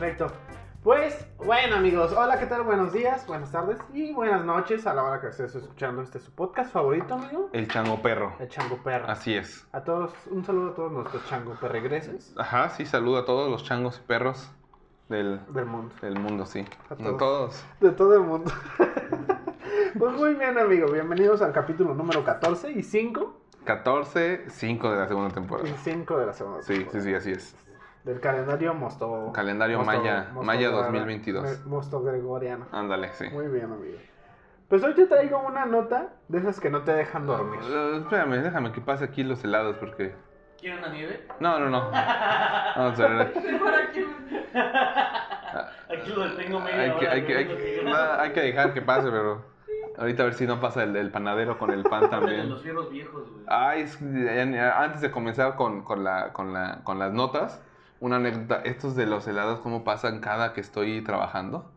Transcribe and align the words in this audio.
Perfecto. 0.00 0.32
Pues, 0.82 1.26
bueno 1.36 1.76
amigos, 1.76 2.14
hola, 2.16 2.38
¿qué 2.38 2.46
tal? 2.46 2.62
Buenos 2.62 2.90
días, 2.90 3.26
buenas 3.26 3.52
tardes 3.52 3.76
y 3.92 4.14
buenas 4.14 4.42
noches 4.46 4.86
a 4.86 4.94
la 4.94 5.04
hora 5.04 5.20
que 5.20 5.26
estés 5.26 5.54
escuchando 5.54 6.00
este 6.00 6.18
su 6.20 6.30
podcast 6.32 6.72
favorito, 6.72 7.12
amigo. 7.12 7.50
El 7.52 7.68
chango 7.68 8.00
perro. 8.00 8.32
El 8.38 8.48
Chango 8.48 8.78
Perro. 8.82 9.10
Así 9.10 9.34
es. 9.34 9.68
A 9.72 9.84
todos, 9.84 10.14
un 10.30 10.42
saludo 10.42 10.70
a 10.70 10.74
todos 10.74 10.90
nuestros 10.90 11.22
chango 11.26 11.52
perregreses 11.60 12.32
Ajá, 12.38 12.70
sí, 12.70 12.86
saludo 12.86 13.18
a 13.18 13.24
todos 13.26 13.50
los 13.50 13.62
changos 13.62 14.00
y 14.02 14.06
perros 14.06 14.50
del, 15.10 15.44
del 15.52 15.66
mundo. 15.66 15.94
del 16.00 16.18
mundo, 16.18 16.46
sí. 16.46 16.64
A 16.88 16.94
todos. 16.94 17.18
todos. 17.18 17.64
De 17.80 17.90
todo 17.90 18.14
el 18.14 18.22
mundo. 18.22 18.50
pues 19.98 20.12
muy 20.14 20.32
bien, 20.32 20.56
amigo, 20.58 20.90
bienvenidos 20.90 21.42
al 21.42 21.52
capítulo 21.52 21.92
número 21.92 22.24
14 22.24 22.70
y 22.72 22.82
5. 22.82 23.36
14, 23.64 24.46
5 24.48 24.92
de 24.92 24.96
la 24.96 25.08
segunda 25.08 25.28
Y 25.28 25.34
temporada. 25.34 25.68
5 25.76 26.16
de 26.16 26.26
la 26.26 26.32
segunda. 26.32 26.62
Sí, 26.62 26.72
sí, 26.72 26.78
temporada. 26.84 27.04
sí, 27.04 27.14
así 27.14 27.30
es. 27.32 27.69
Del 28.04 28.18
calendario 28.20 28.72
Mosto. 28.74 29.30
Calendario 29.32 29.82
Maya- 29.82 30.30
Maya 30.42 30.70
2022. 30.70 31.66
Mosto 31.66 32.02
Gregoriano. 32.02 32.66
Ándale, 32.72 33.12
sí. 33.12 33.28
Muy 33.30 33.48
bien, 33.48 33.64
amigo. 33.66 33.98
Pues 34.68 34.82
hoy 34.84 34.94
te 34.94 35.06
traigo 35.06 35.40
una 35.40 35.66
nota 35.66 36.08
de 36.28 36.38
esas 36.38 36.60
que 36.60 36.70
no 36.70 36.82
te 36.82 36.92
dejan 36.92 37.26
dormir. 37.26 37.60
Eh, 37.62 37.96
espérame, 38.02 38.42
déjame 38.42 38.72
que 38.72 38.80
pase 38.80 39.04
aquí 39.04 39.22
los 39.24 39.42
helados 39.44 39.76
porque... 39.76 40.14
¿Quieren 40.58 40.78
una 40.78 40.88
nieve? 40.92 41.26
No, 41.40 41.58
no, 41.58 41.68
no. 41.68 41.90
Vamos 41.90 43.00
a 43.00 43.06
ver. 43.08 43.34
Mejor 43.52 43.74
aquí. 43.74 44.06
Aquí 45.90 46.10
lo 46.14 46.28
detengo 46.28 46.60
media 46.60 46.80
Hay 46.82 46.92
que, 46.98 47.08
hay, 47.08 47.24
que, 47.26 47.36
hay, 47.36 47.46
que, 47.48 47.90
hay 48.18 48.32
que 48.32 48.40
dejar 48.40 48.72
que 48.72 48.82
pase, 48.82 49.10
pero... 49.10 49.50
Ahorita 49.98 50.22
a 50.22 50.26
ver 50.26 50.34
si 50.34 50.46
no 50.46 50.60
pasa 50.60 50.84
el, 50.84 50.96
el 50.96 51.10
panadero 51.10 51.58
con 51.58 51.70
el 51.72 51.82
pan 51.82 52.08
también. 52.08 52.48
Los 52.48 52.62
fierros 52.62 52.88
viejos, 52.90 53.28
güey. 53.30 53.44
Ay, 53.48 53.82
es- 53.82 53.98
eh, 54.00 54.72
antes 54.74 55.00
de 55.02 55.10
comenzar 55.10 55.56
con, 55.56 55.82
con, 55.82 56.04
la, 56.04 56.32
con, 56.32 56.54
la, 56.54 56.80
con 56.84 56.98
las 56.98 57.12
notas, 57.12 57.62
una 58.00 58.16
anécdota, 58.16 58.62
estos 58.64 58.96
de 58.96 59.06
los 59.06 59.26
helados, 59.28 59.60
cómo 59.60 59.84
pasan 59.84 60.20
cada 60.20 60.52
que 60.52 60.60
estoy 60.60 61.02
trabajando. 61.02 61.70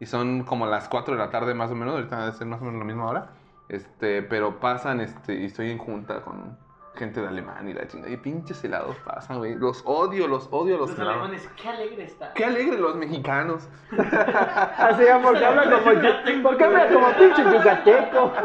Y 0.00 0.06
son 0.06 0.44
como 0.44 0.66
las 0.66 0.88
4 0.88 1.14
de 1.14 1.20
la 1.20 1.30
tarde 1.30 1.54
más 1.54 1.70
o 1.70 1.74
menos, 1.74 1.94
ahorita 1.94 2.20
debe 2.20 2.32
ser 2.32 2.46
más 2.46 2.60
o 2.60 2.64
menos 2.64 2.78
la 2.78 2.84
misma 2.84 3.06
hora. 3.06 3.30
Este, 3.68 4.22
pero 4.22 4.60
pasan, 4.60 5.00
este, 5.00 5.34
y 5.34 5.46
estoy 5.46 5.70
en 5.70 5.78
junta 5.78 6.20
con 6.22 6.56
gente 6.94 7.20
de 7.20 7.28
Alemania 7.28 7.70
y 7.72 7.74
la 7.74 7.88
chingada. 7.88 8.12
Y 8.12 8.16
pinches 8.16 8.62
helados 8.62 8.96
pasan, 9.04 9.38
güey. 9.38 9.54
Los 9.56 9.82
odio, 9.84 10.28
los 10.28 10.48
odio 10.52 10.78
los, 10.78 10.90
Los 10.90 10.98
helados. 10.98 11.22
alemanes, 11.22 11.48
qué 11.60 11.68
alegre 11.68 12.04
está. 12.04 12.32
Qué 12.34 12.44
alegre 12.44 12.78
los 12.78 12.94
mexicanos. 12.96 13.68
Así 13.98 15.02
es, 15.02 15.16
porque 15.22 15.44
habla 15.44 15.64
como, 15.64 16.42
porque 16.42 16.64
habla 16.64 16.88
como 16.92 17.08
pinche 17.16 17.42
yucateco. 17.44 18.32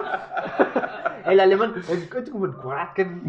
El 1.26 1.40
alemán, 1.40 1.76
es 1.78 1.90
es 1.90 2.30
como 2.30 2.46
el 2.46 2.56
Kraken. 2.58 3.22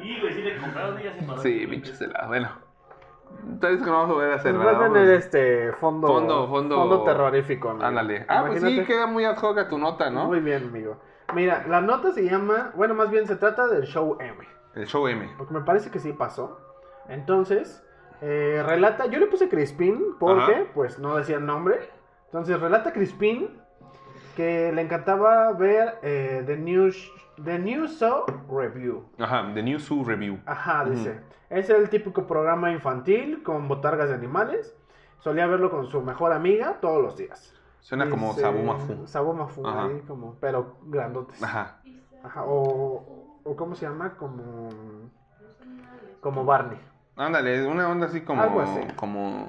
Y, 0.00 0.20
güey, 0.20 0.32
sí 0.32 0.42
le 0.42 0.57
compraron 0.72 0.98
se 1.18 1.26
paró. 1.26 1.40
Sí, 1.42 1.66
pinches 1.66 2.00
helados. 2.00 2.28
Bueno, 2.28 2.48
entonces 3.46 3.80
que 3.82 3.86
no 3.90 3.92
vamos 3.92 4.10
a 4.10 4.14
volver 4.14 4.32
a 4.32 4.34
hacer 4.36 4.54
Nos 4.54 4.66
va 4.66 4.70
a 4.86 4.92
tener 4.92 5.10
este 5.14 5.72
fondo, 5.74 6.06
Fondo, 6.08 6.48
fondo- 6.48 7.04
terrorífico. 7.04 7.70
amigo. 7.70 7.84
Ándale. 7.86 8.24
Ah, 8.28 8.44
pues 8.46 8.60
sí, 8.60 8.66
Imagínate. 8.66 8.86
queda 8.92 9.06
muy 9.06 9.24
ad 9.24 9.36
hoc 9.38 9.58
a 9.58 9.68
tu 9.68 9.78
nota, 9.78 10.10
¿no? 10.10 10.26
Muy 10.26 10.40
bien, 10.40 10.64
amigo. 10.68 10.96
Mira, 11.34 11.64
la 11.68 11.80
nota 11.82 12.12
se 12.12 12.24
llama, 12.24 12.72
bueno, 12.74 12.94
más 12.94 13.10
bien 13.10 13.26
se 13.26 13.36
trata 13.36 13.66
del 13.68 13.82
show 13.84 14.16
M. 14.20 14.36
El 14.74 14.86
show 14.86 15.06
M. 15.08 15.28
Porque 15.36 15.52
me 15.54 15.60
parece 15.60 15.90
que 15.90 15.98
sí 15.98 16.12
pasó. 16.14 16.58
Entonces, 17.08 17.84
eh, 18.22 18.62
relata, 18.66 19.06
yo 19.06 19.18
le 19.18 19.26
puse 19.26 19.48
Crispin 19.48 20.16
porque, 20.18 20.54
Ajá. 20.54 20.64
pues, 20.74 20.98
no 20.98 21.16
decía 21.16 21.36
el 21.36 21.44
nombre. 21.46 21.90
Entonces, 22.26 22.58
relata 22.60 22.92
Crispin 22.92 23.60
que 24.38 24.70
le 24.72 24.82
encantaba 24.82 25.50
ver 25.50 25.98
eh, 26.00 26.44
The 26.46 26.56
News 26.56 27.10
The 27.42 27.58
News 27.58 27.98
Show 27.98 28.24
Review. 28.48 29.04
Ajá, 29.18 29.50
The 29.52 29.64
New 29.64 29.80
Zoo 29.80 30.04
Review. 30.04 30.38
Ajá, 30.46 30.84
dice. 30.84 31.18
Es 31.50 31.68
el 31.70 31.90
típico 31.90 32.24
programa 32.24 32.70
infantil 32.70 33.42
con 33.42 33.66
botargas 33.66 34.10
de 34.10 34.14
animales. 34.14 34.76
Solía 35.18 35.48
verlo 35.48 35.72
con 35.72 35.88
su 35.88 36.00
mejor 36.02 36.32
amiga 36.32 36.78
todos 36.80 37.02
los 37.02 37.16
días. 37.16 37.52
Suena 37.80 38.08
como 38.08 38.32
Sabu 38.32 38.62
Mafu. 38.62 39.08
Sabu 39.08 39.32
Mafu, 39.32 39.66
ahí 39.66 40.02
como, 40.06 40.36
pero 40.36 40.76
grandotes. 40.84 41.42
Ajá. 41.42 41.80
Ajá, 42.22 42.44
o, 42.44 43.40
o 43.42 43.56
¿cómo 43.56 43.74
se 43.74 43.86
llama? 43.86 44.14
Como, 44.14 44.68
como 46.20 46.44
Barney. 46.44 46.78
Ándale, 47.16 47.66
una 47.66 47.88
onda 47.88 48.06
así 48.06 48.20
como. 48.20 48.40
Algo 48.40 48.60
así. 48.60 48.80
Como. 48.94 49.48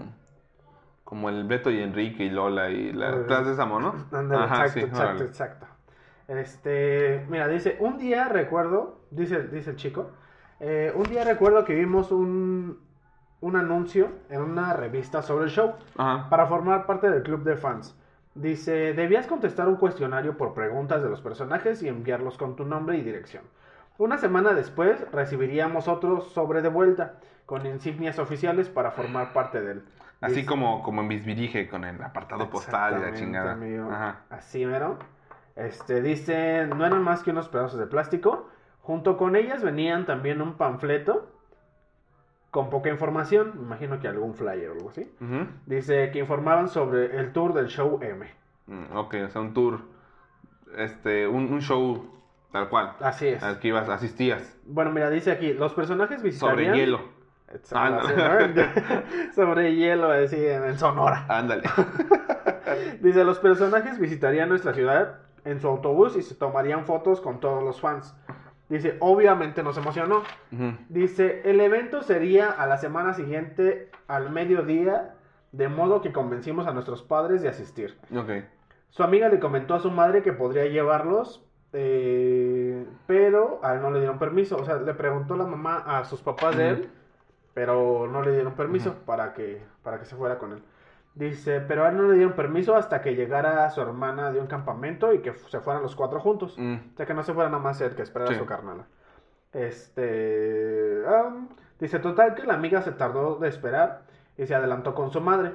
Como 1.10 1.30
el 1.30 1.44
Beto 1.46 1.72
y 1.72 1.82
Enrique 1.82 2.26
y 2.26 2.30
Lola 2.30 2.70
y 2.70 2.94
la. 2.94 3.26
Plaza 3.26 3.50
de 3.50 3.56
Samo, 3.56 3.80
¿no? 3.80 3.96
Ándale, 4.12 4.44
Ajá, 4.44 4.66
exacto, 4.68 4.80
sí, 4.80 4.86
exacto, 4.86 5.24
exacto. 5.24 5.66
Este, 6.28 7.26
mira, 7.30 7.48
dice, 7.48 7.78
un 7.80 7.98
día 7.98 8.30
recuerdo, 8.30 9.00
dice, 9.10 9.48
dice 9.48 9.72
el 9.72 9.76
chico, 9.76 10.12
eh, 10.60 10.94
un 10.96 11.06
día 11.06 11.24
recuerdo 11.24 11.66
que 11.66 11.74
vimos 11.74 12.12
un, 12.12 12.78
un 13.42 13.56
anuncio 13.56 14.10
en 14.30 14.42
una 14.44 14.74
revista 14.74 15.24
sobre 15.24 15.46
el 15.46 15.50
show 15.50 15.74
Ajá. 15.98 16.30
para 16.30 16.46
formar 16.46 16.86
parte 16.86 17.10
del 17.10 17.24
club 17.24 17.42
de 17.44 17.56
fans. 17.56 17.98
Dice, 18.36 18.94
debías 18.94 19.26
contestar 19.26 19.68
un 19.68 19.78
cuestionario 19.78 20.38
por 20.38 20.54
preguntas 20.54 21.02
de 21.02 21.10
los 21.10 21.22
personajes 21.22 21.82
y 21.82 21.88
enviarlos 21.88 22.38
con 22.38 22.56
tu 22.56 22.66
nombre 22.66 23.00
y 23.00 23.02
dirección. 23.02 23.46
Una 23.98 24.20
semana 24.20 24.54
después 24.54 25.10
recibiríamos 25.12 25.88
otro 25.88 26.22
sobre 26.22 26.62
de 26.62 26.70
vuelta 26.70 27.16
con 27.48 27.66
insignias 27.66 28.20
oficiales 28.20 28.70
para 28.70 28.92
formar 28.92 29.34
parte 29.34 29.60
del... 29.60 29.84
Así 30.22 30.46
como, 30.46 30.84
como 30.84 31.02
en 31.02 31.08
Bisbirige 31.08 31.70
con 31.70 31.86
el 31.86 32.02
apartado 32.02 32.50
postal 32.50 33.00
y 33.00 33.02
la 33.12 33.14
chingada. 33.14 33.54
amigo. 33.54 33.90
Ajá. 33.90 34.22
Así, 34.30 34.66
mero. 34.66 35.00
Este, 35.56 36.02
dice, 36.02 36.66
no 36.68 36.86
eran 36.86 37.04
más 37.04 37.24
que 37.24 37.32
unos 37.32 37.48
pedazos 37.50 37.80
de 37.80 37.88
plástico. 37.88 38.50
Junto 38.82 39.18
con 39.18 39.36
ellas 39.36 39.64
venían 39.64 40.06
también 40.06 40.42
un 40.42 40.54
panfleto 40.56 41.30
con 42.52 42.70
poca 42.70 42.90
información. 42.90 43.54
Me 43.56 43.64
imagino 43.64 44.00
que 44.00 44.08
algún 44.08 44.34
flyer 44.34 44.70
o 44.70 44.74
algo 44.74 44.90
así. 44.90 45.10
Dice 45.66 46.12
que 46.12 46.20
informaban 46.20 46.68
sobre 46.70 47.18
el 47.18 47.32
tour 47.32 47.54
del 47.54 47.68
show 47.68 48.00
M. 48.02 48.26
Mm, 48.68 48.98
Ok, 48.98 49.16
o 49.26 49.30
sea, 49.30 49.42
un 49.42 49.54
tour. 49.54 49.82
Este, 50.78 51.28
un, 51.28 51.52
un 51.52 51.62
show 51.62 52.10
tal 52.52 52.70
cual. 52.70 52.94
Así 53.00 53.28
es. 53.28 53.44
Al 53.44 53.60
que 53.60 53.70
ibas, 53.70 53.88
asistías. 53.90 54.58
Bueno, 54.66 54.92
mira, 54.92 55.10
dice 55.10 55.32
aquí, 55.32 55.54
los 55.54 55.74
personajes 55.74 56.22
visitarían... 56.24 56.74
Sobre 56.74 56.78
hielo. 56.80 57.19
Así, 57.54 57.74
¿no? 57.74 59.34
sobre 59.36 59.76
hielo, 59.76 60.12
así, 60.12 60.38
en, 60.38 60.64
en 60.64 60.78
Sonora. 60.78 61.26
Ándale. 61.28 61.64
Dice, 63.02 63.24
los 63.24 63.40
personajes 63.40 64.00
visitarían 64.00 64.50
nuestra 64.50 64.74
ciudad 64.74 65.20
en 65.46 65.60
su 65.60 65.68
autobús 65.68 66.16
y 66.16 66.22
se 66.22 66.36
tomarían 66.36 66.86
fotos 66.86 67.22
con 67.22 67.40
todos 67.40 67.64
los 67.64 67.82
fans. 67.82 68.16
Dice, 68.70 68.98
obviamente 69.00 69.64
nos 69.64 69.78
emocionó. 69.78 70.22
Dice, 70.90 71.42
el 71.44 71.60
evento 71.60 72.04
sería 72.04 72.52
a 72.52 72.68
la 72.68 72.78
semana 72.78 73.14
siguiente 73.14 73.90
al 74.08 74.30
mediodía, 74.30 75.16
de 75.52 75.68
modo 75.68 76.02
que 76.02 76.12
convencimos 76.12 76.68
a 76.68 76.74
nuestros 76.74 77.02
padres 77.02 77.42
de 77.42 77.50
asistir. 77.50 77.98
Ok. 78.16 78.44
Su 78.92 79.02
amiga 79.02 79.28
le 79.30 79.40
comentó 79.40 79.74
a 79.74 79.80
su 79.80 79.90
madre 79.90 80.22
que 80.22 80.34
podría 80.34 80.66
llevarlos, 80.66 81.44
eh, 81.74 82.86
pero 83.08 83.60
a 83.64 83.74
él 83.74 83.82
no 83.82 83.90
le 83.90 84.00
dieron 84.00 84.20
permiso. 84.20 84.58
O 84.58 84.66
sea, 84.66 84.76
le 84.76 84.94
preguntó 84.94 85.36
la 85.36 85.46
mamá 85.46 85.78
a 85.78 86.06
sus 86.06 86.22
papás 86.22 86.56
de 86.56 86.70
él, 86.70 86.90
pero 87.60 88.08
no 88.08 88.22
le 88.22 88.32
dieron 88.32 88.54
permiso 88.54 88.94
para, 89.06 89.34
que, 89.34 89.62
para 89.84 90.00
que 90.00 90.06
se 90.06 90.16
fuera 90.16 90.38
con 90.38 90.54
él. 90.54 90.64
Dice, 91.14 91.60
pero 91.60 91.84
a 91.84 91.90
él 91.90 91.98
no 91.98 92.04
le 92.04 92.14
dieron 92.14 92.32
permiso 92.32 92.74
hasta 92.78 93.02
que 93.02 93.16
llegara 93.16 93.70
su 93.70 93.82
hermana 93.82 94.32
de 94.32 94.40
un 94.40 94.48
campamento 94.48 95.12
y 95.12 95.20
que 95.20 95.34
se 95.34 95.60
fueran 95.60 95.84
los 95.84 95.94
cuatro 95.94 96.22
juntos. 96.22 96.56
Mm. 96.58 96.76
O 96.94 96.96
sea, 96.96 97.06
que 97.06 97.14
no 97.14 97.22
se 97.22 97.34
fuera 97.34 97.50
nada 97.50 97.62
más 97.62 97.82
él, 97.82 97.96
que 97.96 98.02
esperara 98.02 98.30
Sí. 98.30 98.36
a 98.38 98.40
su 98.40 98.46
carnala. 98.46 98.86
Este. 99.52 101.04
dice, 101.82 102.00
total 102.00 102.34
que 102.34 102.44
la 102.44 102.54
amiga 102.54 102.82
se 102.82 102.94
tardó 102.94 103.36
de 103.36 103.50
esperar 103.50 104.04
y 104.38 104.46
se 104.46 104.56
adelantó 104.56 104.96
con 104.96 105.12
su 105.12 105.20
madre. 105.20 105.54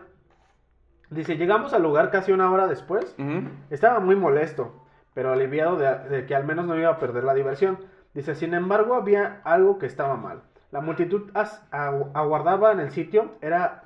Dice, 1.08 1.38
llegamos 1.38 1.72
al 1.72 1.84
lugar 1.84 2.10
casi 2.10 2.32
una 2.32 2.50
hora 2.52 2.66
después. 2.66 3.16
Estaba 3.70 3.98
muy 4.00 4.14
molesto, 4.14 4.84
pero 5.14 5.32
aliviado 5.32 5.76
de, 5.76 6.00
de 6.10 6.26
que 6.26 6.34
al 6.34 6.44
menos 6.44 6.66
no 6.66 6.78
iba 6.78 6.90
a 6.90 6.98
perder 6.98 7.24
la 7.24 7.32
diversión. 7.32 7.78
Dice, 8.12 8.34
sin 8.34 8.52
embargo, 8.52 8.94
había 8.94 9.40
algo 9.44 9.78
que 9.78 9.86
estaba 9.86 10.16
mal. 10.16 10.42
La 10.74 10.80
multitud 10.80 11.30
as- 11.34 11.62
agu- 11.70 12.10
aguardaba 12.14 12.72
en 12.72 12.80
el 12.80 12.90
sitio, 12.90 13.30
era 13.40 13.84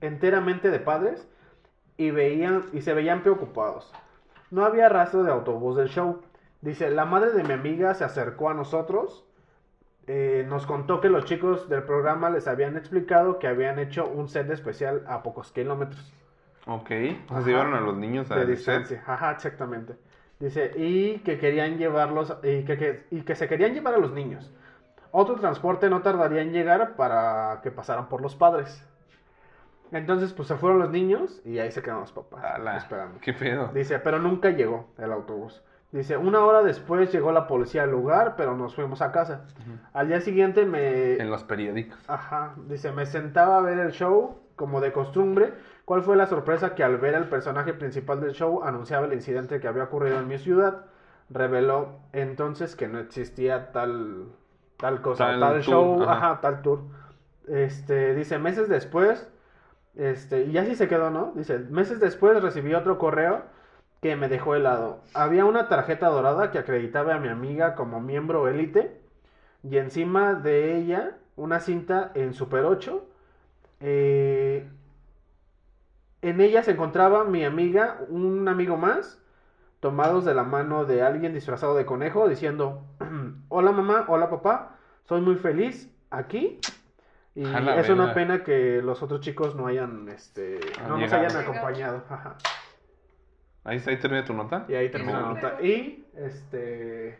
enteramente 0.00 0.70
de 0.70 0.78
padres 0.80 1.28
y, 1.98 2.10
veían, 2.10 2.64
y 2.72 2.80
se 2.80 2.94
veían 2.94 3.20
preocupados. 3.22 3.92
No 4.50 4.64
había 4.64 4.88
rastro 4.88 5.22
de 5.24 5.30
autobús 5.30 5.76
del 5.76 5.88
show. 5.88 6.22
Dice, 6.62 6.90
la 6.90 7.04
madre 7.04 7.32
de 7.32 7.44
mi 7.44 7.52
amiga 7.52 7.92
se 7.92 8.02
acercó 8.04 8.48
a 8.48 8.54
nosotros, 8.54 9.26
eh, 10.06 10.46
nos 10.48 10.64
contó 10.66 11.02
que 11.02 11.10
los 11.10 11.26
chicos 11.26 11.68
del 11.68 11.82
programa 11.82 12.30
les 12.30 12.48
habían 12.48 12.78
explicado 12.78 13.38
que 13.38 13.46
habían 13.46 13.78
hecho 13.78 14.06
un 14.08 14.28
set 14.28 14.48
especial 14.50 15.04
a 15.06 15.22
pocos 15.22 15.52
kilómetros 15.52 16.12
Ok. 16.66 16.90
O 17.28 17.34
sea, 17.34 17.42
se 17.42 17.50
llevaron 17.50 17.74
a 17.74 17.80
los 17.80 17.96
niños 17.98 18.30
a 18.30 18.36
de 18.36 18.46
distancia. 18.46 19.02
Ajá, 19.06 19.32
exactamente. 19.32 19.96
Dice, 20.40 20.72
y 20.76 21.18
que 21.18 21.36
querían 21.38 21.76
llevarlos, 21.76 22.36
y 22.42 22.64
que, 22.64 22.78
que- 22.78 23.04
y 23.10 23.20
que 23.20 23.34
se 23.34 23.48
querían 23.48 23.74
llevar 23.74 23.94
a 23.94 23.98
los 23.98 24.12
niños. 24.12 24.50
Otro 25.12 25.36
transporte 25.36 25.88
no 25.88 26.02
tardaría 26.02 26.42
en 26.42 26.52
llegar 26.52 26.96
para 26.96 27.60
que 27.62 27.70
pasaran 27.70 28.08
por 28.08 28.20
los 28.20 28.34
padres. 28.34 28.84
Entonces, 29.92 30.32
pues 30.32 30.48
se 30.48 30.56
fueron 30.56 30.78
los 30.78 30.90
niños 30.90 31.40
y 31.44 31.58
ahí 31.58 31.70
se 31.70 31.82
quedaron 31.82 32.00
los 32.00 32.12
papás 32.12 32.42
Ala, 32.42 32.78
esperando. 32.78 33.20
¿Qué 33.20 33.34
pedo? 33.34 33.70
Dice, 33.74 33.98
pero 33.98 34.18
nunca 34.18 34.50
llegó 34.50 34.88
el 34.98 35.12
autobús. 35.12 35.62
Dice, 35.92 36.16
una 36.16 36.42
hora 36.42 36.62
después 36.62 37.12
llegó 37.12 37.32
la 37.32 37.46
policía 37.46 37.82
al 37.82 37.90
lugar, 37.90 38.34
pero 38.36 38.56
nos 38.56 38.74
fuimos 38.74 39.02
a 39.02 39.12
casa. 39.12 39.44
Al 39.92 40.08
día 40.08 40.22
siguiente 40.22 40.64
me... 40.64 41.16
En 41.16 41.30
los 41.30 41.44
periódicos. 41.44 41.98
Ajá, 42.08 42.54
dice, 42.66 42.90
me 42.92 43.04
sentaba 43.04 43.58
a 43.58 43.60
ver 43.60 43.78
el 43.78 43.92
show 43.92 44.38
como 44.56 44.80
de 44.80 44.92
costumbre. 44.92 45.52
¿Cuál 45.84 46.02
fue 46.02 46.16
la 46.16 46.24
sorpresa 46.24 46.74
que 46.74 46.82
al 46.82 46.96
ver 46.96 47.14
al 47.14 47.28
personaje 47.28 47.74
principal 47.74 48.22
del 48.22 48.32
show 48.32 48.62
anunciaba 48.64 49.04
el 49.04 49.12
incidente 49.12 49.60
que 49.60 49.68
había 49.68 49.84
ocurrido 49.84 50.18
en 50.18 50.28
mi 50.28 50.38
ciudad? 50.38 50.86
Reveló 51.28 51.98
entonces 52.14 52.74
que 52.74 52.88
no 52.88 52.98
existía 52.98 53.72
tal, 53.72 54.28
tal 54.82 55.00
cosa, 55.02 55.38
Tal 55.38 55.40
tal, 55.40 55.62
tour, 55.62 55.62
show, 55.62 56.02
ajá. 56.02 56.32
ajá. 56.32 56.40
tal 56.42 56.62
tour. 56.62 56.80
Este, 57.48 58.14
dice, 58.14 58.38
meses 58.38 58.68
después, 58.68 59.28
este, 59.96 60.44
y 60.46 60.58
así 60.58 60.74
se 60.76 60.88
quedó, 60.88 61.10
¿no? 61.10 61.32
Dice, 61.36 61.58
meses 61.58 62.00
después 62.00 62.42
recibí 62.42 62.74
otro 62.74 62.98
correo 62.98 63.44
que 64.02 64.16
me 64.16 64.28
dejó 64.28 64.54
helado. 64.56 65.02
Había 65.14 65.44
una 65.44 65.68
tarjeta 65.68 66.08
dorada 66.08 66.50
que 66.50 66.58
acreditaba 66.58 67.14
a 67.14 67.20
mi 67.20 67.28
amiga 67.28 67.74
como 67.76 68.00
miembro 68.00 68.48
élite 68.48 69.00
y 69.62 69.78
encima 69.78 70.34
de 70.34 70.76
ella 70.78 71.18
una 71.36 71.60
cinta 71.60 72.10
en 72.14 72.34
Super 72.34 72.64
8. 72.64 73.06
Eh, 73.80 74.68
en 76.22 76.40
ella 76.40 76.62
se 76.62 76.72
encontraba 76.72 77.24
mi 77.24 77.44
amiga, 77.44 77.98
un 78.08 78.48
amigo 78.48 78.76
más, 78.76 79.21
tomados 79.82 80.24
de 80.24 80.32
la 80.32 80.44
mano 80.44 80.84
de 80.84 81.02
alguien 81.02 81.34
disfrazado 81.34 81.74
de 81.74 81.84
conejo, 81.84 82.28
diciendo, 82.28 82.84
hola 83.48 83.72
mamá, 83.72 84.04
hola 84.06 84.30
papá, 84.30 84.76
soy 85.06 85.20
muy 85.20 85.34
feliz 85.34 85.92
aquí. 86.08 86.60
Y 87.34 87.42
es 87.44 87.88
una 87.88 88.14
pena 88.14 88.44
que 88.44 88.80
los 88.80 89.02
otros 89.02 89.20
chicos 89.20 89.56
no 89.56 89.66
hayan, 89.66 90.08
este, 90.08 90.60
Han 90.80 90.88
no 90.88 90.98
nos 90.98 91.12
hayan 91.12 91.36
acompañado. 91.36 92.04
Ajá. 92.08 92.36
Ahí 93.64 93.78
está, 93.78 93.90
ahí 93.90 93.98
termina 93.98 94.24
tu 94.24 94.34
nota. 94.34 94.66
Y 94.68 94.74
ahí 94.76 94.88
termina 94.88 95.20
la 95.20 95.28
No. 95.28 95.34
nota. 95.34 95.60
Y, 95.60 96.06
este. 96.14 97.18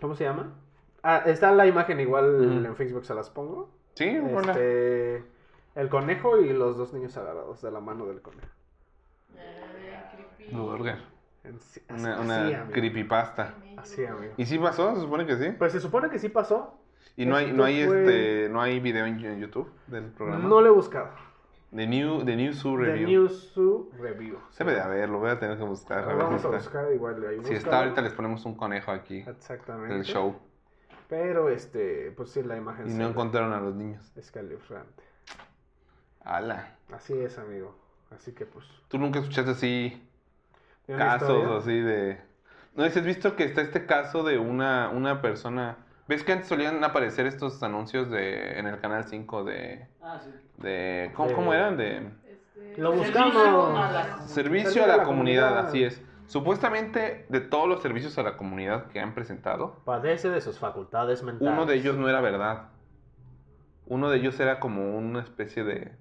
¿Cómo 0.00 0.14
se 0.14 0.24
llama? 0.24 0.54
Ah, 1.02 1.24
está 1.26 1.52
la 1.52 1.66
imagen 1.66 2.00
igual 2.00 2.64
en 2.64 2.74
Facebook, 2.74 3.04
se 3.04 3.14
las 3.14 3.28
pongo. 3.28 3.68
Sí, 3.94 4.16
hola. 4.18 4.52
Este. 4.52 5.24
El 5.74 5.90
conejo 5.90 6.40
y 6.40 6.54
los 6.54 6.78
dos 6.78 6.94
niños 6.94 7.14
agarrados 7.18 7.60
de 7.60 7.70
la 7.70 7.80
mano 7.80 8.06
del 8.06 8.22
conejo. 8.22 8.48
Burger. 10.52 10.96
En- 11.44 11.56
así, 11.56 11.80
Una, 11.90 12.20
una 12.20 12.68
creepypasta. 12.72 13.54
Así, 13.76 14.04
amigo. 14.04 14.34
¿Y 14.36 14.46
sí 14.46 14.58
pasó? 14.58 14.94
Se 14.94 15.00
supone 15.02 15.26
que 15.26 15.36
sí. 15.36 15.50
Pues 15.58 15.72
se 15.72 15.80
supone 15.80 16.10
que 16.10 16.18
sí 16.18 16.28
pasó. 16.28 16.78
¿Y 17.16 17.24
no 17.24 17.36
hay, 17.36 17.52
no 17.52 17.64
hay 17.64 17.84
fue- 17.86 18.00
este, 18.00 18.48
no 18.52 18.60
hay 18.60 18.80
video 18.80 19.06
en 19.06 19.24
en 19.24 19.40
YouTube 19.40 19.70
del 19.86 20.04
programa? 20.10 20.48
No 20.48 20.60
lo 20.60 20.66
he 20.66 20.70
buscado. 20.70 21.10
The 21.74 21.86
New, 21.86 22.24
the 22.24 22.36
New 22.36 22.52
Zoo 22.52 22.76
The 22.78 22.84
Review. 22.84 23.08
News 23.08 23.50
Zoo 23.54 23.90
Review. 23.98 24.38
Debe 24.58 24.74
de 24.74 24.80
haber, 24.80 25.08
lo 25.08 25.18
voy 25.18 25.30
a 25.30 25.38
tener 25.38 25.56
que 25.58 25.64
buscar. 25.64 25.98
a 25.98 26.02
Lo 26.02 26.08
ver 26.08 26.16
si 26.16 26.22
vamos 26.24 26.44
a 26.44 26.46
está. 26.48 26.58
buscar 26.58 26.92
igual 26.94 27.26
ahí. 27.26 27.44
Si 27.44 27.54
está, 27.54 27.78
ahorita 27.80 28.00
les 28.02 28.12
ponemos 28.12 28.44
un 28.44 28.54
conejo 28.54 28.90
aquí 28.92 29.18
Exactamente. 29.26 29.94
del 29.94 30.04
show. 30.04 30.36
Pero 31.08 31.48
este, 31.50 32.12
pues 32.16 32.30
sí, 32.30 32.42
la 32.42 32.56
imagen 32.56 32.86
Y 32.88 32.90
se 32.90 32.98
no 32.98 33.08
encontraron 33.08 33.52
a 33.52 33.60
los 33.60 33.74
niños. 33.74 34.10
escalofriante. 34.16 35.02
Ala. 36.24 36.76
Así 36.92 37.12
es, 37.14 37.38
amigo. 37.38 37.74
Así 38.10 38.32
que 38.32 38.46
pues. 38.46 38.64
¿Tú 38.88 38.98
nunca 38.98 39.18
escuchaste 39.20 39.50
así 39.50 39.68
¿de 39.68 39.94
una 39.96 40.06
casos 40.86 41.28
historia? 41.28 41.56
así 41.58 41.80
de... 41.80 42.20
¿No 42.74 42.84
has 42.84 43.02
visto 43.04 43.36
que 43.36 43.44
está 43.44 43.62
este 43.62 43.86
caso 43.86 44.22
de 44.22 44.38
una, 44.38 44.90
una 44.90 45.20
persona... 45.22 45.78
¿Ves 46.08 46.22
que 46.22 46.32
antes 46.32 46.46
solían 46.48 46.84
aparecer 46.84 47.26
estos 47.26 47.62
anuncios 47.62 48.10
de 48.10 48.58
en 48.58 48.66
el 48.66 48.78
canal 48.80 49.04
5 49.04 49.44
de... 49.44 49.86
Ah, 50.02 50.20
sí. 50.22 50.30
de 50.58 51.10
¿cómo, 51.14 51.28
De- 51.28 51.34
cómo 51.34 51.54
eran? 51.54 51.76
De 51.76 51.96
Este, 52.28 52.80
Lo 52.80 52.92
Servicio 52.92 53.22
buscamos. 53.24 53.78
a 53.78 53.92
la- 53.92 54.18
servicio 54.28 54.84
a 54.84 54.86
la, 54.86 55.02
comunidad, 55.02 55.58
así 55.58 55.82
es. 55.82 56.00
Supuestamente 56.26 57.24
de 57.28 57.40
todos 57.40 57.68
los 57.68 57.80
servicios 57.82 58.18
a 58.18 58.22
la 58.22 58.36
comunidad 58.36 58.86
que 58.88 59.00
han 59.00 59.14
presentado, 59.14 59.80
Padece 59.84 60.28
de 60.28 60.40
sus 60.40 60.58
facultades 60.58 61.22
mentales. 61.22 61.52
uno 61.54 61.66
de 61.66 61.74
ellos 61.76 61.96
no 61.96 62.08
era 62.08 62.20
verdad. 62.20 62.68
Uno 63.86 64.10
de 64.10 64.18
ellos 64.18 64.38
era 64.40 64.58
como 64.60 64.96
una 64.96 65.20
especie 65.20 65.64
de... 65.64 65.92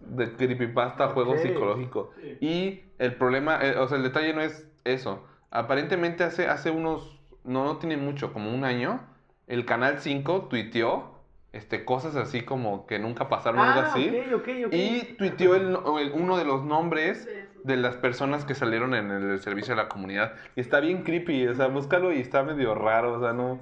de 0.00 0.32
creepypasta, 0.36 1.08
juego 1.08 1.32
Ok. 1.32 1.38
psicológico. 1.40 2.10
Sí. 2.20 2.38
Y 2.40 2.80
el 2.98 3.14
problema, 3.14 3.58
eh, 3.62 3.76
o 3.78 3.86
sea, 3.88 3.96
el 3.98 4.02
detalle 4.04 4.32
no 4.34 4.40
es 4.40 4.66
eso. 4.84 5.24
Aparentemente 5.50 6.24
hace, 6.24 6.46
hace 6.48 6.70
unos, 6.70 7.20
no, 7.44 7.64
no 7.64 7.78
tiene 7.78 7.96
mucho, 7.96 8.32
como 8.32 8.52
un 8.54 8.64
año, 8.64 9.00
el 9.46 9.64
Canal 9.66 9.98
5 10.00 10.46
tuiteó 10.48 11.18
este, 11.52 11.84
cosas 11.84 12.14
así 12.16 12.42
como 12.42 12.86
que 12.86 12.98
nunca 13.00 13.28
pasaron, 13.28 13.60
algo 13.60 13.80
Ah, 13.80 13.90
así. 13.90 14.08
ok, 14.34 14.48
ok. 14.66 14.72
Y 14.72 15.14
tuiteó 15.16 15.54
el, 15.56 15.76
el- 16.00 16.12
uno 16.12 16.36
de 16.38 16.44
los 16.44 16.64
nombres 16.64 17.26
De 17.26 17.40
de 17.62 17.76
las 17.76 17.96
personas 17.96 18.44
que 18.46 18.54
salieron 18.54 18.94
en 18.94 19.10
el 19.10 19.38
servicio 19.40 19.74
a 19.74 19.76
la 19.76 19.88
comunidad. 19.88 20.34
Y 20.56 20.60
está 20.60 20.80
bien 20.80 21.02
creepy, 21.02 21.46
o 21.48 21.54
sea, 21.54 21.66
búscalo 21.66 22.12
y 22.12 22.20
está 22.20 22.42
medio 22.42 22.74
raro, 22.74 23.14
o 23.14 23.20
sea, 23.20 23.32
no... 23.34 23.60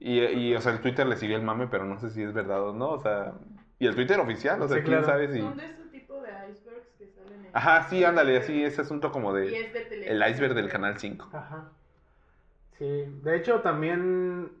Y, 0.00 0.20
y, 0.20 0.54
o 0.54 0.60
sea, 0.60 0.72
el 0.72 0.80
Twitter 0.80 1.06
le 1.06 1.16
siguió 1.16 1.36
el 1.36 1.42
mame, 1.42 1.66
pero 1.68 1.84
no 1.84 1.98
sé 1.98 2.10
si 2.10 2.22
es 2.22 2.32
verdad 2.34 2.62
o 2.68 2.72
no, 2.74 2.90
o 2.90 3.00
sea... 3.00 3.34
Y 3.78 3.86
el 3.86 3.94
Twitter 3.94 4.18
oficial, 4.18 4.60
o 4.60 4.66
sea, 4.68 4.78
Sí, 4.78 4.82
quién 4.82 4.98
claro. 4.98 5.06
sabe 5.06 5.28
si... 5.32 5.40
Son 5.40 5.56
de 5.56 5.66
ese 5.66 5.84
tipo 5.86 6.20
de 6.20 6.30
icebergs 6.50 6.88
que 6.98 7.06
salen 7.06 7.44
en... 7.46 7.50
Ajá, 7.52 7.82
sí, 7.88 8.04
ándale, 8.04 8.36
así, 8.38 8.64
ese 8.64 8.80
asunto 8.82 9.12
como 9.12 9.36
Y 9.36 9.40
de... 9.40 9.60
es 9.66 9.72
de 9.72 9.80
televisión. 9.82 10.22
El 10.22 10.30
iceberg 10.30 10.54
del 10.54 10.68
Canal 10.68 10.98
5. 10.98 11.28
Ajá. 11.32 11.68
Sí, 12.78 13.04
de 13.22 13.36
hecho 13.36 13.60
también. 13.60 14.52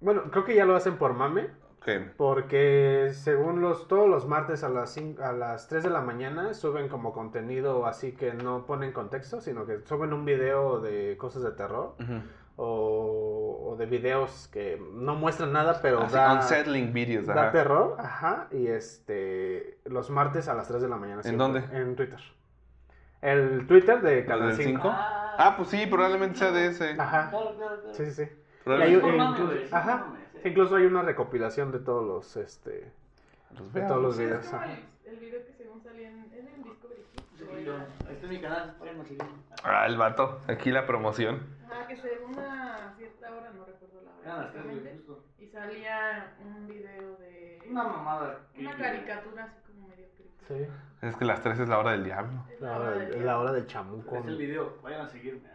Bueno, 0.00 0.30
creo 0.30 0.44
que 0.44 0.54
ya 0.54 0.64
lo 0.64 0.76
hacen 0.76 0.96
por 0.96 1.14
mame. 1.14 1.48
Que 1.84 2.00
Porque 2.16 3.10
según 3.12 3.60
los 3.62 3.86
todos 3.86 4.08
los 4.08 4.26
martes 4.26 4.64
a 4.64 4.68
las, 4.68 4.96
cin- 4.96 5.18
a 5.20 5.32
las 5.32 5.68
3 5.68 5.84
de 5.84 5.90
la 5.90 6.00
mañana 6.00 6.52
suben 6.52 6.88
como 6.88 7.12
contenido 7.12 7.86
así 7.86 8.12
que 8.12 8.32
no 8.34 8.66
ponen 8.66 8.92
contexto, 8.92 9.40
sino 9.40 9.64
que 9.64 9.80
suben 9.86 10.12
un 10.12 10.24
video 10.24 10.80
de 10.80 11.16
cosas 11.18 11.42
de 11.44 11.52
terror 11.52 11.94
Ujú. 12.00 12.20
O, 12.60 13.70
o 13.72 13.76
de 13.76 13.86
videos 13.86 14.48
que 14.52 14.78
no 14.92 15.14
muestran 15.14 15.52
nada, 15.52 15.78
pero 15.80 16.02
Así, 16.02 16.14
da, 16.14 16.34
unsettling 16.34 16.92
videos, 16.92 17.26
da 17.26 17.34
ajá. 17.44 17.52
terror. 17.52 17.96
Ajá. 17.98 18.48
Y 18.50 18.66
este 18.66 19.78
los 19.84 20.10
martes 20.10 20.48
a 20.48 20.54
las 20.54 20.68
3 20.68 20.82
de 20.82 20.88
la 20.88 20.96
mañana. 20.96 21.20
¿En 21.20 21.22
siempre, 21.38 21.60
dónde? 21.60 21.78
En 21.78 21.96
Twitter. 21.96 22.20
El 23.22 23.66
Twitter 23.66 24.00
de 24.02 24.16
¿Los 24.18 24.26
Canal 24.26 24.48
del 24.48 24.56
5. 24.66 24.82
5? 24.82 24.88
Ah, 24.94 25.54
pues 25.56 25.68
sí, 25.70 25.86
probablemente 25.86 26.38
sea 26.38 26.50
de 26.52 26.66
ese. 26.66 26.96
Ajá. 26.98 27.30
Sí, 27.92 28.04
sí, 28.06 28.12
sí. 28.26 28.30
Hay- 28.66 28.94
e 28.94 28.98
mame, 29.00 29.38
incluso, 29.40 29.74
ajá, 29.76 30.06
incluso 30.44 30.76
hay 30.76 30.84
una 30.84 31.02
recopilación 31.02 31.72
de 31.72 31.78
todos 31.78 32.04
los, 32.06 32.36
este, 32.36 32.90
los 33.58 33.72
de 33.72 33.80
todos 33.82 34.02
los 34.02 34.16
Sí, 34.16 34.24
es 34.24 34.28
videos. 34.28 34.52
el, 34.52 35.10
el 35.14 35.16
video 35.20 35.46
que 35.46 35.52
según 35.54 35.80
salía 35.82 36.10
en, 36.10 36.18
¿es 36.32 36.46
en 36.46 36.62
Discovery 36.62 37.70
Ahí 38.08 38.14
está 38.14 38.26
mi 38.26 38.40
canal. 38.40 38.74
Ah, 39.64 39.86
el 39.86 39.96
vato. 39.96 40.40
Aquí 40.48 40.70
la 40.70 40.86
promoción. 40.86 41.40
Ajá, 41.70 41.86
que 41.86 41.96
según 41.96 42.30
una 42.36 42.94
cierta 42.96 43.30
hora, 43.34 43.50
no 43.50 43.64
recuerdo 43.64 44.00
la 44.02 44.10
hora 44.34 44.46
exactamente, 44.46 44.94
justo. 45.06 45.24
y 45.38 45.46
salía 45.48 46.34
un 46.44 46.66
video 46.66 47.16
de 47.18 47.60
Una 47.70 47.84
mamada. 47.84 48.38
una 48.58 48.76
caricatura 48.76 49.44
así 49.44 49.56
como 49.66 49.88
medio 49.88 50.06
creepy. 50.16 50.66
Sí, 50.66 51.06
Es 51.06 51.16
que 51.16 51.24
las 51.24 51.42
3 51.42 51.60
es 51.60 51.68
la 51.68 51.78
hora 51.78 51.92
del 51.92 52.04
diablo. 52.04 52.44
Es 52.50 52.60
la 52.60 52.70
la 52.70 52.78
hora, 52.78 52.90
del- 52.92 53.14
es 53.14 53.22
la 53.22 53.38
hora 53.38 53.52
del 53.52 53.66
chamuco. 53.66 54.16
Es 54.16 54.26
el 54.26 54.36
video, 54.38 54.76
vayan 54.82 55.02
a 55.02 55.08
seguirme. 55.08 55.48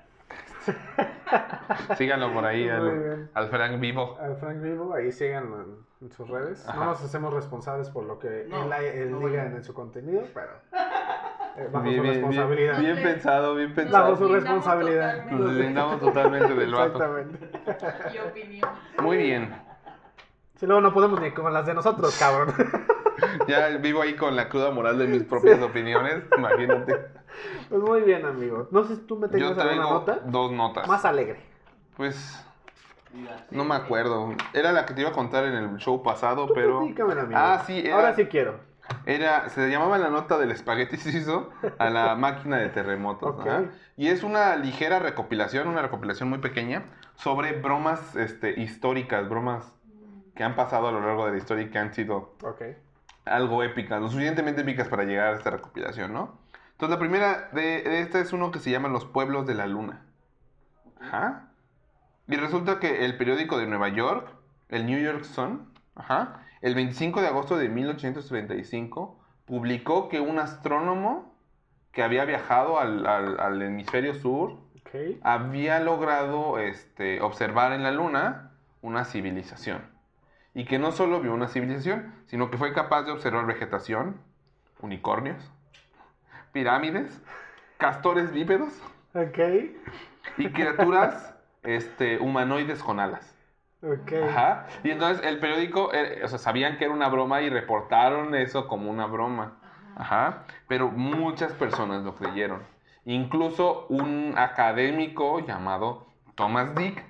Síganlo 1.97 2.33
por 2.33 2.45
ahí 2.45 2.69
al, 2.69 3.29
al 3.33 3.49
Frank 3.49 3.79
Vivo. 3.79 4.17
Al 4.19 4.35
Frank 4.37 4.61
Vivo, 4.61 4.93
ahí 4.93 5.11
síganlo 5.11 5.61
en, 5.61 5.77
en 6.01 6.11
sus 6.11 6.29
redes. 6.29 6.67
Ajá. 6.67 6.77
No 6.79 6.85
nos 6.85 7.03
hacemos 7.03 7.33
responsables 7.33 7.89
por 7.89 8.05
lo 8.05 8.19
que 8.19 8.45
No, 8.47 8.63
él, 8.73 8.83
él 8.83 9.11
no, 9.11 9.19
diga 9.27 9.45
en 9.45 9.63
su 9.63 9.73
contenido, 9.73 10.23
pero 10.33 10.51
bajo 11.71 11.83
Bien, 11.83 11.95
su 11.97 12.01
bien, 12.01 12.13
responsabilidad. 12.13 12.79
bien, 12.79 12.95
bien 12.95 13.05
pensado, 13.13 13.55
bien 13.55 13.69
Bajo 13.69 13.75
pensado. 13.83 14.15
su 14.17 14.27
responsabilidad. 14.27 15.25
Nos 15.25 15.55
deslindamos 15.55 15.99
totalmente 15.99 16.53
del 16.55 16.71
vato. 16.73 16.85
Exactamente. 16.93 17.39
Y 18.13 18.17
opinión. 18.19 18.69
Muy 19.01 19.17
bien. 19.17 19.55
Si 20.55 20.65
luego 20.65 20.81
no 20.81 20.93
podemos 20.93 21.19
ni 21.21 21.31
con 21.31 21.51
las 21.53 21.65
de 21.65 21.73
nosotros, 21.73 22.15
cabrón. 22.17 22.53
Ya 23.47 23.69
vivo 23.77 24.01
ahí 24.01 24.15
con 24.15 24.35
la 24.35 24.49
cruda 24.49 24.71
moral 24.71 24.97
de 24.97 25.07
mis 25.07 25.23
propias 25.23 25.61
opiniones. 25.61 26.23
Imagínate. 26.35 26.99
Pues 27.69 27.81
muy 27.81 28.01
bien, 28.01 28.25
amigo. 28.25 28.67
No 28.71 28.83
sé 28.83 28.95
si 28.95 29.01
tú 29.03 29.15
me 29.17 29.27
Yo 29.27 29.31
tengas 29.53 29.57
alguna 29.59 29.83
nota 29.83 30.19
dos 30.25 30.51
notas. 30.51 30.87
más 30.87 31.05
alegre. 31.05 31.39
Pues 31.95 32.43
no 33.51 33.63
me 33.63 33.75
acuerdo. 33.75 34.33
Era 34.53 34.71
la 34.71 34.85
que 34.85 34.93
te 34.93 35.01
iba 35.01 35.11
a 35.11 35.13
contar 35.13 35.45
en 35.45 35.53
el 35.53 35.77
show 35.77 36.01
pasado, 36.03 36.47
Tú 36.47 36.53
pero. 36.53 36.79
amigo. 36.81 37.07
Ah, 37.33 37.63
sí, 37.65 37.79
era- 37.85 37.95
Ahora 37.95 38.15
sí 38.15 38.25
quiero. 38.25 38.55
Era, 39.05 39.49
se 39.49 39.69
llamaba 39.69 39.97
la 39.97 40.09
nota 40.09 40.37
del 40.37 40.51
espagueti 40.51 40.97
suizo 40.97 41.49
a 41.77 41.89
la 41.89 42.15
máquina 42.15 42.57
de 42.57 42.69
terremotos. 42.69 43.39
Ajá. 43.39 43.65
Y 43.97 44.07
es 44.07 44.23
una 44.23 44.55
ligera 44.55 44.99
recopilación, 44.99 45.67
una 45.67 45.81
recopilación 45.81 46.29
muy 46.29 46.39
pequeña, 46.39 46.83
sobre 47.15 47.53
bromas 47.53 48.15
este, 48.15 48.59
históricas, 48.59 49.27
bromas 49.29 49.71
que 50.35 50.43
han 50.43 50.55
pasado 50.55 50.87
a 50.87 50.91
lo 50.91 51.01
largo 51.01 51.25
de 51.25 51.33
la 51.33 51.37
historia 51.37 51.65
y 51.65 51.69
que 51.69 51.77
han 51.77 51.93
sido 51.93 52.35
algo 53.25 53.63
épicas, 53.63 54.01
lo 54.01 54.09
suficientemente 54.09 54.61
épicas 54.61 54.87
para 54.87 55.03
llegar 55.03 55.33
a 55.33 55.37
esta 55.37 55.51
recopilación, 55.51 56.11
¿no? 56.11 56.39
Entonces 56.71 56.89
la 56.89 56.99
primera 56.99 57.49
de, 57.53 57.81
de 57.81 58.01
esta 58.01 58.19
es 58.19 58.33
uno 58.33 58.51
que 58.51 58.59
se 58.59 58.71
llama 58.71 58.89
Los 58.89 59.05
Pueblos 59.05 59.45
de 59.45 59.53
la 59.53 59.67
Luna. 59.67 60.01
Ajá. 60.99 61.49
Y 62.27 62.35
resulta 62.35 62.79
que 62.79 63.05
el 63.05 63.17
periódico 63.17 63.57
de 63.57 63.67
Nueva 63.67 63.89
York, 63.89 64.27
el 64.69 64.85
New 64.85 64.99
York 64.99 65.23
Sun, 65.23 65.71
ajá, 65.95 66.42
el 66.63 66.75
25 66.75 67.21
de 67.21 67.27
agosto 67.27 67.57
de 67.57 67.69
1835, 67.69 69.19
publicó 69.45 70.09
que 70.09 70.19
un 70.19 70.39
astrónomo 70.39 71.35
que 71.91 72.01
había 72.03 72.25
viajado 72.25 72.79
al, 72.79 73.05
al- 73.05 73.39
al 73.39 73.61
hemisferio 73.61 74.15
sur 74.15 74.57
había 75.23 75.79
logrado 75.79 76.57
este, 76.59 77.21
observar 77.21 77.73
en 77.73 77.83
la 77.83 77.91
luna 77.91 78.51
una 78.81 79.05
civilización. 79.05 79.81
Y 80.55 80.65
que 80.65 80.79
no 80.79 80.91
solo 80.91 81.19
vio 81.19 81.33
una 81.33 81.47
civilización, 81.47 82.13
sino 82.25 82.49
que 82.49 82.57
fue 82.57 82.73
capaz 82.73 83.03
de 83.03 83.11
observar 83.11 83.45
vegetación, 83.45 84.19
unicornios, 84.81 85.51
pirámides, 86.51 87.21
castores 87.77 88.31
bípedos 88.31 88.71
y 90.37 90.49
criaturas 90.49 91.35
este, 91.63 92.19
humanoides 92.19 92.81
con 92.83 92.99
alas. 92.99 93.32
Ajá. 94.29 94.65
Y 94.83 94.91
entonces 94.91 95.25
el 95.25 95.39
periódico, 95.39 95.93
eh, 95.93 96.21
o 96.23 96.27
sea, 96.27 96.37
sabían 96.39 96.77
que 96.77 96.85
era 96.85 96.93
una 96.93 97.09
broma 97.09 97.41
y 97.41 97.49
reportaron 97.49 98.33
eso 98.35 98.67
como 98.67 98.89
una 98.89 99.05
broma. 99.07 99.53
Ajá. 99.95 100.43
Pero 100.67 100.89
muchas 100.89 101.51
personas 101.53 102.03
lo 102.03 102.15
creyeron. 102.15 102.63
Incluso 103.05 103.85
un 103.89 104.33
académico 104.37 105.39
llamado 105.45 106.07
Thomas 106.35 106.73
Dick, 106.75 107.03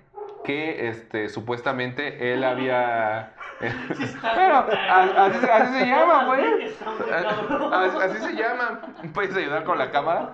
que 0.44 0.90
este, 0.90 1.30
supuestamente 1.30 2.34
él 2.34 2.44
había... 2.44 3.34
Pero 3.60 4.56
a- 4.56 5.26
así, 5.26 5.46
así 5.50 5.74
se 5.80 5.86
llama, 5.86 6.26
güey. 6.26 6.44
Así, 7.74 7.98
así 8.02 8.18
se 8.20 8.34
llama. 8.34 8.82
¿Puedes 9.14 9.36
ayudar 9.36 9.64
con 9.64 9.78
la 9.78 9.92
cámara? 9.92 10.34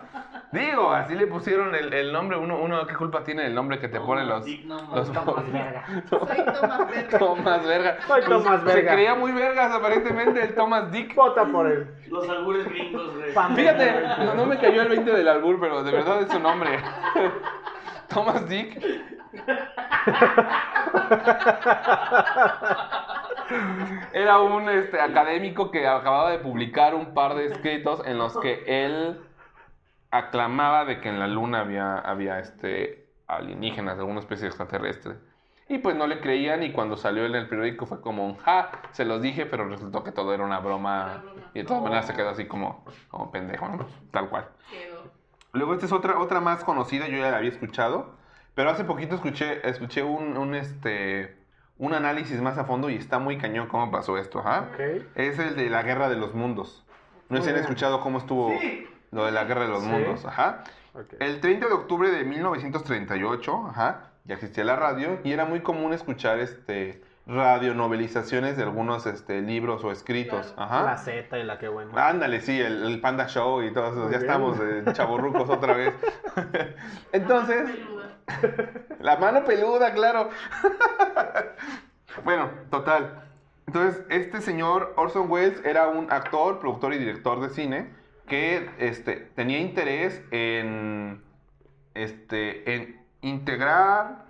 Digo, 0.51 0.91
así 0.91 1.13
le 1.13 1.27
pusieron 1.27 1.75
el, 1.75 1.93
el 1.93 2.11
nombre. 2.11 2.35
Uno, 2.37 2.57
uno, 2.59 2.87
¿qué 2.87 2.95
culpa 2.95 3.23
tiene 3.23 3.45
el 3.45 3.53
nombre 3.53 3.79
que 3.79 3.87
te 3.87 3.99
ponen 3.99 4.27
los... 4.27 4.43
Digno, 4.45 4.77
los 4.95 5.11
Tomás 5.11 5.51
verga. 5.53 5.85
Soy 6.09 6.37
Tomás 6.43 6.87
Verga. 6.87 7.19
Tomás 7.19 7.67
Verga. 7.67 7.97
Soy 8.07 8.21
Tomás 8.23 8.59
Se 8.61 8.65
Verga. 8.65 8.93
creía 8.93 9.13
muy 9.15 9.31
vergas 9.31 9.71
aparentemente 9.71 10.41
el 10.41 10.55
Thomas 10.55 10.91
Dick. 10.91 11.13
Vota 11.13 11.45
por 11.45 11.67
él. 11.67 11.87
Los 12.07 12.27
albures 12.27 12.67
gringos, 12.67 13.15
güey. 13.15 13.55
Fíjate, 13.55 14.01
no, 14.25 14.33
no 14.33 14.45
me 14.47 14.57
cayó 14.57 14.81
el 14.81 14.87
20 14.89 15.11
del 15.11 15.27
albur, 15.27 15.59
pero 15.59 15.83
de 15.83 15.91
verdad 15.91 16.21
es 16.23 16.31
su 16.31 16.39
nombre. 16.39 16.79
Thomas 18.07 18.49
Dick. 18.49 18.81
Era 24.13 24.39
un 24.39 24.69
este, 24.69 24.99
académico 24.99 25.71
que 25.71 25.87
acababa 25.87 26.31
de 26.31 26.39
publicar 26.39 26.93
un 26.95 27.13
par 27.13 27.35
de 27.35 27.45
escritos 27.45 28.01
en 28.05 28.17
los 28.17 28.37
que 28.39 28.63
él 28.67 29.19
aclamaba 30.11 30.85
de 30.85 31.01
que 31.01 31.09
en 31.09 31.19
la 31.19 31.27
luna 31.27 31.61
había, 31.61 31.97
había 31.97 32.39
este, 32.39 33.07
alienígenas, 33.27 33.97
alguna 33.99 34.19
especie 34.19 34.47
extraterrestre. 34.47 35.15
Y 35.67 35.77
pues 35.77 35.95
no 35.95 36.07
le 36.07 36.19
creían 36.19 36.63
y 36.63 36.71
cuando 36.71 36.97
salió 36.97 37.25
en 37.25 37.35
el 37.35 37.47
periódico 37.47 37.85
fue 37.85 38.01
como 38.01 38.25
un 38.25 38.37
ja, 38.37 38.71
se 38.91 39.05
los 39.05 39.21
dije, 39.21 39.45
pero 39.45 39.67
resultó 39.69 40.03
que 40.03 40.11
todo 40.11 40.33
era 40.33 40.43
una 40.43 40.59
broma. 40.59 41.03
Una 41.03 41.17
broma. 41.17 41.41
Y 41.53 41.59
de 41.59 41.65
todas 41.65 41.83
maneras 41.83 42.07
se 42.07 42.15
quedó 42.15 42.29
así 42.29 42.45
como, 42.45 42.83
como 43.09 43.31
pendejo, 43.31 43.67
¿no? 43.69 43.85
Tal 44.11 44.29
cual. 44.29 44.47
Quedó. 44.71 45.03
Luego 45.53 45.73
esta 45.73 45.85
es 45.85 45.91
otra, 45.91 46.19
otra 46.19 46.41
más 46.41 46.63
conocida, 46.63 47.07
yo 47.07 47.17
ya 47.17 47.29
la 47.31 47.37
había 47.37 47.49
escuchado, 47.49 48.15
pero 48.55 48.71
hace 48.71 48.83
poquito 48.83 49.15
escuché, 49.15 49.67
escuché 49.67 50.01
un, 50.03 50.37
un, 50.37 50.55
este, 50.55 51.37
un 51.77 51.93
análisis 51.93 52.41
más 52.41 52.57
a 52.57 52.65
fondo 52.65 52.89
y 52.89 52.95
está 52.95 53.19
muy 53.19 53.37
cañón 53.37 53.67
cómo 53.67 53.91
pasó 53.91 54.17
esto. 54.17 54.39
Ok. 54.39 54.79
Es 55.15 55.37
el 55.37 55.55
de 55.55 55.69
la 55.69 55.83
guerra 55.83 56.09
de 56.09 56.15
los 56.17 56.33
mundos. 56.33 56.83
No 57.29 57.37
sé 57.37 57.43
si 57.43 57.49
han 57.51 57.57
escuchado 57.57 58.01
cómo 58.01 58.17
estuvo 58.17 58.49
Sí. 58.59 58.87
Lo 59.11 59.25
de 59.25 59.31
la 59.31 59.43
guerra 59.45 59.61
de 59.63 59.69
los 59.69 59.83
Sí. 59.83 59.89
mundos, 59.89 60.25
ajá. 60.25 60.63
El 61.19 61.39
30 61.39 61.67
de 61.67 61.73
octubre 61.73 62.09
de 62.11 62.23
1938, 62.25 63.67
ajá, 63.69 64.11
ya 64.25 64.35
existía 64.35 64.63
la 64.63 64.75
radio 64.75 65.19
y 65.23 65.31
era 65.31 65.45
muy 65.45 65.61
común 65.61 65.93
escuchar 65.93 66.39
este 66.39 67.01
radionovelizaciones 67.27 68.57
de 68.57 68.63
algunos 68.63 69.05
este, 69.05 69.41
libros 69.41 69.83
o 69.83 69.91
escritos, 69.91 70.47
Claro. 70.53 70.61
ajá. 70.71 70.83
La 70.83 70.97
Z 70.97 71.37
y 71.37 71.43
la 71.43 71.59
que 71.59 71.67
bueno. 71.67 71.91
Ándale, 71.95 72.41
sí, 72.41 72.59
el, 72.59 72.83
el 72.83 73.01
Panda 73.01 73.27
Show 73.27 73.61
y 73.61 73.71
todo 73.71 73.87
eso. 73.91 73.95
Muy 73.99 74.11
ya 74.11 74.17
bien. 74.17 74.21
estamos 74.31 74.57
eh, 74.59 74.83
chavorrucos 74.93 75.47
otra 75.49 75.73
vez. 75.75 75.93
Entonces, 77.11 77.69
Peluda. 77.69 78.09
la 78.99 79.17
mano 79.17 79.43
peluda, 79.45 79.93
claro. 79.93 80.29
bueno, 82.23 82.49
total. 82.71 83.23
Entonces, 83.67 84.03
este 84.09 84.41
señor 84.41 84.93
Orson 84.97 85.29
Welles 85.29 85.63
era 85.63 85.87
un 85.87 86.11
actor, 86.11 86.59
productor 86.59 86.93
y 86.93 86.97
director 86.97 87.39
de 87.41 87.49
cine 87.49 87.93
que 88.29 88.69
este, 88.79 89.15
tenía 89.35 89.59
interés 89.59 90.23
en, 90.31 91.21
este, 91.95 92.73
en 92.75 93.01
integrar 93.21 94.25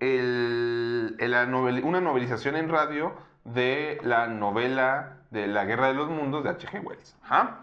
el- 0.00 1.16
el- 1.18 1.30
la 1.30 1.46
novel- 1.46 1.84
una 1.84 2.00
novelización 2.00 2.56
en 2.56 2.68
radio 2.68 3.14
de 3.44 3.98
la 4.02 4.26
novela 4.26 5.18
de 5.30 5.46
La 5.46 5.64
Guerra 5.64 5.88
de 5.88 5.94
los 5.94 6.10
Mundos 6.10 6.44
de 6.44 6.50
H.G. 6.50 6.80
Wells. 6.84 7.16
Ajá. 7.22 7.60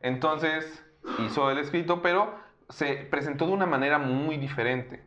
Entonces 0.00 0.84
hizo 1.18 1.50
el 1.50 1.58
escrito, 1.58 2.02
pero 2.02 2.34
se 2.68 2.94
presentó 2.96 3.46
de 3.46 3.52
una 3.52 3.66
manera 3.66 3.98
muy 3.98 4.36
diferente. 4.38 5.02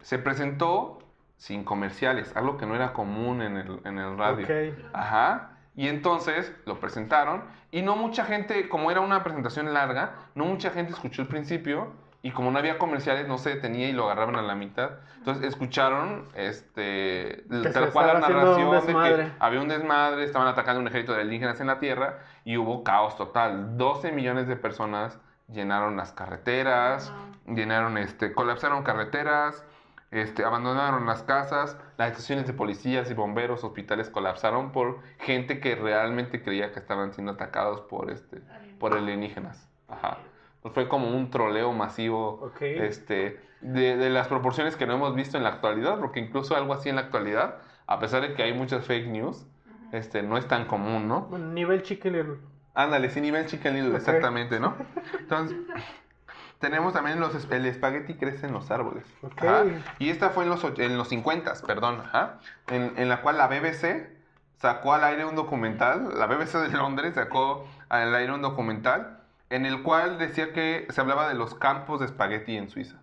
Se 0.00 0.18
presentó 0.18 0.98
sin 1.36 1.64
comerciales, 1.64 2.34
algo 2.36 2.56
que 2.56 2.64
no 2.66 2.74
era 2.74 2.92
común 2.92 3.42
en 3.42 3.56
el, 3.56 3.80
en 3.84 3.98
el 3.98 4.16
radio. 4.16 4.44
Ok. 4.44 4.50
Ajá. 4.94 5.55
Y 5.76 5.88
entonces 5.88 6.52
lo 6.64 6.80
presentaron 6.80 7.44
y 7.70 7.82
no 7.82 7.96
mucha 7.96 8.24
gente, 8.24 8.68
como 8.68 8.90
era 8.90 9.00
una 9.00 9.22
presentación 9.22 9.72
larga, 9.74 10.14
no 10.34 10.46
mucha 10.46 10.70
gente 10.70 10.92
escuchó 10.92 11.22
el 11.22 11.28
principio 11.28 11.92
y 12.22 12.32
como 12.32 12.50
no 12.50 12.58
había 12.58 12.78
comerciales 12.78 13.28
no 13.28 13.38
se 13.38 13.50
detenía 13.50 13.88
y 13.88 13.92
lo 13.92 14.06
agarraban 14.06 14.36
a 14.36 14.42
la 14.42 14.54
mitad. 14.54 14.92
Entonces 15.18 15.44
escucharon 15.44 16.24
este 16.34 17.44
Que 17.48 17.70
tal 17.72 17.92
cual 17.92 18.06
la 18.06 18.20
narración 18.20 18.86
de 18.86 18.92
que 18.92 19.32
había 19.38 19.60
un 19.60 19.68
desmadre, 19.68 20.24
estaban 20.24 20.48
atacando 20.48 20.80
un 20.80 20.88
ejército 20.88 21.12
de 21.12 21.20
alienígenas 21.20 21.60
en 21.60 21.68
la 21.68 21.78
Tierra 21.78 22.18
y 22.44 22.56
hubo 22.56 22.82
caos 22.82 23.16
total. 23.16 23.76
12 23.76 24.10
millones 24.12 24.48
de 24.48 24.56
personas 24.56 25.20
llenaron 25.52 25.96
las 25.96 26.12
carreteras, 26.12 27.12
llenaron 27.46 27.98
este 27.98 28.32
colapsaron 28.32 28.82
carreteras, 28.82 29.64
este, 30.10 30.44
abandonaron 30.44 31.06
las 31.06 31.22
casas, 31.22 31.76
las 31.98 32.10
estaciones 32.12 32.46
de 32.46 32.52
policías 32.52 33.10
y 33.10 33.14
bomberos, 33.14 33.64
hospitales 33.64 34.08
colapsaron 34.10 34.72
por 34.72 35.00
gente 35.18 35.60
que 35.60 35.74
realmente 35.74 36.42
creía 36.42 36.72
que 36.72 36.78
estaban 36.78 37.12
siendo 37.12 37.32
atacados 37.32 37.80
por, 37.82 38.10
este, 38.10 38.40
por 38.78 38.94
alienígenas. 38.94 39.68
Ajá. 39.88 40.18
Pues 40.62 40.74
fue 40.74 40.88
como 40.88 41.08
un 41.10 41.30
troleo 41.30 41.72
masivo 41.72 42.40
Ok. 42.42 42.60
este, 42.62 43.40
de, 43.60 43.96
de 43.96 44.10
las 44.10 44.28
proporciones 44.28 44.76
que 44.76 44.86
no 44.86 44.94
hemos 44.94 45.14
visto 45.14 45.36
en 45.36 45.42
la 45.44 45.50
actualidad, 45.50 45.98
porque 45.98 46.20
incluso 46.20 46.56
algo 46.56 46.72
así 46.72 46.88
en 46.88 46.96
la 46.96 47.02
actualidad, 47.02 47.56
a 47.86 47.98
pesar 47.98 48.22
de 48.22 48.34
que 48.34 48.42
hay 48.42 48.52
muchas 48.52 48.84
fake 48.84 49.06
news, 49.08 49.46
este, 49.92 50.22
no 50.22 50.36
es 50.36 50.46
tan 50.48 50.66
común, 50.66 51.06
¿no? 51.08 51.22
Bueno, 51.22 51.46
nivel 51.52 51.82
Chicken 51.82 52.12
Little. 52.12 52.36
Ándale, 52.74 53.08
sí, 53.10 53.20
nivel 53.20 53.46
Chicken 53.46 53.74
Little, 53.74 53.90
Ok. 53.92 53.96
exactamente, 53.98 54.58
¿no? 54.60 54.74
Entonces, 55.20 55.56
tenemos 56.58 56.92
también 56.92 57.20
los, 57.20 57.34
el 57.50 57.66
espagueti 57.66 58.14
crece 58.14 58.46
en 58.46 58.52
los 58.52 58.70
árboles. 58.70 59.04
Ajá. 59.36 59.64
Y 59.98 60.10
esta 60.10 60.30
fue 60.30 60.44
en 60.44 60.50
los, 60.50 60.64
en 60.64 60.96
los 60.96 61.08
50, 61.08 61.52
perdón, 61.66 62.00
ajá, 62.00 62.40
en, 62.68 62.92
en 62.96 63.08
la 63.08 63.20
cual 63.22 63.38
la 63.38 63.46
BBC 63.46 64.08
sacó 64.58 64.94
al 64.94 65.04
aire 65.04 65.24
un 65.24 65.36
documental, 65.36 66.18
la 66.18 66.26
BBC 66.26 66.54
de 66.54 66.76
Londres 66.76 67.14
sacó 67.14 67.66
al 67.88 68.14
aire 68.14 68.32
un 68.32 68.42
documental 68.42 69.20
en 69.50 69.66
el 69.66 69.82
cual 69.82 70.18
decía 70.18 70.52
que 70.52 70.86
se 70.90 71.00
hablaba 71.00 71.28
de 71.28 71.34
los 71.34 71.54
campos 71.54 72.00
de 72.00 72.06
espagueti 72.06 72.56
en 72.56 72.68
Suiza. 72.68 72.96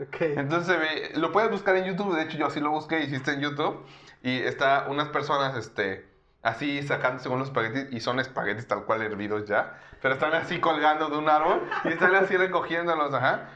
Ok. 0.00 0.16
Entonces 0.20 0.78
lo 1.16 1.32
puedes 1.32 1.50
buscar 1.50 1.76
en 1.76 1.84
YouTube, 1.84 2.14
de 2.14 2.22
hecho 2.22 2.38
yo 2.38 2.46
así 2.46 2.60
lo 2.60 2.70
busqué, 2.70 3.02
hiciste 3.02 3.32
en 3.32 3.40
YouTube, 3.40 3.84
y 4.22 4.38
está 4.38 4.86
unas 4.88 5.08
personas, 5.08 5.56
este, 5.56 6.06
así 6.42 6.82
sacando 6.82 7.22
según 7.22 7.38
los 7.38 7.48
espaguetis, 7.48 7.92
y 7.92 8.00
son 8.00 8.18
espaguetis 8.20 8.66
tal 8.66 8.84
cual 8.84 9.02
hervidos 9.02 9.46
ya, 9.46 9.78
pero 10.00 10.14
están 10.14 10.32
así 10.34 10.58
colgando 10.58 11.08
de 11.08 11.18
un 11.18 11.28
árbol, 11.28 11.62
y 11.84 11.88
están 11.88 12.14
así 12.14 12.36
recogiéndolos, 12.36 13.12
ajá, 13.14 13.48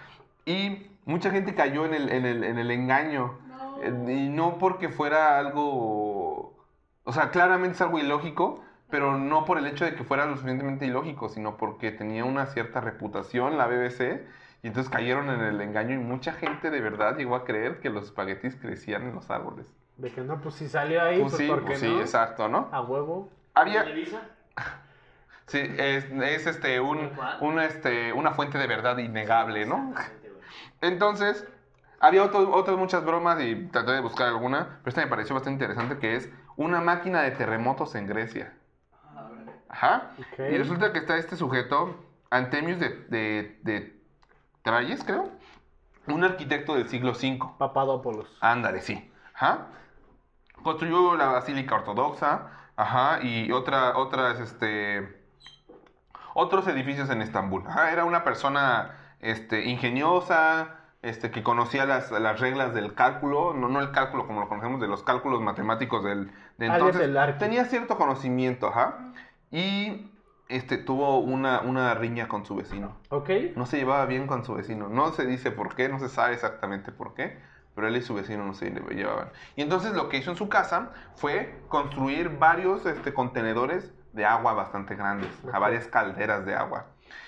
y 0.45 0.91
mucha 1.07 1.31
gente 1.31 1.55
cayó 1.55 1.87
en 1.87 1.95
el, 1.95 2.11
en 2.11 2.26
el, 2.26 2.45
en 2.45 2.59
el 2.59 2.71
engaño, 2.71 3.38
No. 3.49 4.11
y 4.11 4.29
no 4.29 4.59
porque 4.59 4.88
fuera 4.88 5.38
algo, 5.38 6.55
o 7.05 7.12
sea, 7.12 7.31
claramente 7.31 7.75
es 7.76 7.81
algo 7.81 7.99
ilógico, 7.99 8.62
pero 8.91 9.17
no 9.19 9.45
por 9.45 9.59
el 9.59 9.67
hecho 9.67 9.85
de 9.85 9.95
que 9.95 10.05
fuera 10.05 10.26
lo 10.26 10.35
suficientemente 10.37 10.87
ilógico, 10.87 11.29
sino 11.29 11.57
porque 11.57 11.91
tenía 11.91 12.25
una 12.25 12.47
cierta 12.47 12.81
reputación 12.81 13.57
la 13.57 13.67
BBC 13.67 14.23
y 14.62 14.69
entonces 14.69 14.91
cayeron 14.93 15.31
en 15.31 15.41
el 15.41 15.61
engaño 15.61 15.95
y 15.95 15.99
mucha 15.99 16.33
gente 16.33 16.71
de 16.71 16.81
verdad 16.81 17.17
llegó 17.17 17.35
a 17.35 17.45
creer 17.45 17.81
que 17.81 17.91
los 17.91 18.05
espaguetis 18.05 18.55
crecían 18.57 19.03
en 19.03 19.14
los 19.14 19.31
árboles. 19.31 19.67
De 19.96 20.10
que 20.10 20.20
no, 20.22 20.40
pues 20.40 20.56
si 20.56 20.68
salió 20.68 21.02
ahí, 21.02 21.20
Pues 21.20 21.32
pues, 21.32 21.42
sí, 21.42 21.48
¿por 21.48 21.60
qué 21.60 21.66
pues 21.66 21.80
sí, 21.80 21.88
no? 21.88 22.00
exacto, 22.00 22.48
¿no? 22.48 22.68
A 22.72 22.80
huevo. 22.80 23.30
Había, 23.54 23.84
sí, 25.46 25.58
es, 25.78 26.04
es, 26.10 26.46
este, 26.46 26.80
un, 26.80 27.10
un, 27.40 27.60
este, 27.60 28.12
una 28.12 28.32
fuente 28.32 28.58
de 28.58 28.66
verdad 28.66 28.98
innegable, 28.98 29.66
¿no? 29.66 29.94
Entonces, 30.80 31.46
había 32.00 32.24
otro- 32.24 32.52
otras 32.52 32.76
muchas 32.76 33.04
bromas 33.04 33.40
y 33.42 33.66
traté 33.66 33.92
de 33.92 34.00
buscar 34.00 34.28
alguna, 34.28 34.78
pero 34.82 34.88
esta 34.88 35.02
me 35.02 35.06
pareció 35.06 35.34
bastante 35.34 35.62
interesante 35.64 35.98
que 35.98 36.16
es 36.16 36.28
una 36.56 36.80
máquina 36.80 37.22
de 37.22 37.30
terremotos 37.30 37.94
en 37.94 38.06
Grecia. 38.06 38.52
A 39.16 39.22
ver. 39.28 39.54
Ajá. 39.68 40.10
Y 40.38 40.56
resulta 40.58 40.92
que 40.92 40.98
está 40.98 41.16
este 41.16 41.36
sujeto, 41.36 41.94
Antemius 42.30 42.80
de, 42.80 42.88
de, 43.08 43.58
de 43.62 44.00
Tralles, 44.62 45.04
creo. 45.04 45.30
Un 46.08 46.24
arquitecto 46.24 46.74
del 46.74 46.88
siglo 46.88 47.12
V. 47.12 47.38
Papadopoulos. 47.58 48.36
Ándale, 48.40 48.80
sí. 48.82 49.10
Ajá. 49.34 49.68
Construyó 50.64 51.14
la 51.14 51.26
Basílica 51.26 51.76
Ortodoxa. 51.76 52.50
Ajá. 52.75 53.23
Y 53.23 53.52
otra, 53.52 53.97
otras, 53.97 54.40
este. 54.40 55.23
Otros 56.35 56.66
edificios 56.66 57.09
en 57.11 57.23
Estambul. 57.23 57.62
Ajá. 57.68 57.92
Era 57.92 58.04
una 58.04 58.25
persona 58.25 58.99
este, 59.21 59.64
ingeniosa, 59.64 60.76
este, 61.02 61.30
que 61.30 61.42
conocía 61.42 61.87
las, 61.87 62.11
las 62.11 62.40
reglas 62.40 62.75
del 62.75 62.94
cálculo, 62.94 63.54
no, 63.54 63.68
no 63.68 63.80
el 63.80 63.90
cálculo 63.90 64.26
como 64.26 64.40
lo 64.40 64.49
conocemos, 64.49 64.80
de 64.80 64.88
los 64.88 65.02
cálculos 65.02 65.40
matemáticos 65.40 66.04
del, 66.04 66.30
de 66.59 66.66
entonces. 66.66 67.02
el 67.02 67.38
tenía 67.38 67.64
cierto 67.64 67.97
conocimiento, 67.97 68.68
ajá. 68.68 69.12
Y 69.50 70.11
este, 70.49 70.76
tuvo 70.76 71.18
una, 71.18 71.61
una 71.61 71.94
riña 71.94 72.28
con 72.28 72.44
su 72.44 72.56
vecino. 72.56 72.97
¿Ok? 73.09 73.30
No 73.56 73.66
se 73.66 73.78
llevaba 73.78 74.04
bien 74.06 74.26
con 74.26 74.44
su 74.44 74.54
vecino. 74.54 74.88
No 74.88 75.12
se 75.12 75.26
dice 75.26 75.50
por 75.50 75.75
qué, 75.75 75.88
no 75.88 75.99
se 75.99 76.09
sabe 76.09 76.35
exactamente 76.35 76.92
por 76.92 77.14
qué, 77.14 77.38
pero 77.75 77.88
él 77.88 77.97
y 77.97 78.02
su 78.02 78.14
vecino 78.14 78.45
no 78.45 78.54
se 78.54 78.71
llevaban. 78.71 79.28
Y 79.57 79.62
entonces 79.62 79.93
lo 79.95 80.09
que 80.09 80.16
hizo 80.19 80.31
en 80.31 80.37
su 80.37 80.49
casa 80.49 80.90
fue 81.16 81.61
construir 81.69 82.38
varios 82.38 82.87
este, 82.87 83.12
contenedores 83.14 83.93
de 84.12 84.25
agua 84.25 84.52
bastante 84.52 84.95
grandes, 84.95 85.31
a 85.52 85.59
varias 85.59 85.87
calderas 85.88 86.45
de 86.47 86.54
agua. 86.54 86.87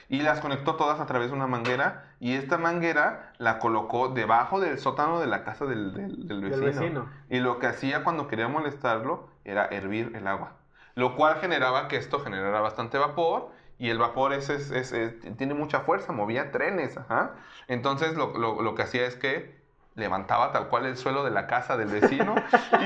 Y 0.09 0.23
las 0.23 0.41
conectó 0.41 0.77
todas 0.77 1.01
a 1.01 1.07
través 1.07 1.31
de 1.31 1.37
una 1.37 1.49
manguera 1.49 2.13
y 2.21 2.35
esta 2.35 2.59
manguera 2.59 3.33
la 3.39 3.59
colocó 3.59 4.09
debajo 4.11 4.61
del 4.61 4.79
sótano 4.79 5.19
de 5.21 5.27
la 5.27 5.43
casa 5.43 5.65
del, 5.67 5.95
del- 5.95 6.29
del 6.29 6.41
Del 6.43 6.61
vecino. 6.61 6.67
vecino. 6.83 7.11
Y 7.29 7.41
lo 7.41 7.59
que 7.59 7.67
hacía 7.67 8.05
cuando 8.05 8.29
quería 8.29 8.47
molestarlo 8.47 9.29
era 9.45 9.67
hervir 9.67 10.13
el 10.15 10.29
agua. 10.29 10.53
Lo 10.95 11.17
cual 11.17 11.37
generaba 11.41 11.89
que 11.89 11.97
esto 11.97 12.21
generara 12.21 12.61
bastante 12.61 12.99
vapor. 12.99 13.51
Y 13.79 13.91
el 13.91 13.99
vapor 13.99 14.33
es, 14.33 14.49
es- 14.49 14.71
es- 14.71 14.93
es- 14.93 15.37
tiene 15.37 15.53
mucha 15.55 15.81
fuerza, 15.81 16.13
movía 16.13 16.51
trenes. 16.53 16.97
Ajá. 16.97 17.35
Entonces 17.69 18.15
lo, 18.17 18.39
lo- 18.39 18.63
lo 18.63 18.75
que 18.77 18.83
hacía 18.83 19.07
es 19.07 19.17
que 19.17 19.57
levantaba 19.97 20.53
tal 20.53 20.69
cual 20.69 20.87
el 20.87 20.97
suelo 20.97 21.25
de 21.25 21.31
la 21.31 21.47
casa 21.47 21.77
del 21.77 21.89
vecino. 21.89 22.35
y, 22.81 22.85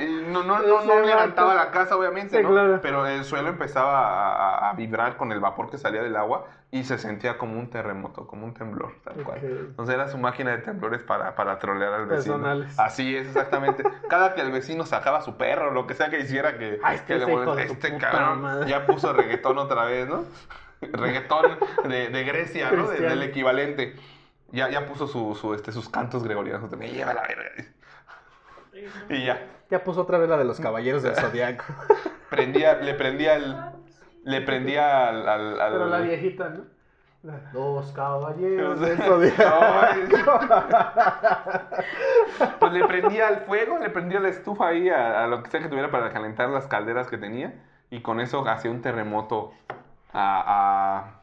y- 0.00 0.04
y 0.04 0.24
no, 0.32 0.42
no, 0.42 0.58
no, 0.60 0.84
no 0.84 1.00
levantaba 1.00 1.52
levanta. 1.52 1.54
la 1.54 1.70
casa, 1.70 1.96
obviamente, 1.96 2.38
Sí, 2.38 2.42
¿no? 2.42 2.48
claro. 2.50 2.78
Pero 2.82 3.06
el 3.06 3.24
suelo 3.24 3.48
empezaba 3.50 4.00
a, 4.06 4.70
a- 4.70 4.72
vibrar 4.72 5.16
con 5.16 5.32
el 5.32 5.40
vapor 5.40 5.70
que 5.70 5.78
salía 5.78 6.02
del 6.02 6.16
agua 6.16 6.46
y 6.70 6.84
se 6.84 6.98
sentía 6.98 7.38
como 7.38 7.58
un 7.58 7.70
terremoto, 7.70 8.26
como 8.26 8.44
un 8.44 8.52
temblor, 8.54 8.92
tal 9.04 9.22
cual. 9.22 9.38
Ok. 9.38 9.44
Entonces 9.44 9.94
era 9.94 10.08
su 10.08 10.18
máquina 10.18 10.50
de 10.50 10.58
temblores 10.58 11.02
para, 11.02 11.34
para 11.36 11.58
trolear 11.58 11.92
al 11.92 12.06
vecino. 12.06 12.34
Personales. 12.36 12.78
Así 12.78 13.16
es, 13.16 13.26
exactamente. 13.28 13.84
Cada 14.08 14.34
que 14.34 14.40
el 14.40 14.50
vecino 14.50 14.84
sacaba 14.84 15.18
a 15.18 15.22
su 15.22 15.36
perro, 15.36 15.70
lo 15.72 15.86
que 15.86 15.94
sea 15.94 16.10
que 16.10 16.20
hiciera 16.20 16.58
que, 16.58 16.80
Ah, 16.82 16.94
este 16.94 17.18
que 17.18 17.18
le 17.20 17.26
tu 17.44 17.52
este 17.58 17.96
cabrón 17.98 18.40
madre. 18.42 18.68
ya 18.68 18.84
puso 18.86 19.12
reggaetón 19.12 19.58
otra 19.58 19.84
vez, 19.84 20.08
¿no? 20.08 20.24
reggaetón 20.92 21.58
de, 21.84 22.08
de 22.08 22.24
Grecia, 22.24 22.70
¿no? 22.72 22.88
De- 22.88 23.00
del 23.00 23.22
equivalente. 23.22 23.94
Ya, 24.52 24.68
ya 24.70 24.86
puso 24.86 25.06
su, 25.06 25.34
su, 25.34 25.54
este, 25.54 25.72
sus 25.72 25.88
cantos 25.88 26.22
gregorianos. 26.22 26.70
Me 26.76 26.90
lleva 26.90 27.14
la 27.14 27.22
verga. 27.22 27.50
Y 29.08 29.24
ya. 29.24 29.40
Ya 29.70 29.82
puso 29.82 30.02
otra 30.02 30.18
vez 30.18 30.28
la 30.28 30.36
de 30.36 30.44
los 30.44 30.60
caballeros 30.60 31.02
del 31.02 31.16
zodiaco. 31.16 31.64
Prendía, 32.30 32.74
le 32.74 32.94
prendía 32.94 33.34
el. 33.34 33.56
Le 34.24 34.40
prendía 34.42 35.08
al. 35.08 35.28
al- 35.28 35.60
al- 35.60 35.72
Pero 35.72 35.86
la 35.86 35.98
viejita, 35.98 36.48
¿no? 36.50 36.64
Los 37.52 37.90
caballeros 37.92 38.78
del 38.80 38.98
zodiaco. 38.98 39.60
Pues 42.60 42.72
le 42.72 42.86
prendía 42.86 43.28
el 43.28 43.36
fuego, 43.40 43.78
le 43.78 43.90
prendía 43.90 44.20
la 44.20 44.28
estufa 44.28 44.68
ahí 44.68 44.88
a, 44.88 45.24
a 45.24 45.26
lo 45.26 45.42
que 45.42 45.50
sea 45.50 45.60
que 45.60 45.68
tuviera 45.68 45.90
para 45.90 46.12
calentar 46.12 46.48
las 46.50 46.66
calderas 46.66 47.08
que 47.08 47.18
tenía. 47.18 47.54
Y 47.90 48.00
con 48.02 48.20
eso 48.20 48.46
hacía 48.48 48.70
un 48.70 48.82
terremoto 48.82 49.52
a, 50.12 50.42
a, 50.46 51.15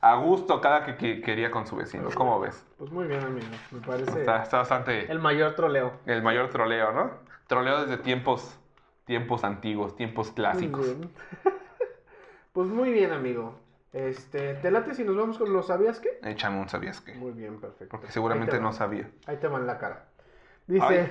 a 0.00 0.14
gusto 0.16 0.60
cada 0.60 0.84
que, 0.84 0.96
que 0.96 1.20
quería 1.20 1.50
con 1.50 1.66
su 1.66 1.76
vecino. 1.76 2.08
¿Cómo 2.14 2.38
ves? 2.40 2.64
Pues 2.78 2.90
muy 2.90 3.06
bien, 3.06 3.20
amigo. 3.24 3.46
Me 3.70 3.80
parece 3.80 4.20
Está, 4.20 4.42
está 4.42 4.58
bastante 4.58 5.10
el 5.10 5.18
mayor 5.18 5.54
troleo. 5.54 5.92
el 6.06 6.22
mayor 6.22 6.50
troleo, 6.50 6.92
¿no? 6.92 7.10
Troleo 7.46 7.82
desde 7.84 7.96
tiempos, 8.02 8.58
tiempos 9.04 9.42
antiguos, 9.44 9.96
tiempos 9.96 10.30
clásicos. 10.30 10.86
Muy 10.86 10.94
bien. 10.94 11.10
pues 12.52 12.68
muy 12.68 12.92
bien, 12.92 13.12
amigo. 13.12 13.58
Este, 13.92 14.54
¿te 14.54 14.70
late 14.70 14.94
si 14.94 15.02
nos 15.02 15.16
vamos 15.16 15.38
con 15.38 15.52
los 15.52 15.66
sabías 15.66 15.98
qué? 15.98 16.20
Échame 16.22 16.60
un 16.60 16.68
sabías 16.68 17.00
que. 17.00 17.14
Muy 17.14 17.32
bien, 17.32 17.58
perfecto. 17.58 17.90
Porque 17.90 18.12
seguramente 18.12 18.60
no 18.60 18.72
sabía. 18.72 19.10
Ahí 19.26 19.38
te 19.38 19.48
va 19.48 19.58
en 19.58 19.66
la 19.66 19.78
cara. 19.78 20.04
Dice, 20.66 20.84
Ay. 20.84 21.10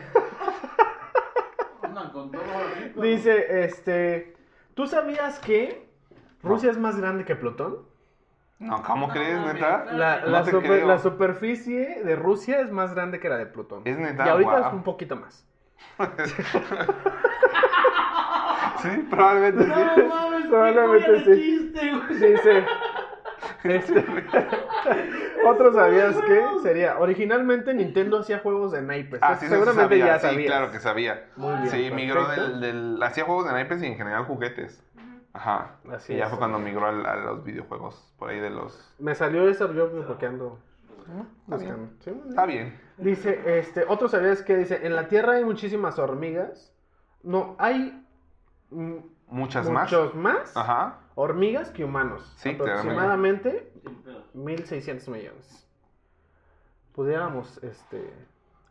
Andan 1.82 2.12
con 2.12 2.32
todo 2.32 2.42
así, 2.44 2.90
como- 2.92 3.06
dice, 3.06 3.64
este, 3.66 4.36
¿tú 4.76 4.86
sabías 4.88 5.40
que 5.40 5.88
Rusia 6.44 6.70
es 6.70 6.78
más 6.78 6.98
grande 7.00 7.26
que 7.26 7.36
Plutón? 7.36 7.87
No, 8.60 8.82
¿cómo 8.84 9.08
No, 9.08 9.14
crees, 9.14 9.40
neta? 9.40 9.86
La, 9.92 10.22
No 10.22 10.28
la 10.28 10.44
te 10.44 10.52
super- 10.52 10.70
creo. 10.72 10.88
la 10.88 10.98
superficie 11.00 12.02
de 12.04 12.16
Rusia 12.16 12.60
es 12.62 12.72
más 12.72 12.94
grande 12.96 13.20
que 13.20 13.30
la 13.30 13.38
de 13.38 13.46
Plutón. 13.46 13.82
Es 13.86 13.98
neta, 13.98 14.26
Y 14.26 14.30
ahorita 14.30 14.68
es 14.68 14.74
un 14.74 14.84
poquito 14.84 15.16
más. 15.16 15.46
Sí, 18.82 18.90
probablemente 19.10 19.64
sí. 19.64 19.70
No 19.70 20.08
mames, 20.08 20.48
Probablemente 20.48 21.24
sí. 21.26 21.42
chiste, 21.42 21.92
güey. 21.92 22.32
Dice. 22.32 22.66
este, 23.64 24.06
otro 25.48 25.74
sabías 25.74 26.16
que 26.16 26.42
sería. 26.62 27.00
Originalmente 27.00 27.74
Nintendo 27.74 28.20
hacía 28.20 28.38
juegos 28.40 28.72
de 28.72 28.82
naipes. 28.84 29.20
Ah, 29.24 29.36
sí, 29.36 29.46
sí 29.46 29.52
Seguramente 29.52 29.98
sabía, 30.00 30.06
ya 30.14 30.20
sí, 30.20 30.28
sabías. 30.28 30.46
claro 30.52 30.72
que 30.72 30.80
sabía. 30.80 31.26
Muy 31.38 31.56
bien, 31.56 31.70
sí, 31.70 31.90
migró 31.92 32.28
del, 32.28 32.60
del- 32.62 33.00
Hacía 33.02 33.24
juegos 33.26 33.46
de 33.48 33.54
naipes 33.54 33.82
y 33.82 33.88
en 33.88 33.98
general 33.98 34.26
juguetes. 34.26 34.84
Ajá. 35.38 35.78
Así 35.92 36.14
y 36.14 36.18
ya 36.18 36.26
es. 36.26 36.30
fue 36.30 36.40
cuando 36.40 36.60
migró 36.60 36.88
a, 36.88 37.16
los 37.16 37.44
videojuegos. 37.44 38.14
Por 38.18 38.30
ahí 38.30 38.40
de 38.40 38.50
los. 38.50 38.94
Me 39.00 39.16
salió 39.16 39.48
esa 39.48 39.72
yo 39.72 39.90
porque 40.06 40.26
ando. 40.26 40.60
Está 41.44 41.58
bien. 41.58 41.92
Sí. 42.00 42.12
Está. 42.30 42.46
Dice, 42.98 43.60
este, 43.60 43.86
otro 43.88 44.10
sabías 44.10 44.42
que 44.42 44.58
dice, 44.58 44.86
en 44.86 44.96
la 44.96 45.08
Tierra 45.08 45.34
hay 45.34 45.46
muchísimas 45.46 46.00
hormigas. 46.00 46.74
No, 47.24 47.56
hay 47.60 48.04
Muchas 49.30 49.70
muchos 49.70 50.16
más, 50.16 50.38
más. 50.40 50.58
Ajá. 50.58 51.00
hormigas 51.16 51.70
que 51.72 51.84
humanos. 51.84 52.34
Sí, 52.38 52.50
aproximadamente 52.50 53.72
Sin 53.84 53.96
pedo. 54.04 54.24
1600 54.34 55.08
millones. 55.10 55.68
Pudiéramos, 56.94 57.62
este, 57.64 58.12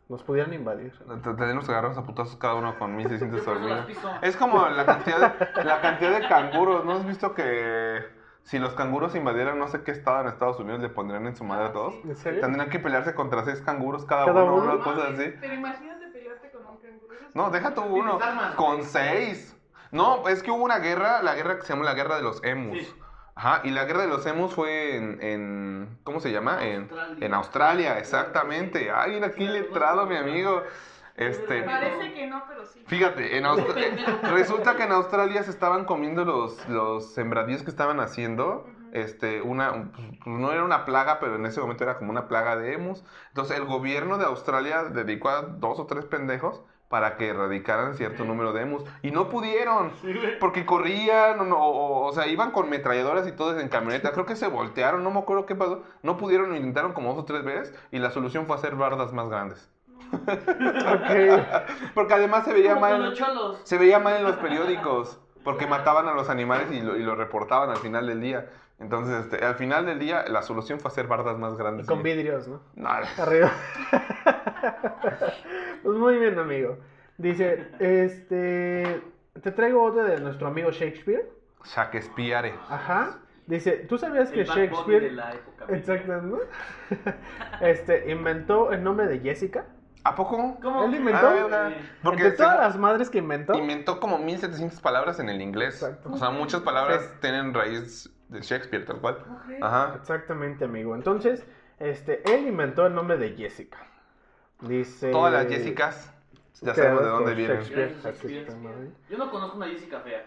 nos 0.09 0.23
pudieran 0.23 0.53
invadir. 0.53 0.93
Te- 1.23 1.33
Tenemos 1.33 1.65
que 1.65 1.71
agarrarnos 1.71 1.97
a 1.97 2.03
putazos 2.03 2.35
cada 2.37 2.55
uno 2.55 2.77
con 2.79 2.95
1600 2.95 3.39
Yo 3.39 3.45
por 3.45 3.57
eso 3.57 3.69
las 3.69 3.83
hormigas. 3.87 4.23
Es 4.23 4.37
como 4.37 4.65
la 4.67 4.85
cantidad, 4.85 5.33
de, 5.53 5.63
la 5.63 5.81
cantidad 5.81 6.11
de 6.19 6.27
canguros. 6.27 6.85
¿No 6.85 6.93
has 6.93 7.05
visto 7.05 7.33
que 7.33 8.05
si 8.43 8.57
los 8.59 8.73
canguros 8.73 9.15
invadieran 9.15 9.59
no 9.59 9.67
sé 9.67 9.83
qué 9.83 9.91
estado 9.91 10.21
en 10.21 10.27
Estados 10.27 10.59
Unidos 10.59 10.81
le 10.81 10.89
pondrían 10.89 11.27
en 11.27 11.35
su 11.35 11.43
madre 11.43 11.65
a 11.65 11.71
todos? 11.73 11.93
¿En 12.05 12.15
serio? 12.15 12.39
Tendrían 12.41 12.69
que 12.69 12.79
pelearse 12.79 13.13
contra 13.13 13.43
seis 13.43 13.61
canguros 13.61 14.05
cada, 14.05 14.25
Cada 14.25 14.43
uno, 14.43 14.55
uno. 14.55 14.73
una 14.75 14.83
cosa 14.83 15.07
así. 15.09 15.33
Pero 15.41 15.53
imagínate 15.53 16.07
pelearte 16.07 16.51
con 16.51 16.65
un 16.67 16.77
canguro. 16.77 17.15
No, 17.33 17.49
deja 17.49 17.73
tú 17.73 17.81
uno. 17.83 18.17
Con 18.55 18.83
seis. 18.83 19.53
No, 19.91 20.27
es 20.27 20.41
que 20.43 20.51
hubo 20.51 20.63
una 20.63 20.79
guerra, 20.79 21.21
la 21.21 21.35
guerra 21.35 21.57
que 21.57 21.61
se 21.65 21.73
llama 21.73 21.85
la 21.85 21.93
guerra 21.93 22.15
de 22.17 22.21
los 22.21 22.43
emus. 22.43 22.77
Sí. 22.77 22.93
Ajá, 23.37 23.61
y 23.63 23.69
la 23.69 23.85
guerra 23.85 24.01
de 24.01 24.07
los 24.07 24.25
emus 24.25 24.55
fue 24.55 24.95
en, 24.95 25.21
en 25.21 25.99
¿cómo 26.03 26.19
se 26.19 26.31
llama? 26.31 26.65
En, 26.65 26.81
Australia. 26.89 27.25
en 27.25 27.33
Australia, 27.35 27.97
exactamente. 27.99 28.89
Ay, 28.89 29.11
mira 29.11 29.27
aquí 29.27 29.47
letrado, 29.47 30.07
mi 30.07 30.15
amigo. 30.15 30.63
Este, 31.15 31.61
Parece 31.61 32.13
que 32.15 32.25
no, 32.25 32.43
pero 32.47 32.65
sí. 32.65 32.83
fíjate, 32.87 33.37
en 33.37 33.45
resulta 34.33 34.75
que 34.75 34.83
en 34.83 34.91
Australia 34.91 35.43
se 35.43 35.51
estaban 35.51 35.85
comiendo 35.85 36.25
los, 36.25 36.67
los 36.67 37.13
sembradíos 37.13 37.61
que 37.61 37.69
estaban 37.69 37.99
haciendo. 37.99 38.65
Este, 38.91 39.43
una, 39.43 39.91
pues, 39.91 40.07
no 40.25 40.51
era 40.51 40.63
una 40.63 40.85
plaga, 40.85 41.19
pero 41.19 41.35
en 41.35 41.45
ese 41.45 41.61
momento 41.61 41.83
era 41.83 41.99
como 41.99 42.09
una 42.09 42.27
plaga 42.27 42.55
de 42.55 42.73
emus. 42.73 43.03
Entonces 43.27 43.55
el 43.55 43.65
gobierno 43.65 44.17
de 44.17 44.25
Australia 44.25 44.85
dedicó 44.85 45.29
a 45.29 45.43
dos 45.43 45.77
o 45.79 45.85
tres 45.85 46.05
pendejos 46.05 46.63
para 46.89 47.17
que 47.17 47.29
erradicaran 47.29 47.95
cierto 47.95 48.23
número 48.23 48.53
de 48.53 48.61
emus. 48.61 48.83
Y 49.01 49.11
no 49.11 49.29
pudieron. 49.29 49.91
Sí. 50.01 50.13
Porque 50.39 50.65
corrían, 50.65 51.39
o, 51.39 51.45
no, 51.45 51.57
o, 51.57 52.07
o 52.07 52.13
sea, 52.13 52.27
iban 52.27 52.51
con 52.51 52.69
metralladoras 52.69 53.27
y 53.27 53.33
todo 53.33 53.59
en 53.59 53.67
camioneta. 53.67 54.11
Creo 54.11 54.25
que 54.25 54.35
se 54.35 54.47
voltearon, 54.47 55.03
no 55.03 55.11
me 55.11 55.19
acuerdo 55.19 55.45
qué 55.45 55.55
pasó. 55.55 55.83
No 56.03 56.17
pudieron, 56.17 56.49
lo 56.49 56.55
intentaron 56.55 56.93
como 56.93 57.09
dos 57.09 57.23
o 57.23 57.25
tres 57.25 57.43
veces. 57.43 57.73
Y 57.91 57.99
la 57.99 58.11
solución 58.11 58.45
fue 58.47 58.55
hacer 58.55 58.75
bardas 58.75 59.13
más 59.13 59.29
grandes. 59.29 59.69
Porque 61.93 62.13
además 62.13 62.45
se 62.45 62.53
veía 62.53 62.75
Como 62.75 62.81
mal. 62.81 63.15
Se 63.63 63.77
veía 63.77 63.99
mal 63.99 64.15
en 64.15 64.23
los 64.23 64.37
periódicos. 64.37 65.19
Porque 65.43 65.67
mataban 65.67 66.07
a 66.07 66.13
los 66.13 66.29
animales 66.29 66.71
y 66.71 66.81
lo, 66.81 66.97
y 66.97 67.03
lo 67.03 67.15
reportaban 67.15 67.69
al 67.69 67.77
final 67.77 68.07
del 68.07 68.21
día. 68.21 68.49
Entonces, 68.79 69.25
este, 69.25 69.43
al 69.43 69.55
final 69.55 69.85
del 69.87 69.97
día, 69.99 70.25
la 70.27 70.41
solución 70.43 70.79
fue 70.79 70.91
hacer 70.91 71.07
bardas 71.07 71.37
más 71.39 71.53
Y 71.53 71.57
grandes. 71.57 71.87
con 71.87 71.99
y- 71.99 72.03
vidrios, 72.03 72.47
¿no? 72.47 72.61
No, 72.75 72.89
Arriba. 72.89 73.51
pues 75.83 75.97
muy 75.97 76.17
bien, 76.17 76.37
amigo. 76.37 76.77
Dice, 77.17 77.67
este, 77.79 79.01
te 79.41 79.51
traigo 79.51 79.83
otra 79.83 80.03
de 80.03 80.19
nuestro 80.19 80.47
amigo 80.47 80.71
Shakespeare. 80.71 81.27
Shakespeare. 81.63 82.53
Ajá. 82.69 83.19
Dice, 83.47 83.71
¿tú 83.89 83.97
sabías 83.97 84.29
que 84.29 84.41
El 84.41 84.47
Bunny 84.47 84.61
de 84.61 84.67
Shakespeare... 84.67 85.13
la 85.13 85.33
época. 85.33 85.65
Exacto, 85.69 86.21
¿no? 86.21 86.37
Este, 87.61 88.11
inventó 88.11 88.71
el 88.71 88.83
nombre 88.83 89.07
de 89.07 89.19
Jessica. 89.19 89.65
¿A 90.03 90.15
poco? 90.15 90.57
¿Cómo? 90.61 90.83
Él 90.85 90.95
inventó. 90.95 91.27
Ah. 91.51 91.71
Porque 92.03 92.21
Entre 92.23 92.37
todas 92.37 92.59
las 92.59 92.77
madres 92.77 93.09
que 93.09 93.17
inventó. 93.17 93.55
inventó 93.55 93.99
como 93.99 94.17
1700 94.19 94.79
palabras 94.79 95.19
en 95.19 95.27
el 95.29 95.41
inglés. 95.41 95.81
Exacto. 95.81 96.09
O 96.13 96.17
sea, 96.17 96.29
muchas 96.29 96.61
palabras 96.61 97.01
Sí. 97.03 97.09
tienen 97.21 97.53
raíz 97.53 98.09
de 98.29 98.41
Shakespeare, 98.41 98.85
tal 98.85 98.99
cual. 98.99 99.17
Ajá. 99.61 99.93
Exactamente, 99.95 100.65
amigo. 100.65 100.95
Entonces, 100.95 101.45
este, 101.79 102.21
él 102.33 102.47
inventó 102.47 102.85
el 102.85 102.93
nombre 102.93 103.17
de 103.17 103.35
Jessica. 103.35 103.77
Dice... 104.61 105.11
Todas 105.11 105.33
las 105.33 105.47
Jessicas, 105.47 106.13
ya 106.61 106.73
sabemos 106.73 107.03
de 107.03 107.09
dónde 107.09 107.33
vienen. 107.35 107.61
Yo 109.09 109.17
no 109.17 109.31
conozco 109.31 109.57
una 109.57 109.67
Jessica 109.67 109.99
fea. 110.01 110.25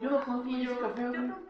Yo 0.00 0.10
no 0.10 0.20
conozco 0.20 0.44
yo, 0.46 0.58
Jessica 0.58 0.88
Fea, 0.90 1.04
yo 1.04 1.08
güey. 1.08 1.20
tampoco. 1.20 1.46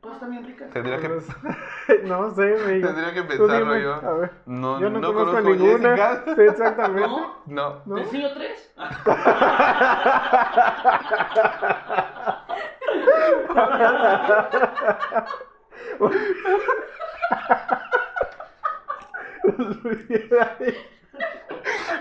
Todas 0.00 0.16
están 0.16 0.30
bien 0.30 0.46
ricas. 0.46 0.70
Tendría 0.70 0.98
que, 0.98 1.08
no 2.04 2.34
sé, 2.34 2.52
güey. 2.62 2.80
tendría 2.80 3.12
que 3.14 3.22
pensarlo 3.24 3.74
dime, 3.74 3.82
yo. 3.82 3.94
A 3.94 4.12
ver. 4.14 4.30
No, 4.46 4.80
Yo 4.80 4.90
no, 4.90 5.00
no 5.00 5.12
conozco, 5.12 5.42
conozco 5.42 5.64
ninguna. 5.64 5.96
Jessica. 5.96 6.24
Sí, 6.36 6.42
exactamente. 6.42 7.08
¿No? 7.08 7.34
No. 7.46 7.82
¿No? 7.86 7.94
¿Te 7.96 8.02
enseño 8.02 8.28
tres? 8.34 8.72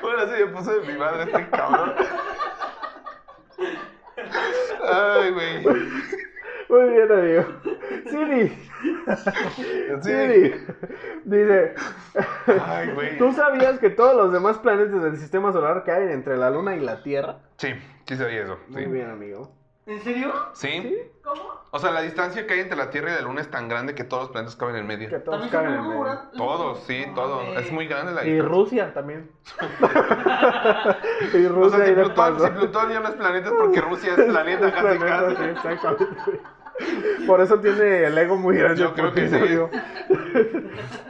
Bueno, 0.02 0.20
sí, 0.26 0.44
me 0.44 0.48
puso 0.48 0.80
de 0.80 0.88
mi 0.92 0.98
madre 0.98 1.24
este 1.24 1.50
cabrón. 1.50 1.94
Ay, 4.88 5.32
güey. 5.32 5.64
Muy 6.70 6.90
bien, 6.90 7.12
amigo. 7.12 7.46
Siri. 8.10 8.70
Siri. 10.02 10.54
Dice. 11.26 11.76
Ay, 12.66 12.92
güey. 12.92 13.18
¿Tú 13.18 13.32
sabías 13.34 13.80
que 13.80 13.90
todos 13.90 14.16
los 14.16 14.32
demás 14.34 14.58
planetas 14.60 15.02
del 15.04 15.18
sistema 15.18 15.52
solar 15.52 15.84
caen 15.86 16.10
entre 16.12 16.38
la 16.38 16.50
Luna 16.50 16.76
y 16.76 16.80
la 16.82 17.02
Tierra? 17.04 17.38
Sí, 17.58 17.74
sí 18.06 18.16
sabía 18.16 18.44
eso. 18.44 18.60
Muy 18.68 18.84
Sí. 18.84 18.90
bien, 18.90 19.10
amigo. 19.10 19.52
¿En 19.88 20.02
serio? 20.02 20.34
¿Sí? 20.54 20.98
¿Cómo? 21.24 21.43
O 21.71 21.80
sea, 21.80 21.91
la 21.91 22.02
distancia 22.02 22.48
que 22.48 22.54
hay 22.54 22.60
entre 22.62 22.78
la 22.78 22.89
Tierra 22.89 23.12
y 23.12 23.15
la 23.15 23.21
Luna 23.21 23.41
es 23.41 23.52
tan 23.52 23.67
grande 23.69 23.93
que 23.93 24.04
todos 24.04 24.24
los 24.24 24.32
planetas 24.32 24.56
caben 24.56 24.76
en 24.76 24.82
el 24.82 24.88
medio. 24.88 25.10
Que 25.10 25.19
todos 25.19 25.41
También 25.41 25.52
caben 25.52 25.74
en 25.74 25.80
el 25.80 25.88
medio. 25.89 26.19
Todos, 26.38 26.80
sí, 26.88 27.06
No 27.08 27.13
todo. 27.13 27.43
mames. 27.43 27.65
Es 27.65 27.71
muy 27.71 27.88
grande 27.88 28.13
la 28.13 28.26
Y 28.26 28.32
distancia. 28.34 28.50
Rusia 28.58 28.93
también. 28.93 29.30
y 31.34 31.45
O 31.45 31.50
Rusia 31.50 31.78
sea, 31.78 31.86
si 31.88 31.93
Plutón, 31.93 32.39
si 32.39 32.50
Plutón 32.50 32.89
ya 32.89 33.00
no 33.00 33.10
es 33.10 33.15
planeta 33.15 33.48
es 33.50 33.54
porque 33.54 33.82
Rusia 33.82 34.13
es 34.17 34.24
planeta 34.26 34.67
Es 34.69 34.74
casi 34.74 34.98
planeta, 34.98 35.24
casi. 35.24 35.36
sí, 35.36 35.43
exactamente. 35.50 36.41
Por 37.26 37.42
eso 37.42 37.60
tiene 37.60 38.06
el 38.06 38.18
ego 38.18 38.36
muy 38.38 38.58
grande. 38.58 38.82
Yo 38.82 38.94
creo 38.94 39.12
que 39.14 39.28
sí. 39.30 39.36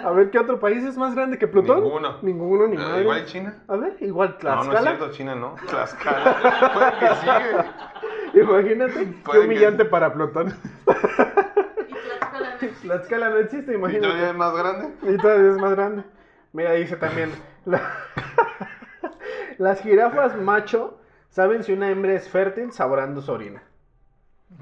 A 0.04 0.12
ver, 0.12 0.30
¿qué 0.30 0.38
otro 0.40 0.60
país 0.60 0.84
es 0.84 0.98
más 0.98 1.16
grande 1.16 1.38
que 1.40 1.48
Plutón? 1.48 1.82
Ninguno. 1.84 2.18
Ninguno, 2.22 2.68
ni 2.68 2.76
Eh, 2.76 2.80
madre. 2.80 3.02
Igual 3.02 3.26
China. 3.26 3.64
A 3.68 3.76
ver, 3.76 3.96
igual 4.02 4.30
No, 4.30 4.38
Tlaxcala. 4.38 4.72
no 4.72 4.74
es 4.78 4.98
cierto, 4.98 5.12
China 5.12 5.36
no. 5.36 5.56
Tlaxcala. 5.68 6.72
Puede 6.74 6.92
que. 8.34 8.40
Imagínate, 8.42 8.94
qué 8.94 9.32
que 9.32 9.40
humillante 9.40 9.86
para 9.86 10.14
Plutón. 10.14 10.54
Y 11.88 11.94
Tlaxcala 11.94 12.40
no 12.40 12.48
existe. 12.54 12.88
Tlaxcala 12.88 13.30
no 13.30 13.38
existe, 13.38 13.72
¿Y 13.72 13.76
imagínate. 13.76 14.08
todavía 14.08 14.30
es 14.30 14.36
más 14.36 14.54
grande? 14.56 14.90
Y 15.14 15.18
todavía 15.18 15.52
es 15.52 15.58
más 15.58 15.72
grande. 15.72 16.04
Mira, 16.54 16.72
dice 16.74 16.96
también. 16.98 17.32
la- 17.66 17.82
Las 19.58 19.82
jirafas 19.82 20.36
macho 20.38 21.00
saben 21.30 21.64
si 21.64 21.74
una 21.74 21.90
hembra 21.90 22.14
es 22.14 22.30
fértil 22.30 22.72
saboreando 22.72 23.22
su 23.22 23.32
orina. 23.32 23.64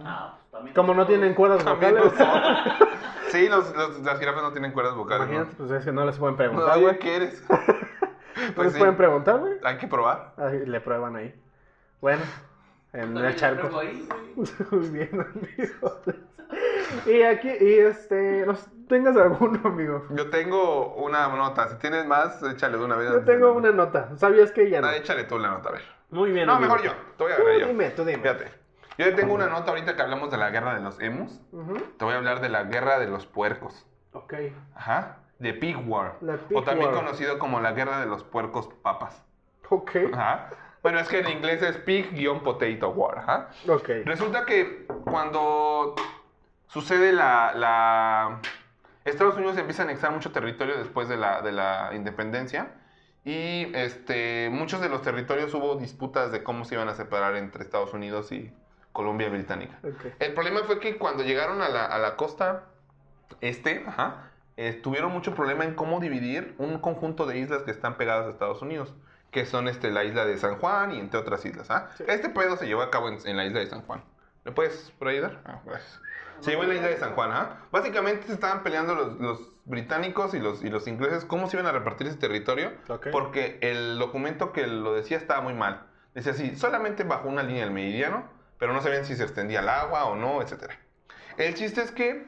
Ah, 0.04 0.36
pues 0.38 0.43
también. 0.54 0.74
Como 0.76 0.94
no 0.94 1.06
tienen 1.06 1.34
cuerdas 1.34 1.64
También 1.66 1.96
vocales. 1.96 2.14
Sí, 3.30 3.50
los, 3.50 3.76
los- 3.76 4.00
las 4.02 4.20
jirafas 4.20 4.44
no 4.44 4.52
tienen 4.52 4.72
cuerdas 4.74 4.94
vocales. 4.96 5.28
¿no? 5.28 5.34
Imagínate, 5.34 5.56
pues 5.58 5.72
es 5.72 5.84
que 5.86 5.92
no 5.92 6.06
les 6.06 6.18
pueden 6.20 6.38
preguntar, 6.38 6.74
oye, 6.78 6.84
güey. 6.86 7.00
¿qué 7.00 7.16
eres? 7.18 7.44
No 8.36 8.54
Pues 8.56 8.66
les 8.66 8.74
sí, 8.74 8.80
pueden 8.80 8.96
preguntar, 8.98 9.40
güey. 9.40 9.54
hay 9.64 9.78
que 9.78 9.88
probar. 9.88 10.34
Ahí 10.38 10.66
le 10.66 10.82
prueban 10.82 11.16
ahí. 11.16 11.34
Bueno, 12.02 12.22
en 12.94 13.02
También 13.02 13.26
el 13.26 13.36
charco. 13.36 13.80
ahí, 13.80 14.08
güey. 14.36 14.48
Muy 14.72 14.90
bien, 14.90 15.10
amigo. 15.22 16.02
Y 17.08 17.22
aquí, 17.24 17.50
y 17.60 17.74
este, 17.80 18.46
¿nos 18.46 18.68
tengas 18.88 19.16
alguno, 19.18 19.60
amigo? 19.64 20.06
Yo 20.12 20.30
tengo 20.30 20.94
una 20.96 21.28
nota. 21.30 21.70
Si 21.70 21.76
tienes 21.78 22.06
más, 22.06 22.42
échale 22.44 22.78
de 22.78 22.84
una 22.86 22.96
vez. 22.98 23.10
Yo 23.12 23.24
tengo 23.24 23.54
una 23.54 23.72
nota. 23.72 24.10
¿Sabías 24.18 24.52
que 24.52 24.64
ella 24.68 24.82
no? 24.82 24.88
Ah, 24.88 24.96
échale 24.96 25.24
tú 25.24 25.40
la 25.40 25.50
nota, 25.52 25.70
a 25.70 25.72
ver. 25.74 25.82
Muy 26.12 26.32
bien. 26.32 26.46
No, 26.46 26.54
amigo. 26.54 26.74
mejor 26.74 26.86
yo. 26.88 26.92
Te 27.18 27.24
voy 27.24 27.34
a 27.34 27.36
Tú 27.38 27.42
agarrar 27.42 27.62
yo. 27.62 27.68
dime, 27.68 27.90
tú 27.92 28.04
dime. 28.06 28.22
Fíjate. 28.22 28.63
Yo 28.98 29.10
ya 29.10 29.16
tengo 29.16 29.34
una 29.34 29.48
nota 29.48 29.72
ahorita 29.72 29.96
que 29.96 30.02
hablamos 30.02 30.30
de 30.32 30.38
la 30.38 30.50
guerra 30.52 30.76
de 30.76 30.82
los 30.82 31.00
emus. 31.00 31.40
Te 31.98 32.06
voy 32.06 32.14
a 32.14 32.18
hablar 32.18 32.42
de 32.42 32.50
la 32.50 32.64
guerra 32.64 33.00
de 33.00 33.08
los 33.08 33.26
puercos. 33.26 33.86
Ok. 34.14 34.34
Ajá. 34.76 35.18
De 35.40 35.54
Pig 35.54 35.78
War. 35.88 36.18
La 36.22 36.38
Pig 36.38 36.58
o 36.58 36.64
también 36.64 36.90
War. 36.90 36.98
conocido 37.04 37.40
como 37.40 37.60
la 37.60 37.72
guerra 37.72 38.00
de 38.00 38.06
los 38.06 38.24
puercos 38.24 38.70
papas. 38.84 39.24
Ok. 39.70 39.92
Ajá. 40.14 40.50
Bueno, 40.84 41.00
es 41.00 41.08
que 41.08 41.20
en 41.20 41.30
inglés 41.30 41.62
es 41.62 41.78
Pig-Potato 41.78 42.90
War. 42.90 43.20
Ajá. 43.20 43.50
Ok. 43.68 43.90
Resulta 44.06 44.46
que 44.46 44.86
cuando 45.06 45.96
sucede 46.68 47.12
la, 47.14 47.54
la- 47.56 48.40
Estados 49.06 49.36
Unidos 49.36 49.58
empieza 49.58 49.82
a 49.84 49.86
anexar 49.86 50.12
mucho 50.12 50.32
territorio 50.32 50.78
después 50.78 51.10
de 51.10 51.18
la, 51.18 51.42
de 51.42 51.52
la 51.52 51.92
independencia 51.94 52.72
y 53.26 53.72
este, 53.76 54.50
muchos 54.52 54.82
de 54.82 54.90
los 54.90 55.02
territorios 55.02 55.54
hubo 55.54 55.76
disputas 55.76 56.32
de 56.32 56.44
cómo 56.44 56.64
se 56.66 56.76
iban 56.76 56.90
a 56.90 56.94
separar 56.96 57.36
entre 57.36 57.64
Estados 57.64 57.94
Unidos 57.94 58.32
y 58.32 58.54
Colombia 58.94 59.28
Británica. 59.28 59.80
El 60.20 60.34
problema 60.34 60.62
fue 60.66 60.80
que 60.80 60.98
cuando 60.98 61.24
llegaron 61.24 61.62
a 61.62 61.68
la, 61.68 61.86
a 61.86 61.98
la 61.98 62.16
costa 62.16 62.66
este, 63.42 63.84
ajá, 63.86 64.32
eh, 64.56 64.80
tuvieron 64.82 65.12
mucho 65.12 65.34
problema 65.36 65.66
en 65.66 65.74
cómo 65.74 66.00
dividir 66.00 66.56
un 66.60 66.80
conjunto 66.80 67.26
de 67.26 67.40
islas 67.40 67.64
que 67.64 67.72
están 67.72 67.98
pegadas 67.98 68.28
a 68.28 68.30
Estados 68.30 68.62
Unidos, 68.62 68.94
que 69.32 69.46
son 69.46 69.68
este, 69.68 69.92
la 69.92 70.04
isla 70.04 70.26
de 70.26 70.38
San 70.38 70.58
Juan 70.58 70.94
y 70.94 71.00
entre 71.00 71.20
otras 71.20 71.44
islas. 71.46 71.70
¿ah? 71.72 71.90
Sí. 71.98 72.04
Este 72.08 72.30
pedo 72.30 72.56
se 72.56 72.68
llevó 72.68 72.84
a 72.84 72.92
cabo 72.92 73.10
en, 73.10 73.18
en 73.26 73.36
la 73.36 73.46
isla 73.46 73.60
de 73.60 73.68
San 73.68 73.82
Juan. 73.82 74.04
¿Le 74.46 74.52
puedes 74.52 74.92
por 75.00 75.08
ahí 75.08 75.20
dar? 75.20 75.42
Ah, 75.46 75.62
gracias. 75.66 76.00
Se 76.40 76.52
llevó 76.52 76.64
en 76.64 76.70
la 76.70 76.76
isla 76.76 76.88
de 76.90 76.98
San 76.98 77.14
Juan. 77.14 77.32
¿ah? 77.32 77.58
Básicamente 77.72 78.28
se 78.28 78.34
estaban 78.34 78.62
peleando 78.62 78.94
los, 78.94 79.20
los 79.20 79.54
británicos 79.66 80.34
y 80.34 80.40
los, 80.40 80.64
y 80.64 80.70
los 80.70 80.88
ingleses 80.88 81.26
cómo 81.26 81.50
se 81.50 81.58
iban 81.58 81.66
a 81.68 81.72
repartir 81.72 82.08
ese 82.08 82.18
territorio, 82.18 82.72
porque 83.12 83.58
el 83.62 83.98
documento 83.98 84.52
que 84.52 84.68
lo 84.68 84.94
decía 84.94 85.18
estaba 85.18 85.42
muy 85.42 85.54
mal. 85.54 85.88
Decía 86.14 86.34
así, 86.34 86.56
solamente 86.56 87.04
bajo 87.04 87.28
una 87.28 87.42
línea 87.44 87.64
del 87.64 87.74
meridiano, 87.74 88.28
pero 88.64 88.72
no 88.72 88.82
sabían 88.82 89.04
si 89.04 89.18
se 89.18 89.24
extendía 89.24 89.60
el 89.60 89.68
agua 89.68 90.06
o 90.06 90.16
no, 90.16 90.42
etc. 90.42 90.72
El 91.36 91.54
chiste 91.54 91.82
es 91.82 91.92
que 91.92 92.26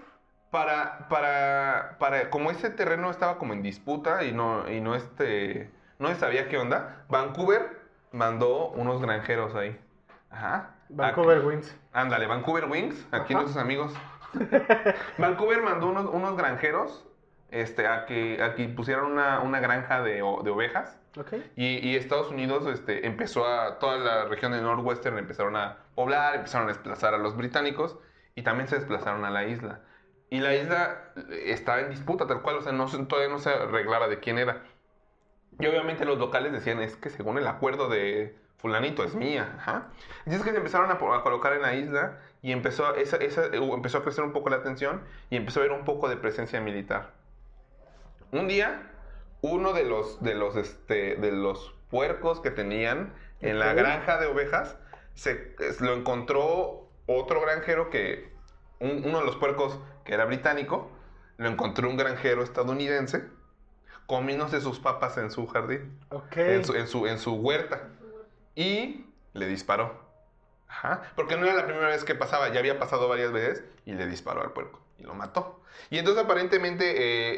para, 0.51 1.07
para, 1.07 1.95
para, 1.97 2.29
como 2.29 2.51
ese 2.51 2.69
terreno 2.69 3.09
estaba 3.09 3.37
como 3.37 3.53
en 3.53 3.63
disputa 3.63 4.21
y 4.25 4.33
no, 4.33 4.69
y 4.69 4.81
no, 4.81 4.95
este, 4.95 5.71
no 5.97 6.09
se 6.09 6.15
sabía 6.15 6.49
qué 6.49 6.57
onda, 6.57 7.05
Vancouver 7.07 7.79
mandó 8.11 8.67
unos 8.71 9.01
granjeros 9.01 9.55
ahí. 9.55 9.79
Ajá. 10.29 10.71
Vancouver 10.89 11.39
Wings. 11.39 11.73
Ándale, 11.93 12.27
Vancouver 12.27 12.65
Wings, 12.65 13.07
aquí 13.13 13.33
Ajá. 13.33 13.43
nuestros 13.43 13.55
amigos. 13.55 13.93
Vancouver 15.17 15.61
mandó 15.61 15.87
unos, 15.87 16.07
unos 16.11 16.35
granjeros 16.35 17.05
este, 17.49 17.87
a, 17.87 18.05
que, 18.05 18.43
a 18.43 18.55
que 18.55 18.67
pusieran 18.67 19.05
una, 19.05 19.39
una 19.39 19.61
granja 19.61 20.01
de, 20.01 20.15
de 20.15 20.49
ovejas. 20.51 20.99
Ok. 21.17 21.33
Y, 21.55 21.77
y 21.89 21.95
Estados 21.95 22.29
Unidos 22.29 22.67
este, 22.67 23.05
empezó 23.07 23.45
a, 23.45 23.79
toda 23.79 23.97
la 23.97 24.25
región 24.25 24.51
de 24.51 24.61
Northwestern 24.61 25.17
empezaron 25.17 25.55
a 25.55 25.77
poblar, 25.95 26.35
empezaron 26.35 26.67
a 26.67 26.73
desplazar 26.73 27.13
a 27.13 27.17
los 27.17 27.37
británicos 27.37 27.97
y 28.35 28.41
también 28.43 28.67
se 28.67 28.75
desplazaron 28.75 29.23
a 29.25 29.29
la 29.31 29.45
isla. 29.45 29.81
Y 30.29 30.39
la 30.39 30.53
isla 30.55 31.13
eh, 31.15 31.43
estaba 31.47 31.79
en 31.81 31.89
disputa 31.89 32.27
tal 32.27 32.41
cual, 32.41 32.57
o 32.57 32.61
sea, 32.61 32.73
no, 32.73 32.85
todavía 33.07 33.31
no 33.31 33.39
se 33.39 33.49
arreglaba 33.49 34.07
de 34.07 34.19
quién 34.19 34.37
era. 34.37 34.63
Y 35.59 35.67
obviamente 35.67 36.03
los 36.05 36.17
locales 36.17 36.51
decían, 36.51 36.81
es 36.81 36.97
que 36.97 37.09
según 37.09 37.37
el 37.37 37.47
acuerdo 37.47 37.87
de 37.87 38.35
fulanito 38.57 39.03
es 39.03 39.15
mía. 39.15 39.55
Ajá. 39.57 39.87
Y 40.25 40.33
es 40.33 40.43
que 40.43 40.51
se 40.51 40.57
empezaron 40.57 40.91
a, 40.91 40.95
a 40.95 41.21
colocar 41.23 41.53
en 41.53 41.61
la 41.61 41.75
isla 41.75 42.19
y 42.41 42.51
empezó, 42.51 42.93
esa, 42.95 43.17
esa- 43.17 43.45
empezó 43.53 43.99
a 43.99 44.03
crecer 44.03 44.23
un 44.25 44.33
poco 44.33 44.49
la 44.49 44.63
tensión 44.63 45.01
y 45.29 45.37
empezó 45.37 45.59
a 45.61 45.63
haber 45.63 45.77
un 45.77 45.85
poco 45.85 46.09
de 46.09 46.17
presencia 46.17 46.59
militar. 46.59 47.13
Un 48.31 48.47
día, 48.47 48.81
uno 49.41 49.73
de 49.73 49.83
los, 49.83 50.21
de 50.23 50.33
los, 50.35 50.55
este, 50.55 51.15
de 51.15 51.31
los 51.31 51.73
puercos 51.89 52.39
que 52.41 52.51
tenían 52.51 53.13
en 53.41 53.59
la 53.59 53.73
granja 53.73 54.17
de 54.17 54.27
ovejas, 54.27 54.77
se, 55.13 55.55
es- 55.59 55.81
lo 55.81 55.93
encontró 55.93 56.89
otro 57.05 57.41
granjero 57.41 57.89
que, 57.89 58.33
un- 58.79 59.03
uno 59.05 59.19
de 59.19 59.25
los 59.25 59.35
puercos 59.37 59.79
que 60.03 60.13
era 60.13 60.25
británico, 60.25 60.89
lo 61.37 61.47
encontró 61.49 61.89
un 61.89 61.97
granjero 61.97 62.43
estadounidense 62.43 63.23
comiéndose 64.07 64.61
sus 64.61 64.79
papas 64.79 65.17
en 65.17 65.31
su 65.31 65.47
jardín, 65.47 65.99
en, 66.55 66.65
su, 66.65 66.75
en, 66.75 66.87
su, 66.87 67.07
en 67.07 67.19
su 67.19 67.33
huerta, 67.35 67.89
y 68.55 69.05
le 69.33 69.47
disparó. 69.47 70.05
Ajá, 70.67 71.11
porque 71.15 71.37
no 71.37 71.45
era 71.45 71.55
la 71.55 71.65
primera 71.65 71.87
vez 71.87 72.03
que 72.03 72.15
pasaba, 72.15 72.49
ya 72.49 72.59
había 72.59 72.79
pasado 72.79 73.07
varias 73.07 73.31
veces 73.31 73.63
y 73.85 73.93
le 73.93 74.07
disparó 74.07 74.41
al 74.41 74.51
puerco 74.51 74.81
y 74.97 75.03
lo 75.03 75.13
mató. 75.13 75.61
Y 75.89 75.97
entonces 75.97 76.23
aparentemente 76.23 76.85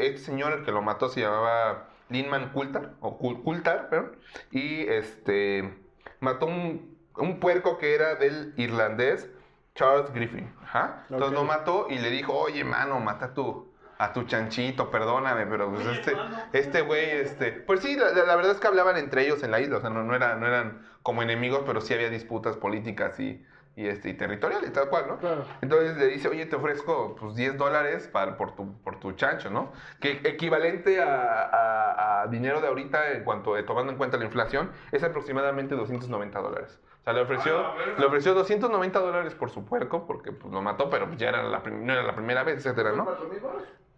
eh, 0.04 0.08
este 0.08 0.20
señor 0.22 0.54
el 0.54 0.63
que 0.65 0.72
lo 0.72 0.82
mató 0.82 1.10
se 1.10 1.22
llamaba 1.22 1.89
Linman 2.10 2.50
Coulter, 2.50 2.91
o 3.02 3.17
Coulter, 3.17 3.89
perdón, 3.89 4.15
y 4.52 4.82
este 4.88 5.74
mató 6.20 6.46
un, 6.46 6.98
un 7.17 7.39
puerco 7.39 7.78
que 7.78 7.96
era 7.96 8.15
del 8.15 8.54
irlandés 8.58 9.30
Charles 9.76 10.12
Griffin. 10.13 10.52
Ajá. 10.63 11.06
Entonces 11.10 11.34
lo 11.38 11.43
mató 11.43 11.88
y 11.89 11.98
le 12.00 12.10
dijo, 12.10 12.34
oye, 12.34 12.63
mano, 12.63 13.00
mata 13.00 13.26
a 13.28 13.34
tu, 13.34 13.67
a 13.98 14.13
tu 14.13 14.24
chanchito, 14.24 14.89
perdóname, 14.89 15.46
pero 15.48 15.70
pues 15.72 15.86
Oye, 15.86 16.00
este, 16.00 16.13
este 16.54 16.82
güey, 16.82 17.10
este... 17.12 17.52
Pues 17.52 17.82
sí, 17.82 17.96
la, 17.96 18.12
la- 18.12 18.26
la 18.26 18.36
verdad 18.36 18.54
es 18.54 18.60
que 18.60 18.67
hablaban 18.67 18.98
entre 18.98 19.24
ellos 19.26 19.43
en 19.43 19.52
la 19.52 19.60
isla, 19.60 19.78
o 19.78 19.82
sea, 19.82 19.89
no, 19.89 20.04
no, 20.04 20.15
era- 20.15 20.36
no 20.36 20.48
eran 20.48 20.88
como 21.04 21.22
enemigos, 21.24 21.63
pero 21.65 21.82
sí 21.82 21.93
había 21.93 22.10
disputas 22.10 22.58
políticas 22.58 23.20
y, 23.20 23.43
y, 23.77 23.87
este, 23.87 24.09
y 24.09 24.13
territoriales, 24.15 24.73
tal 24.73 24.89
cual, 24.89 25.05
¿no? 25.07 25.17
Claro. 25.19 25.45
Entonces 25.61 25.95
le 25.97 26.07
dice, 26.07 26.27
oye, 26.27 26.47
te 26.47 26.55
ofrezco 26.55 27.15
pues 27.15 27.35
10 27.35 27.57
dólares 27.57 28.09
para, 28.11 28.35
por, 28.35 28.55
tu, 28.55 28.73
por 28.81 28.99
tu 28.99 29.11
chancho, 29.11 29.51
¿no? 29.51 29.71
Que 30.01 30.13
equivalente 30.23 30.99
a, 31.01 31.43
a- 31.43 32.21
a 32.23 32.27
dinero 32.27 32.59
de 32.59 32.67
ahorita, 32.67 33.11
en 33.11 33.23
cuanto, 33.23 33.55
eh, 33.55 33.61
tomando 33.61 33.91
en 33.91 33.97
cuenta 33.99 34.17
la 34.17 34.25
inflación, 34.25 34.71
es 34.91 35.03
aproximadamente 35.03 35.75
290 35.75 36.39
dólares. 36.39 36.79
O 37.01 37.03
sea, 37.03 37.13
le 37.13 37.21
ofreció, 37.21 37.65
le 37.99 38.05
ofreció 38.05 38.33
290 38.33 38.99
dólares 38.99 39.35
por 39.35 39.51
su 39.51 39.63
puerco, 39.63 40.07
porque 40.07 40.31
pues, 40.31 40.51
lo 40.51 40.61
mató, 40.63 40.89
pero 40.89 41.13
ya 41.13 41.29
era 41.29 41.43
la, 41.43 41.59
no 41.59 41.93
era 41.93 42.01
la 42.01 42.15
primera 42.15 42.43
vez, 42.43 42.57
etcétera, 42.57 42.93
¿no? 42.93 43.05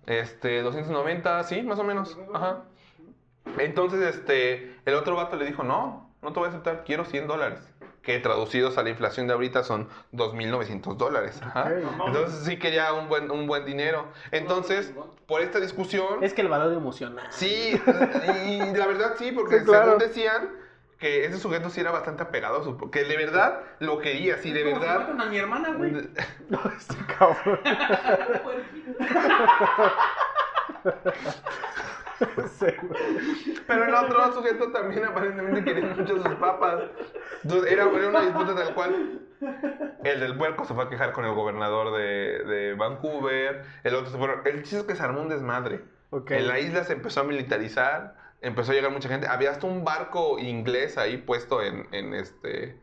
Este, 0.08 0.62
290, 0.62 1.44
sí, 1.46 1.62
más 1.64 1.80
o 1.80 1.84
menos. 1.86 2.20
Ajá. 2.34 2.64
Entonces, 3.58 4.16
este, 4.16 4.76
el 4.86 4.94
otro 4.96 5.16
vato 5.16 5.38
le 5.38 5.46
dijo, 5.46 5.64
no, 5.64 6.12
no 6.22 6.34
te 6.34 6.40
voy 6.40 6.48
a 6.48 6.50
aceptar, 6.50 6.84
quiero 6.84 7.06
100 7.06 7.28
dólares. 7.28 7.74
Que 8.02 8.18
traducidos 8.20 8.78
a 8.78 8.84
la 8.84 8.90
inflación 8.90 9.28
de 9.28 9.34
ahorita 9.34 9.64
son 9.64 9.90
2.900 10.14 10.96
dólares. 10.96 11.40
Ajá. 11.44 11.70
Entonces 12.08 12.46
sí 12.46 12.58
quería 12.58 12.94
un 12.94 13.10
buen, 13.10 13.30
un 13.30 13.46
buen 13.46 13.66
dinero. 13.66 14.08
Entonces, 14.32 14.94
por 15.28 15.42
esta 15.42 15.60
discusión... 15.60 16.24
Es 16.24 16.34
que 16.34 16.42
el 16.42 16.48
valor 16.48 16.72
emocional. 16.74 17.28
Sí, 17.30 17.80
y 18.48 18.60
la 18.76 18.88
verdad 18.88 19.16
sí, 19.18 19.32
porque 19.32 19.60
Sí, 19.60 19.66
claro. 19.66 19.86
según 19.86 20.00
decían 20.00 20.50
que 20.98 21.26
ese 21.26 21.38
sujeto 21.38 21.70
sí 21.70 21.82
era 21.82 21.92
bastante 21.92 22.24
apegado 22.24 22.62
a 22.62 22.64
su... 22.64 22.90
Que 22.90 23.04
de 23.04 23.18
verdad 23.18 23.62
lo 23.80 24.00
quería, 24.00 24.38
sí, 24.38 24.52
de 24.52 24.64
verdad... 24.64 25.08
Con 25.08 25.22
a 25.22 25.26
mi 25.26 25.38
hermana, 25.38 25.74
güey. 25.74 25.92
No, 26.50 26.60
este 26.78 26.96
cabrón. 27.18 27.60
Pero 33.68 33.86
el 33.86 33.94
otro 33.94 34.34
sujeto 34.34 34.72
también 34.72 35.06
aparentemente 35.06 35.64
quería 35.64 35.94
mucho 35.94 36.18
sus 36.18 36.36
papas. 36.36 36.84
Entonces 37.44 37.72
era, 37.72 37.84
era 37.90 38.10
una 38.10 38.22
disputa 38.22 38.56
tal 38.56 38.74
cual. 38.74 39.22
El 40.04 40.20
del 40.20 40.38
puerco 40.38 40.66
se 40.66 40.74
fue 40.74 40.84
a 40.84 40.90
quejar 40.90 41.14
con 41.14 41.26
el 41.26 41.34
gobernador 41.34 41.98
de, 41.98 42.44
de 42.44 42.74
Vancouver. 42.74 43.64
El 43.84 43.96
otro 43.96 44.12
se 44.12 44.18
fue. 44.18 44.28
El 44.46 44.64
chiste 44.64 44.80
es 44.80 44.84
que 44.84 44.96
se 44.96 45.04
armó 45.04 45.22
un 45.22 45.30
desmadre. 45.30 45.82
En 46.28 46.48
la 46.48 46.60
isla 46.60 46.84
se 46.84 46.94
empezó 46.94 47.22
a 47.22 47.24
militarizar. 47.24 48.16
Empezó 48.42 48.72
a 48.72 48.76
llegar 48.76 48.92
mucha 48.92 49.10
gente. 49.10 49.28
Había 49.28 49.52
hasta 49.52 49.68
un 49.68 49.84
barco 49.84 50.40
inglés 50.40 50.98
ahí 50.98 51.18
puesto 51.18 51.62
en, 51.62 51.88
en 51.94 52.14
este. 52.14 52.82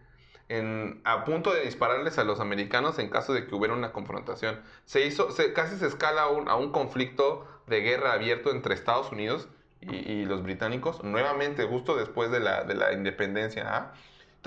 En, 0.49 1.01
a 1.05 1.25
punto 1.25 1.53
de 1.53 1.63
dispararles 1.63 2.19
a 2.19 2.25
los 2.25 2.39
americanos 2.39 3.01
en 3.01 3.11
caso 3.11 3.33
de 3.35 3.47
que 3.47 3.55
hubiera 3.55 3.75
una 3.75 3.93
confrontación. 3.93 4.61
Se 4.85 5.05
hizo, 5.05 5.31
se, 5.33 5.53
casi 5.53 5.77
se 5.77 5.87
escala 5.89 6.29
un, 6.29 6.49
a 6.49 6.55
un 6.55 6.71
conflicto 6.71 7.47
de 7.67 7.81
guerra 7.81 8.13
abierto 8.13 8.51
entre 8.51 8.75
Estados 8.75 9.11
Unidos 9.13 9.49
y, 9.81 10.25
los 10.25 10.43
británicos, 10.43 11.05
nuevamente, 11.05 11.65
justo 11.65 11.97
después 11.97 12.31
de 12.31 12.41
la, 12.41 12.65
de 12.65 12.75
la 12.75 12.93
independencia. 12.93 13.65
¿ah? 13.69 13.93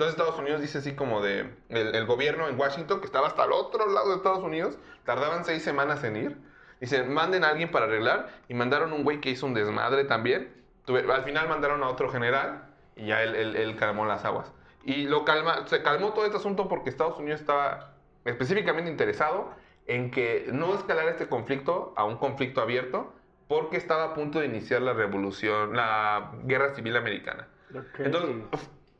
Entonces 0.00 0.18
Estados 0.18 0.38
Unidos 0.38 0.60
dice 0.60 0.78
así 0.78 0.94
como 0.94 1.22
de, 1.22 1.50
el, 1.68 2.06
gobierno 2.06 2.48
en 2.48 2.58
Washington, 2.58 3.00
que 3.00 3.06
estaba 3.06 3.28
hasta 3.28 3.44
el 3.44 3.52
otro 3.52 3.86
lado 3.90 4.10
de 4.10 4.16
Estados 4.16 4.42
Unidos, 4.42 4.78
tardaban 5.04 5.44
seis 5.44 5.62
semanas 5.62 6.02
en 6.04 6.16
ir. 6.16 6.36
Dicen, 6.80 7.12
manden 7.12 7.44
a 7.44 7.50
alguien 7.50 7.70
para 7.70 7.84
arreglar, 7.86 8.30
y 8.48 8.54
mandaron 8.54 8.92
un 8.92 9.04
güey 9.04 9.20
que 9.20 9.30
hizo 9.30 9.46
un 9.46 9.54
desmadre 9.54 10.04
también. 10.04 10.54
Al 10.88 11.22
final 11.24 11.48
mandaron 11.48 11.82
a 11.82 11.88
otro 11.88 12.10
general, 12.10 12.70
y 12.96 13.06
ya 13.06 13.22
él, 13.22 13.76
calmó 13.78 14.06
las 14.06 14.24
aguas. 14.24 14.50
Y 14.84 15.04
lo 15.04 15.24
se 15.66 15.82
calmó 15.82 16.12
todo 16.14 16.24
este 16.24 16.38
asunto 16.38 16.68
porque 16.68 16.88
Estados 16.88 17.18
Unidos 17.18 17.40
estaba 17.40 17.92
específicamente 18.24 18.90
interesado 18.90 19.54
en 19.90 20.10
que 20.10 20.48
no 20.52 20.74
escalara 20.74 21.10
este 21.10 21.26
conflicto 21.28 21.92
a 21.96 22.04
un 22.04 22.16
conflicto 22.16 22.60
abierto, 22.60 23.12
porque 23.48 23.76
estaba 23.76 24.04
a 24.04 24.14
punto 24.14 24.38
de 24.38 24.46
iniciar 24.46 24.82
la 24.82 24.92
revolución, 24.92 25.74
la 25.76 26.30
guerra 26.44 26.74
civil 26.74 26.96
americana. 26.96 27.48
Entonces, 27.98 28.30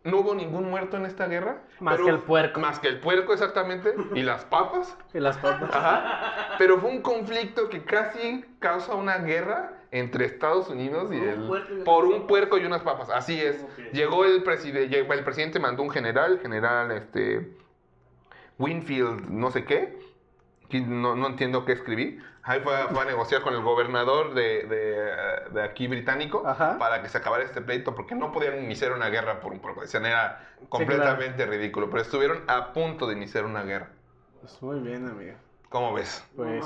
no 0.03 0.19
hubo 0.19 0.35
ningún 0.35 0.69
muerto 0.69 0.97
en 0.97 1.07
esta 1.07 1.29
guerra. 1.29 1.63
Más 1.79 1.95
pero- 1.95 2.07
que 2.07 2.11
el 2.11 2.19
puerco. 2.21 2.59
Más 2.61 2.81
que 2.81 2.89
el 2.89 2.99
puerco, 2.99 3.33
exactamente. 3.33 3.95
Y 4.15 4.23
las 4.23 4.45
papas. 4.45 4.97
Y 5.15 5.21
las 5.21 5.39
papas. 5.39 5.71
Ajá. 5.73 6.57
Pero 6.59 6.79
fue 6.79 6.91
un 6.91 7.03
conflicto 7.03 7.69
que 7.69 7.85
casi 7.85 8.45
causa 8.59 8.95
una 8.95 9.19
guerra 9.19 9.75
entre 9.93 10.25
Estados 10.25 10.69
Unidos 10.71 11.11
y 11.13 11.19
Por 11.21 11.27
un 11.27 11.35
el... 11.43 11.47
puerco 11.47 11.69
y 11.69 11.75
unas 11.75 11.85
Por 11.85 12.05
un 12.07 12.13
papas. 12.13 12.29
puerco 12.29 12.59
y 12.59 12.65
unas 12.65 12.83
papas. 12.83 13.11
Así 13.11 13.41
es. 13.41 13.65
Llegó 13.93 14.25
el 14.25 14.43
presidente, 14.43 14.99
el 14.99 15.25
presidente 15.25 15.61
mandó 15.61 15.83
un 15.85 15.91
general, 15.91 16.41
general, 16.43 16.91
este... 16.91 17.57
Winfield, 18.59 19.29
no 19.31 19.51
sé 19.51 19.65
qué. 19.65 19.99
No, 20.79 21.17
no 21.17 21.27
entiendo 21.27 21.65
qué 21.65 21.73
escribí. 21.73 22.21
Ahí 22.43 22.61
fue, 22.61 22.75
a- 22.77 22.87
fue 22.89 23.03
a 23.03 23.05
negociar 23.05 23.43
con 23.43 23.55
el 23.55 23.63
gobernador 23.63 24.35
de, 24.35 24.65
de, 24.67 24.95
eh, 24.99 25.51
de 25.53 25.63
aquí 25.63 25.89
británico 25.89 26.43
Ajá. 26.47 26.79
para 26.79 27.03
que 27.03 27.09
se 27.09 27.19
acabara 27.19 27.43
este 27.43 27.61
pleito 27.61 27.95
porque 27.95 28.15
no 28.15 28.31
podían 28.31 28.63
iniciar 28.63 28.93
una 28.93 29.09
guerra 29.09 29.41
por 29.41 29.53
un. 29.53 29.61
Decían 29.81 30.07
era 30.07 30.49
completamente 30.69 31.45
ridículo. 31.47 31.91
Pero 31.91 32.03
estuvieron 32.03 32.45
a 32.47 32.73
punto 32.73 33.07
de 33.07 33.15
iniciar 33.15 33.45
una 33.45 33.63
guerra. 33.65 33.89
Pues 34.41 34.63
muy 34.63 34.79
bien, 34.81 35.09
amigo. 35.09 35.35
¿Cómo 35.69 35.93
ves? 35.93 36.25
Pues, 36.37 36.65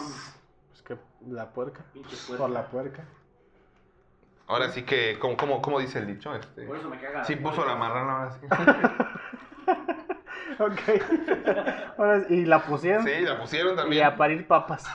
pues 0.69 0.83
que 0.83 0.97
la 1.27 1.53
puerca. 1.53 1.85
Por 2.37 2.51
la 2.51 2.69
puerca. 2.69 3.05
Ahora 4.47 4.69
sí 4.71 4.83
que, 4.83 5.19
¿cómo, 5.19 5.37
cómo, 5.37 5.63
cómo 5.63 5.81
dice 5.81 5.99
el 6.01 6.07
dicho? 6.07 6.35
Este, 6.35 6.67
Por 6.67 6.77
eso 6.77 6.89
me 6.91 6.99
caga. 7.01 7.25
sí 7.25 7.37
puso 7.37 7.65
la 7.65 7.77
marrana 7.77 8.13
ahora 8.25 8.31
sí. 8.33 8.47
Ok. 10.59 10.81
Ahora, 11.99 12.23
y 12.29 12.45
la 12.45 12.63
pusieron. 12.63 13.05
Sí, 13.05 13.21
la 13.23 13.41
pusieron 13.41 13.73
Y 13.73 13.77
también. 13.77 14.07
a 14.07 14.17
parir 14.17 14.47
papas. 14.47 14.85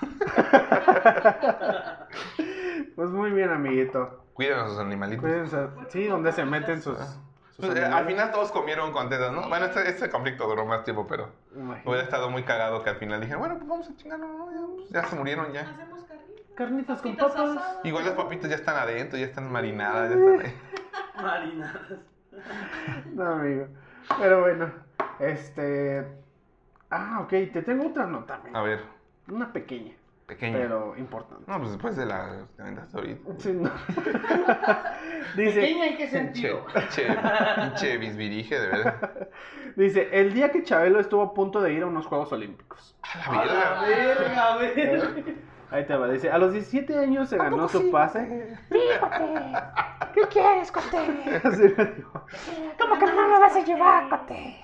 Pues 2.96 3.10
muy 3.12 3.32
bien, 3.32 3.50
amiguito. 3.50 4.26
Cuiden 4.34 4.60
a 4.60 4.68
sus 4.68 4.78
animalitos. 4.80 5.22
Cuídense. 5.24 5.68
Sí, 5.90 6.06
donde 6.08 6.32
se 6.34 6.44
meten 6.44 6.82
sus. 6.82 6.98
sus 6.98 7.66
Pues, 7.66 7.78
eh, 7.78 7.86
al 7.86 8.06
final 8.06 8.32
todos 8.32 8.52
comieron 8.52 8.92
contentos, 8.92 9.32
¿no? 9.32 9.48
Bueno, 9.48 9.68
este, 9.68 9.88
este 9.90 10.10
conflicto 10.10 10.46
duró 10.48 10.66
más 10.66 10.84
tiempo, 10.84 11.08
pero 11.08 11.30
Imagínate. 11.56 11.88
hubiera 11.90 12.04
estado 12.04 12.30
muy 12.30 12.44
cagado 12.44 12.84
que 12.84 12.90
al 12.90 12.98
final 12.98 13.22
dijeron, 13.22 13.40
bueno, 13.40 13.56
pues 13.58 13.70
vamos 13.70 13.90
a 13.90 13.96
chingarnos, 13.96 14.30
¿no? 14.30 14.52
Ya, 14.52 14.76
pues, 14.76 14.90
ya 14.90 15.06
se 15.06 15.16
murieron 15.16 15.52
ya. 15.54 15.62
Hacemos 15.62 16.00
carnitas. 16.60 17.02
Con 17.02 17.16
papas. 17.16 17.36
asadas. 17.36 17.80
Igual 17.86 18.06
las 18.06 18.14
papitas 18.14 18.50
ya 18.50 18.58
están 18.58 18.76
adentro, 18.76 19.18
ya 19.18 19.26
están 19.26 19.52
marinadas, 19.52 20.10
ya 20.12 20.16
están 20.20 20.42
ahí. 20.46 20.54
Marinadas. 21.24 21.82
No, 23.14 23.26
amigo. 23.26 23.68
Pero 24.20 24.42
bueno, 24.42 24.72
este. 25.20 26.06
Ah, 26.92 27.20
ok, 27.22 27.30
te 27.54 27.62
tengo 27.64 27.88
otra 27.88 28.06
nota, 28.06 28.36
amigo. 28.36 28.58
A 28.58 28.62
ver, 28.64 28.82
Una 29.30 29.52
pequeña, 29.54 29.94
pequeño. 30.26 30.58
pero 30.58 30.98
importante. 30.98 31.44
No, 31.48 31.60
pues 31.60 31.72
después 31.72 31.96
de 31.96 32.06
la 32.06 32.46
que 32.58 32.64
ahorita. 32.98 33.26
Sí, 33.38 33.52
no. 33.54 33.70
dice, 35.36 35.62
¿Pequeña 35.62 35.88
en 35.88 35.98
qué 35.98 36.10
sentido? 36.10 36.66
pinche, 36.74 37.06
pinche 37.62 37.98
bisbirige, 37.98 38.60
de 38.60 38.68
verdad. 38.68 39.28
dice, 39.76 40.10
el 40.12 40.34
día 40.34 40.52
que 40.52 40.64
Chabelo 40.64 41.00
estuvo 41.00 41.22
a 41.22 41.34
punto 41.34 41.62
de 41.62 41.74
ir 41.74 41.84
a 41.84 41.86
unos 41.88 42.06
Juegos 42.08 42.32
Olímpicos. 42.34 42.96
A 43.04 43.32
la 43.34 43.42
A 43.42 43.46
la 43.46 43.82
verga. 43.88 44.18
verga, 44.18 44.54
a 44.54 44.58
ver. 44.58 45.36
Ahí 45.72 45.86
te 45.86 45.96
va, 45.96 46.08
dice, 46.08 46.32
a 46.32 46.38
los 46.40 46.52
17 46.54 46.98
años 46.98 47.30
se 47.30 47.38
ganó 47.38 47.68
su 47.70 47.92
pase. 47.92 48.58
¿Qué 50.14 50.22
quieres, 50.32 50.72
Cote? 50.72 50.98
Así 51.44 51.68
dijo. 51.68 52.26
¿Cómo 52.80 52.98
que 53.00 53.06
no 53.06 53.28
me 53.28 53.40
vas 53.40 53.56
a 53.56 53.64
llevar, 53.64 54.10
Cote? 54.10 54.56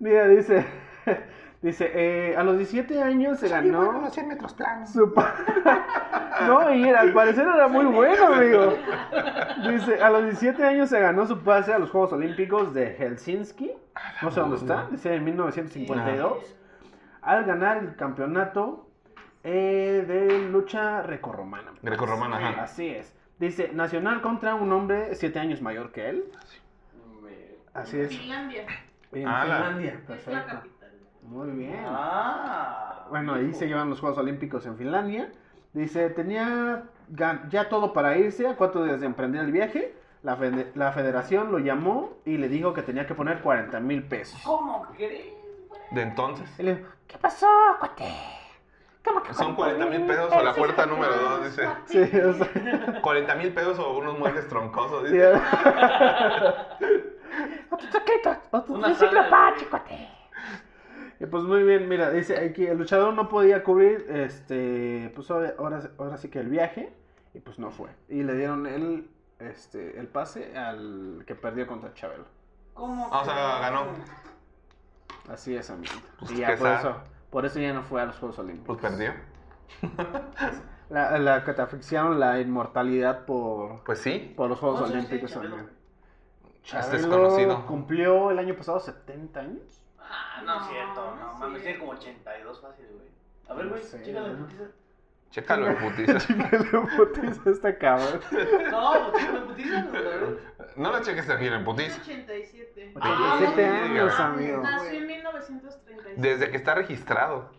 Mira, 0.00 0.26
dice, 0.26 0.66
dice, 1.62 1.90
eh, 1.94 2.34
a 2.36 2.42
los 2.42 2.56
17 2.56 3.00
años 3.02 3.38
se 3.38 3.48
ganó 3.48 4.10
100 4.10 4.28
metros 4.28 4.54
planos. 4.54 4.90
su 4.90 5.12
pa- 5.14 5.34
No, 6.46 6.72
y 6.74 6.88
era, 6.88 7.00
al 7.00 7.12
parecer 7.12 7.46
era 7.46 7.68
muy 7.68 7.84
bueno, 7.84 8.26
amigo. 8.34 8.72
Dice, 9.70 10.02
a 10.02 10.10
los 10.10 10.24
17 10.24 10.64
años 10.64 10.88
se 10.88 10.98
ganó 10.98 11.26
su 11.26 11.38
pase 11.40 11.72
a 11.72 11.78
los 11.78 11.90
Juegos 11.90 12.12
Olímpicos 12.14 12.72
de 12.74 12.94
Helsinki. 12.98 13.70
No 14.22 14.30
sé 14.30 14.40
dónde 14.40 14.56
está, 14.56 14.86
dice 14.90 15.14
en 15.14 15.22
1952. 15.24 16.56
Al 17.22 17.44
ganar 17.44 17.76
el 17.76 17.94
campeonato 17.96 18.89
eh, 19.44 20.04
de 20.06 20.38
lucha 20.48 21.02
grecorromana. 21.02 21.72
Grecorromana, 21.82 22.36
ajá. 22.36 22.62
Así 22.62 22.88
es. 22.88 23.14
Dice, 23.38 23.70
nacional 23.72 24.20
contra 24.20 24.54
un 24.54 24.70
hombre 24.72 25.14
7 25.14 25.38
años 25.38 25.62
mayor 25.62 25.92
que 25.92 26.08
él. 26.10 26.24
Así 27.72 27.98
es. 28.00 28.08
Finlandia. 28.16 28.66
En 29.12 29.26
Ah, 29.26 29.44
la- 29.44 29.54
Finlandia, 29.56 29.90
Es 29.92 30.00
la 30.00 30.06
perfecto. 30.06 30.46
capital. 30.56 30.90
Muy 31.22 31.50
bien. 31.50 31.84
Ah. 31.86 33.06
Bueno, 33.10 33.34
ahí 33.34 33.52
se 33.54 33.66
llevan 33.66 33.88
los 33.90 34.00
Juegos 34.00 34.18
Olímpicos 34.18 34.66
en 34.66 34.76
Finlandia. 34.76 35.30
Dice, 35.72 36.10
tenía 36.10 36.84
ya 37.48 37.68
todo 37.68 37.92
para 37.92 38.16
irse 38.18 38.46
a 38.48 38.56
cuatro 38.56 38.84
días 38.84 39.00
de 39.00 39.06
emprender 39.06 39.42
el 39.44 39.52
viaje. 39.52 39.94
La, 40.22 40.36
la 40.74 40.92
federación 40.92 41.50
lo 41.50 41.58
llamó 41.60 42.18
y 42.26 42.36
le 42.36 42.48
dijo 42.48 42.74
que 42.74 42.82
tenía 42.82 43.06
que 43.06 43.14
poner 43.14 43.40
40 43.40 43.80
mil 43.80 44.02
pesos. 44.02 44.40
¿Cómo 44.44 44.82
crees? 44.96 45.32
De 45.92 46.02
entonces. 46.02 46.48
Y 46.58 46.62
le 46.64 46.74
dijo, 46.76 46.88
¿Qué 47.06 47.16
pasó, 47.18 47.48
Cote? 47.80 48.04
¿Cómo 49.04 49.22
que 49.22 49.32
Son 49.34 49.54
40 49.54 49.86
mil 49.86 50.06
pesos 50.06 50.32
o 50.32 50.42
la 50.42 50.54
puerta 50.54 50.86
número 50.86 51.14
2, 51.16 51.44
dice. 51.44 51.68
sí, 51.86 52.00
o 52.18 52.34
sea, 52.34 53.00
40 53.00 53.34
mil 53.36 53.52
pesos 53.54 53.78
o 53.78 53.96
unos 53.96 54.18
muebles 54.18 54.48
troncosos, 54.48 55.04
dice. 55.04 55.16
De- 55.18 55.40
Apache, 59.18 59.68
Cote. 59.68 60.08
Y 61.20 61.26
pues 61.26 61.44
muy 61.44 61.62
bien, 61.64 61.88
mira, 61.88 62.10
dice 62.10 62.38
aquí 62.38 62.66
el 62.66 62.78
luchador 62.78 63.12
no 63.14 63.28
podía 63.28 63.62
cubrir, 63.62 64.06
este, 64.08 65.12
pues 65.14 65.30
ahora, 65.30 65.54
ahora, 65.98 66.16
sí 66.16 66.30
que 66.30 66.38
el 66.38 66.48
viaje, 66.48 66.92
y 67.34 67.40
pues 67.40 67.58
no 67.58 67.70
fue. 67.70 67.90
Y 68.08 68.22
le 68.22 68.34
dieron 68.34 68.66
el, 68.66 69.10
este, 69.38 69.98
el 69.98 70.08
pase 70.08 70.56
al 70.56 71.24
que 71.26 71.34
perdió 71.34 71.66
contra 71.66 71.92
Chabelo. 71.92 72.24
¿Cómo? 72.72 73.08
Ah, 73.12 73.20
o 73.20 73.24
sea, 73.24 73.58
ganó. 73.60 73.84
Así 75.30 75.54
es, 75.54 75.68
amiguito. 75.68 76.00
Pues 76.20 76.30
y 76.32 76.36
ya 76.38 76.56
por 76.56 76.68
eso, 76.68 76.96
por 77.30 77.46
eso 77.46 77.58
ya 77.60 77.72
no 77.72 77.82
fue 77.82 78.00
a 78.02 78.06
los 78.06 78.16
Juegos 78.18 78.38
Pues 78.66 78.78
Olímpicos. 78.78 78.78
perdió. 78.78 79.14
La, 80.88 81.18
la 81.18 81.36
asfixiaron 81.36 82.18
la 82.18 82.40
inmortalidad 82.40 83.24
por, 83.24 83.82
Pues 83.84 84.00
sí. 84.00 84.32
por 84.36 84.48
los 84.50 84.58
Juegos 84.58 84.80
¿Cuántos 84.80 84.96
años 84.96 85.06
Olímpicos 85.06 85.30
tiene 85.32 85.48
también. 85.48 85.70
Es 86.72 86.90
Chabelo 86.90 86.90
desconocido. 86.90 87.66
cumplió 87.66 88.30
el 88.30 88.38
año 88.38 88.54
pasado 88.56 88.80
70 88.80 89.40
años. 89.40 89.80
Ah, 89.98 90.42
no 90.44 90.60
es 90.60 90.66
cierto, 90.68 91.14
no 91.16 91.38
no 91.38 91.38
es 91.38 91.38
mames, 91.38 91.62
tiene 91.62 91.78
como 91.78 91.92
82 91.92 92.60
fácil, 92.60 92.86
güey. 92.94 93.08
A 93.48 93.54
ver, 93.54 93.66
No 93.66 93.70
güey, 93.70 93.82
sé, 93.82 94.02
chécale, 94.02 94.34
¿no? 94.34 94.46
Chécalo 95.30 95.68
en 95.68 95.76
putiza. 95.76 96.18
Chabelo 96.26 96.86
putiza 96.96 97.50
este 97.50 97.78
cabrón. 97.78 98.20
No, 98.70 99.10
pues 99.12 99.22
chécale, 99.24 99.40
putiza, 99.46 99.82
güey. 99.90 100.38
No 100.76 100.92
lo 100.92 101.00
cheques 101.02 101.28
aquí 101.30 101.46
en 101.46 101.64
putiza. 101.64 102.00
87. 102.00 102.94
Ah, 103.00 103.34
87 103.36 103.68
no, 103.68 103.84
años, 103.84 104.20
amigo. 104.20 104.62
Nació 104.62 104.90
en 104.90 105.06
1937. 105.06 106.14
Desde 106.16 106.50
que 106.50 106.56
está 106.56 106.74
registrado. 106.74 107.50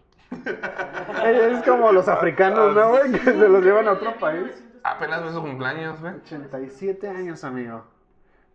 Es 1.25 1.63
como 1.63 1.91
los 1.91 2.07
africanos, 2.07 2.73
¿no, 2.75 2.89
güey? 2.89 3.11
Que 3.11 3.19
se 3.19 3.33
los 3.49 3.63
llevan 3.63 3.87
a 3.87 3.93
otro 3.93 4.17
país. 4.17 4.63
Apenas 4.83 5.23
ve 5.23 5.31
su 5.31 5.41
cumpleaños, 5.41 6.01
¿ve? 6.01 6.11
87 6.25 7.07
años, 7.09 7.43
amigo. 7.43 7.83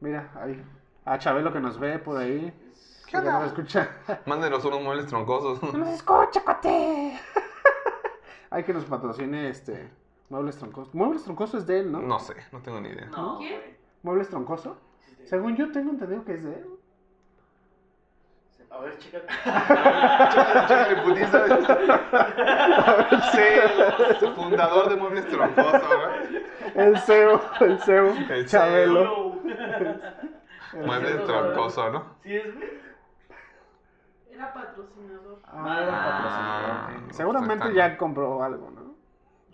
Mira, 0.01 0.31
ahí. 0.41 0.63
A 1.05 1.19
Chabelo 1.19 1.53
que 1.53 1.61
nos 1.61 1.79
ve 1.79 1.99
por 1.99 2.17
ahí. 2.19 2.53
¿Qué 3.05 3.13
Que 3.13 3.19
onda? 3.19 3.33
nos 3.35 3.45
escucha. 3.49 3.89
Mándenos 4.25 4.65
unos 4.65 4.83
muebles 4.83 5.07
troncosos. 5.07 5.63
No 5.63 5.73
nos 5.79 5.91
escucha, 5.91 6.41
cuate. 6.45 7.21
Hay 8.51 8.65
que 8.65 8.73
nos 8.73 8.85
patrocine 8.85 9.49
este. 9.49 9.89
Muebles 10.29 10.57
Troncoso. 10.57 10.91
Muebles 10.93 11.23
Troncoso 11.25 11.59
es 11.59 11.67
de 11.67 11.81
él, 11.81 11.93
¿no? 11.93 12.01
No 12.01 12.19
sé, 12.19 12.35
no 12.53 12.61
tengo 12.61 12.81
ni 12.81 12.89
idea. 12.89 13.07
No, 13.07 13.39
¿Quién? 13.39 13.61
Muebles 14.03 14.29
Troncoso. 14.29 14.79
Según 15.25 15.57
yo 15.57 15.71
tengo 15.73 15.91
entendido 15.91 16.25
que 16.25 16.35
es 16.35 16.45
de 16.45 16.53
él. 16.55 16.67
A 18.71 18.81
ver, 18.81 18.99
chécale. 18.99 19.25
Chécale 20.67 20.99
en 20.99 21.05
putiza. 21.05 21.47
Sí, 23.33 24.27
fundador 24.35 24.91
de 24.91 24.97
Muebles 24.97 25.27
Troncosos, 25.29 25.83
¿ve? 25.83 26.43
El 26.75 26.99
CEO, 26.99 27.41
el 27.61 27.79
CEO. 27.81 28.15
El 28.29 28.47
Chabelo. 28.47 29.37
Muebles 30.85 31.25
Troncosos, 31.25 31.93
¿no? 31.93 32.17
¿Sí 32.23 32.37
es, 32.37 32.55
güey? 32.55 32.86
Era 34.37 34.53
patrocinador. 34.53 35.41
Ah, 35.47 35.79
era 35.83 35.93
patrocinador. 35.93 36.71
Ah, 36.71 36.91
ok. 37.07 37.13
Seguramente 37.13 37.65
pues 37.65 37.75
ya 37.75 37.97
compró 37.97 38.43
algo, 38.43 38.71
¿no? 38.71 38.95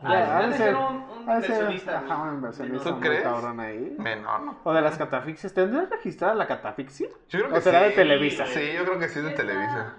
Ah, 0.03 0.39
ha 0.39 0.47
de 0.49 0.57
ser- 0.57 0.75
un, 0.75 1.07
inversionista. 1.21 1.99
Ajá, 2.01 2.17
un 2.23 2.35
inversionista. 2.35 2.89
¿Tú 2.89 2.97
muy 2.97 3.01
crees? 3.01 3.23
cabrón 3.23 3.61
ahí. 3.61 3.95
Menor, 4.01 4.41
¿no? 4.41 4.57
O 4.65 4.73
de 4.73 4.81
las 4.83 4.99
catafixias. 4.99 5.55
¿Tendrás 5.55 5.89
registrada 5.91 6.35
la 6.35 6.49
catafixia? 6.49 7.09
Yo 7.29 7.39
creo 7.45 7.57
¿O 7.57 7.61
será 7.61 7.83
sí. 7.83 7.85
de 7.91 7.91
Televisa? 7.93 8.47
Sí, 8.47 8.73
yo 8.77 8.85
creo 8.85 8.99
que 8.99 9.09
sí 9.09 9.21
es 9.21 9.25
de 9.27 9.31
Televisa. 9.31 9.95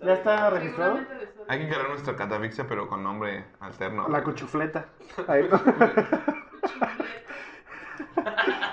¿Ya 0.00 0.12
está 0.12 0.50
registrado? 0.50 0.98
Hay 1.48 1.60
que 1.60 1.68
crear 1.68 1.88
nuestra 1.88 2.14
catafixia, 2.14 2.66
pero 2.68 2.86
con 2.86 3.02
nombre 3.02 3.46
alterno. 3.60 4.06
La 4.08 4.22
cuchufleta. 4.22 4.84
Ahí. 5.26 5.48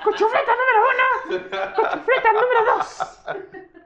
Cuchufleta 0.03 0.51
número 0.59 0.79
uno. 0.91 1.05
Cuchufleta 1.75 2.29
número 2.33 2.75
dos. 2.75 3.23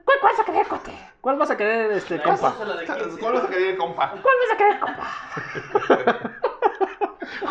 ¿Cuál 0.08 0.18
vas 0.22 0.40
a 0.40 0.44
querer, 0.44 0.66
cuate? 0.66 0.98
¿Cuál 1.20 1.36
vas 1.36 1.50
a 1.50 1.56
querer, 1.58 1.92
este, 1.92 2.22
compa? 2.22 2.54
es 2.58 2.66
la 2.66 2.76
de 2.76 2.86
15. 2.86 3.20
¿Cuál 3.20 3.34
vas 3.34 3.44
a 3.44 3.48
querer, 3.48 3.76
compa? 3.76 4.14
¿Cuál 4.22 4.34
vas 4.40 4.50
a 4.54 4.56
querer, 4.56 4.80
compa? 4.80 5.06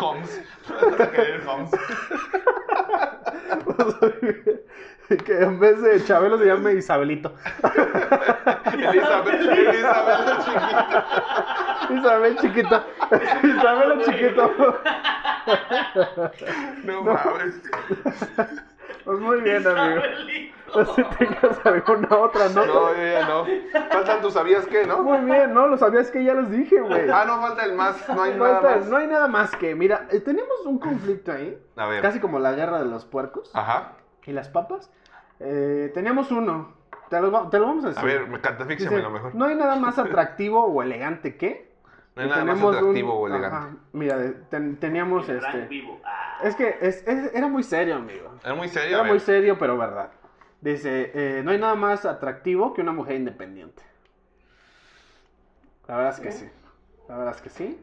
Holmes. 0.00 0.42
¿Cuál 0.66 0.90
vas 0.90 1.00
a 1.00 1.10
querer, 1.12 1.46
Holmes? 1.46 1.70
que 5.24 5.40
en 5.40 5.60
vez 5.60 5.80
de 5.80 6.04
Chabelo 6.04 6.36
se 6.36 6.46
llame 6.46 6.74
Isabelito. 6.74 7.32
Elizabeth, 8.72 9.40
Elizabeth 9.40 10.44
chiquita. 10.44 11.06
Isabel 11.90 12.36
chiquito. 12.38 12.84
Isabel 13.44 14.04
chiquito. 14.04 14.52
No 16.82 17.02
mames. 17.04 17.54
Pues 19.04 19.18
muy 19.20 19.40
bien, 19.40 19.66
amigo. 19.66 20.02
No 20.74 20.84
sé 20.84 21.02
si 21.02 21.16
tengas 21.16 21.64
alguna 21.64 22.16
otra, 22.18 22.48
¿no? 22.50 22.66
No, 22.66 22.94
yo 22.94 23.02
ya 23.02 23.26
no. 23.26 23.46
Faltan 23.90 24.20
tus 24.20 24.34
sabías 24.34 24.66
qué, 24.66 24.86
¿no? 24.86 25.02
Muy 25.02 25.18
bien, 25.20 25.54
¿no? 25.54 25.66
Lo 25.66 25.78
sabías 25.78 26.10
que 26.10 26.22
ya 26.22 26.34
los 26.34 26.50
dije, 26.50 26.80
güey. 26.80 27.08
Ah, 27.10 27.24
no, 27.26 27.40
falta 27.40 27.64
el 27.64 27.72
más. 27.74 28.06
No 28.08 28.22
hay 28.22 28.34
nada 28.34 28.60
Falta- 28.60 28.76
más. 28.76 28.86
no 28.88 28.96
hay 28.98 29.06
nada 29.06 29.28
más 29.28 29.56
que, 29.56 29.74
mira, 29.74 30.06
eh, 30.10 30.20
tenemos 30.20 30.66
un 30.66 30.78
conflicto 30.78 31.32
ahí, 31.32 31.58
A 31.76 31.86
ver. 31.86 32.02
casi 32.02 32.20
como 32.20 32.38
la 32.38 32.52
guerra 32.52 32.80
de 32.80 32.84
los 32.86 33.06
puercos 33.06 33.50
Ajá. 33.54 33.92
y 34.26 34.32
las 34.32 34.48
papas. 34.50 34.90
Eh, 35.40 35.90
teníamos 35.94 36.30
uno, 36.30 36.74
te 37.08 37.18
lo, 37.20 37.48
te 37.48 37.58
lo 37.58 37.64
vamos 37.66 37.84
a 37.86 37.88
decir. 37.88 38.02
A 38.02 38.06
ver, 38.06 38.26
me 38.28 38.40
catafíxame 38.40 39.00
lo 39.00 39.10
mejor. 39.10 39.34
No 39.34 39.46
hay 39.46 39.54
nada 39.54 39.76
más 39.76 39.98
atractivo 39.98 40.64
o 40.66 40.82
elegante 40.82 41.36
que. 41.38 41.67
No 42.18 42.24
hay 42.24 42.28
nada 42.30 42.44
más 42.44 42.54
tenemos 42.54 42.70
un- 42.72 42.78
atractivo 42.78 43.14
o 43.14 43.26
elegante. 43.28 43.56
Ajá, 43.56 43.70
mira, 43.92 44.18
ten- 44.50 44.76
teníamos 44.76 45.28
El 45.28 45.36
este. 45.38 45.66
vivo. 45.66 46.00
Ah. 46.04 46.38
Es 46.42 46.54
que 46.56 46.76
es- 46.80 47.06
es- 47.06 47.34
era 47.34 47.48
muy 47.48 47.62
serio, 47.62 47.96
amigo. 47.96 48.34
Era 48.44 48.54
muy 48.54 48.68
serio. 48.68 48.96
Era 48.96 49.00
a 49.06 49.08
muy 49.08 49.20
serio, 49.20 49.58
pero 49.58 49.76
verdad. 49.78 50.10
Dice, 50.60 51.12
eh, 51.14 51.42
no 51.44 51.52
hay 51.52 51.58
nada 51.58 51.74
más 51.76 52.04
atractivo 52.04 52.74
que 52.74 52.80
una 52.80 52.92
mujer 52.92 53.16
independiente. 53.16 53.82
La 55.86 55.96
verdad 55.96 56.14
es 56.14 56.20
que 56.20 56.32
sí. 56.32 56.50
La 57.08 57.16
verdad 57.16 57.34
es 57.36 57.40
que 57.42 57.48
sí. 57.50 57.80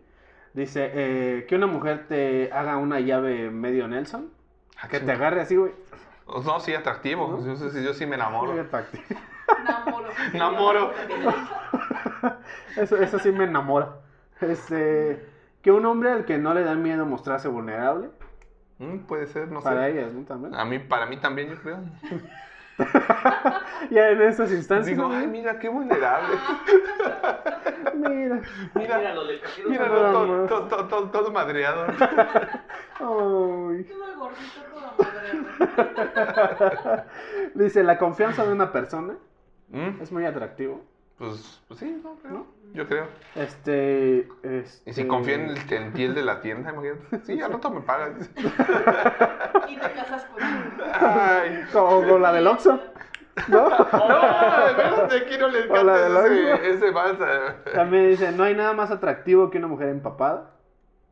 Dice, 0.53 0.91
eh, 0.93 1.45
que 1.47 1.55
una 1.55 1.67
mujer 1.67 2.05
te 2.07 2.51
haga 2.53 2.77
una 2.77 2.99
llave 2.99 3.49
medio 3.49 3.87
Nelson. 3.87 4.29
Ah, 4.77 4.87
Que 4.87 4.99
qué 4.99 5.05
te 5.05 5.11
agarre 5.13 5.41
así, 5.41 5.55
güey. 5.55 5.71
No, 6.27 6.59
sí, 6.59 6.73
atractivo. 6.73 7.43
Yo, 7.45 7.55
sí- 7.55 7.83
yo 7.83 7.93
sí 7.93 8.05
me 8.05 8.15
enamoro. 8.15 8.59
atractivo. 8.59 9.03
Namoro. 9.63 10.09
Enamoro. 10.33 10.93
Eso, 12.77 12.97
eso 12.97 13.19
sí 13.19 13.31
me 13.31 13.43
enamora. 13.45 13.89
Este, 14.41 15.25
que 15.61 15.71
un 15.71 15.85
hombre 15.85 16.11
al 16.11 16.25
que 16.25 16.37
no 16.37 16.53
le 16.53 16.63
da 16.63 16.75
miedo 16.75 17.05
mostrarse 17.05 17.47
vulnerable. 17.47 18.09
Mm, 18.79 18.99
puede 19.07 19.27
ser, 19.27 19.47
no 19.49 19.61
Para 19.61 19.85
sé. 19.85 19.91
ellas, 19.91 20.11
¿no? 20.13 20.23
También. 20.25 20.53
A 20.55 20.65
mí, 20.65 20.79
para 20.79 21.05
mí 21.05 21.17
también, 21.17 21.49
yo 21.49 21.55
creo. 21.61 21.79
Ya 23.89 24.09
en 24.09 24.21
estas 24.21 24.51
instancias. 24.51 24.87
Digo, 24.97 25.07
¿no? 25.07 25.15
ay, 25.15 25.27
mira, 25.27 25.57
qué 25.59 25.69
vulnerable. 25.69 26.35
mira. 27.95 28.41
Mira, 28.73 28.97
mira, 29.69 29.85
son- 29.87 29.87
Nada 29.87 30.11
todo, 30.11 30.45
todo, 30.47 30.67
todo, 30.67 30.87
todo, 30.87 31.09
todo 31.09 31.31
madreado. 31.31 31.85
Ay. 32.99 33.83
Todo 33.85 34.17
gordito. 34.17 34.61
Dice, 37.53 37.83
la 37.83 37.97
confianza 37.97 38.45
de 38.45 38.51
una 38.53 38.71
persona 38.71 39.15
Mm, 39.69 39.99
es 40.01 40.11
muy 40.11 40.25
atractivo. 40.25 40.81
Pues, 41.17 41.61
pues 41.67 41.79
sí, 41.79 42.01
no, 42.03 42.15
creo. 42.15 42.33
¿No? 42.33 42.45
Yo 42.73 42.87
creo. 42.87 43.07
Este, 43.35 44.27
este... 44.43 44.89
Y 44.89 44.93
si 44.93 45.07
confía 45.07 45.35
en 45.35 45.49
el, 45.51 45.73
en 45.73 45.93
piel 45.93 46.13
de 46.13 46.23
la 46.23 46.41
tienda, 46.41 46.71
imagínate. 46.73 47.19
Sí, 47.25 47.41
al 47.41 47.53
rato 47.53 47.69
me 47.69 47.79
pagas. 47.81 48.29
Y 49.69 49.75
te 49.77 49.91
casas 49.93 50.25
con 50.25 50.43
él. 50.43 50.73
Ay. 50.99 51.63
Como 51.71 52.05
con 52.07 52.21
la 52.21 52.33
del 52.33 52.47
Oxxo, 52.47 52.79
¿no? 53.47 53.69
No, 53.69 54.67
espérate, 54.67 55.15
aquí 55.17 55.37
no 55.39 55.47
le 55.47 55.59
encanta 55.65 55.93
del 56.09 56.17
ese, 56.17 56.69
ese 56.71 56.91
balsa. 56.91 57.55
También 57.73 58.09
dice, 58.09 58.31
no 58.33 58.43
hay 58.43 58.55
nada 58.55 58.73
más 58.73 58.91
atractivo 58.91 59.49
que 59.49 59.57
una 59.57 59.67
mujer 59.67 59.87
empapada. 59.89 60.51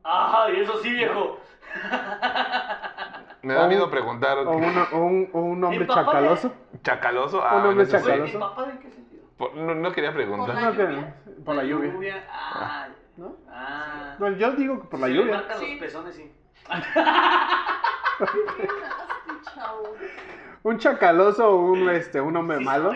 Ajá, 0.03 0.51
y 0.51 0.59
eso 0.61 0.79
sí, 0.81 0.91
viejo. 0.91 1.37
Me 3.41 3.53
da 3.53 3.65
O- 3.65 3.67
miedo 3.69 3.89
preguntar. 3.89 4.37
O, 4.39 4.51
una- 4.51 4.87
o 4.91 4.97
un, 4.99 5.29
o 5.33 5.39
un 5.39 5.63
hombre 5.63 5.87
chacaloso. 5.87 6.53
¿Chacaloso? 6.81 7.41
Ah, 7.43 7.57
Un 7.57 7.65
hombre 7.67 7.87
chacaloso. 7.87 8.19
Güey, 8.21 8.35
¿y 8.35 8.37
papá 8.37 8.67
en 8.69 8.77
qué? 8.79 9.02
Por- 9.37 9.55
no, 9.55 9.73
no 9.75 9.91
quería 9.91 10.13
preguntar. 10.13 10.55
Por 10.55 10.63
No, 10.63 10.71
que- 10.71 10.83
lluvia? 10.83 11.15
por 11.45 11.55
la 11.55 11.63
lluvia. 11.63 12.27
Ah, 12.31 12.87
¿No? 13.17 13.35
ah. 13.49 14.15
No, 14.19 14.29
yo 14.31 14.51
digo 14.51 14.81
que 14.81 14.87
por 14.87 14.99
la 14.99 15.07
Se 15.07 15.13
lluvia. 15.13 15.35
marcan 15.37 15.59
Sí. 15.59 15.71
los 15.71 15.79
pezones, 15.79 16.15
sí. 16.15 16.31
Un 20.63 20.77
chacaloso 20.77 21.49
o 21.49 21.55
un, 21.71 21.89
este, 21.89 22.21
un 22.21 22.35
hombre 22.37 22.59
Sí, 22.59 22.63
malo. 22.63 22.93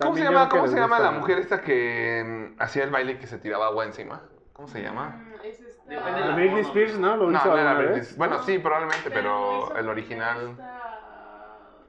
¿Cómo 0.00 0.16
se 0.16 0.24
llama, 0.24 0.48
cómo 0.48 0.66
se 0.66 0.76
llama 0.78 0.98
la 0.98 1.10
mujer 1.10 1.38
esta 1.38 1.60
que 1.60 2.52
mm, 2.56 2.62
hacía 2.62 2.84
el 2.84 2.90
baile 2.90 3.12
y 3.12 3.16
que 3.18 3.26
se 3.26 3.38
tiraba 3.38 3.66
agua 3.66 3.84
encima? 3.84 4.22
¿Cómo 4.54 4.66
se 4.68 4.80
llama? 4.82 5.08
Mm, 5.18 5.34
Es 5.44 5.60
esta... 5.60 5.92
La 5.94 6.10
la 6.28 6.34
Britney. 6.36 6.62
Spears, 6.62 6.98
¿no? 6.98 7.16
Lo 7.16 7.30
No, 7.30 7.36
hizo 7.38 7.48
no 7.48 7.58
era 7.58 7.72
alguna 7.72 7.90
Britney. 7.92 8.14
Bueno, 8.16 8.42
sí, 8.42 8.58
probablemente, 8.58 9.10
pero 9.10 9.64
hizo 9.66 9.76
el 9.76 9.88
original. 9.90 10.50
esta 10.52 10.99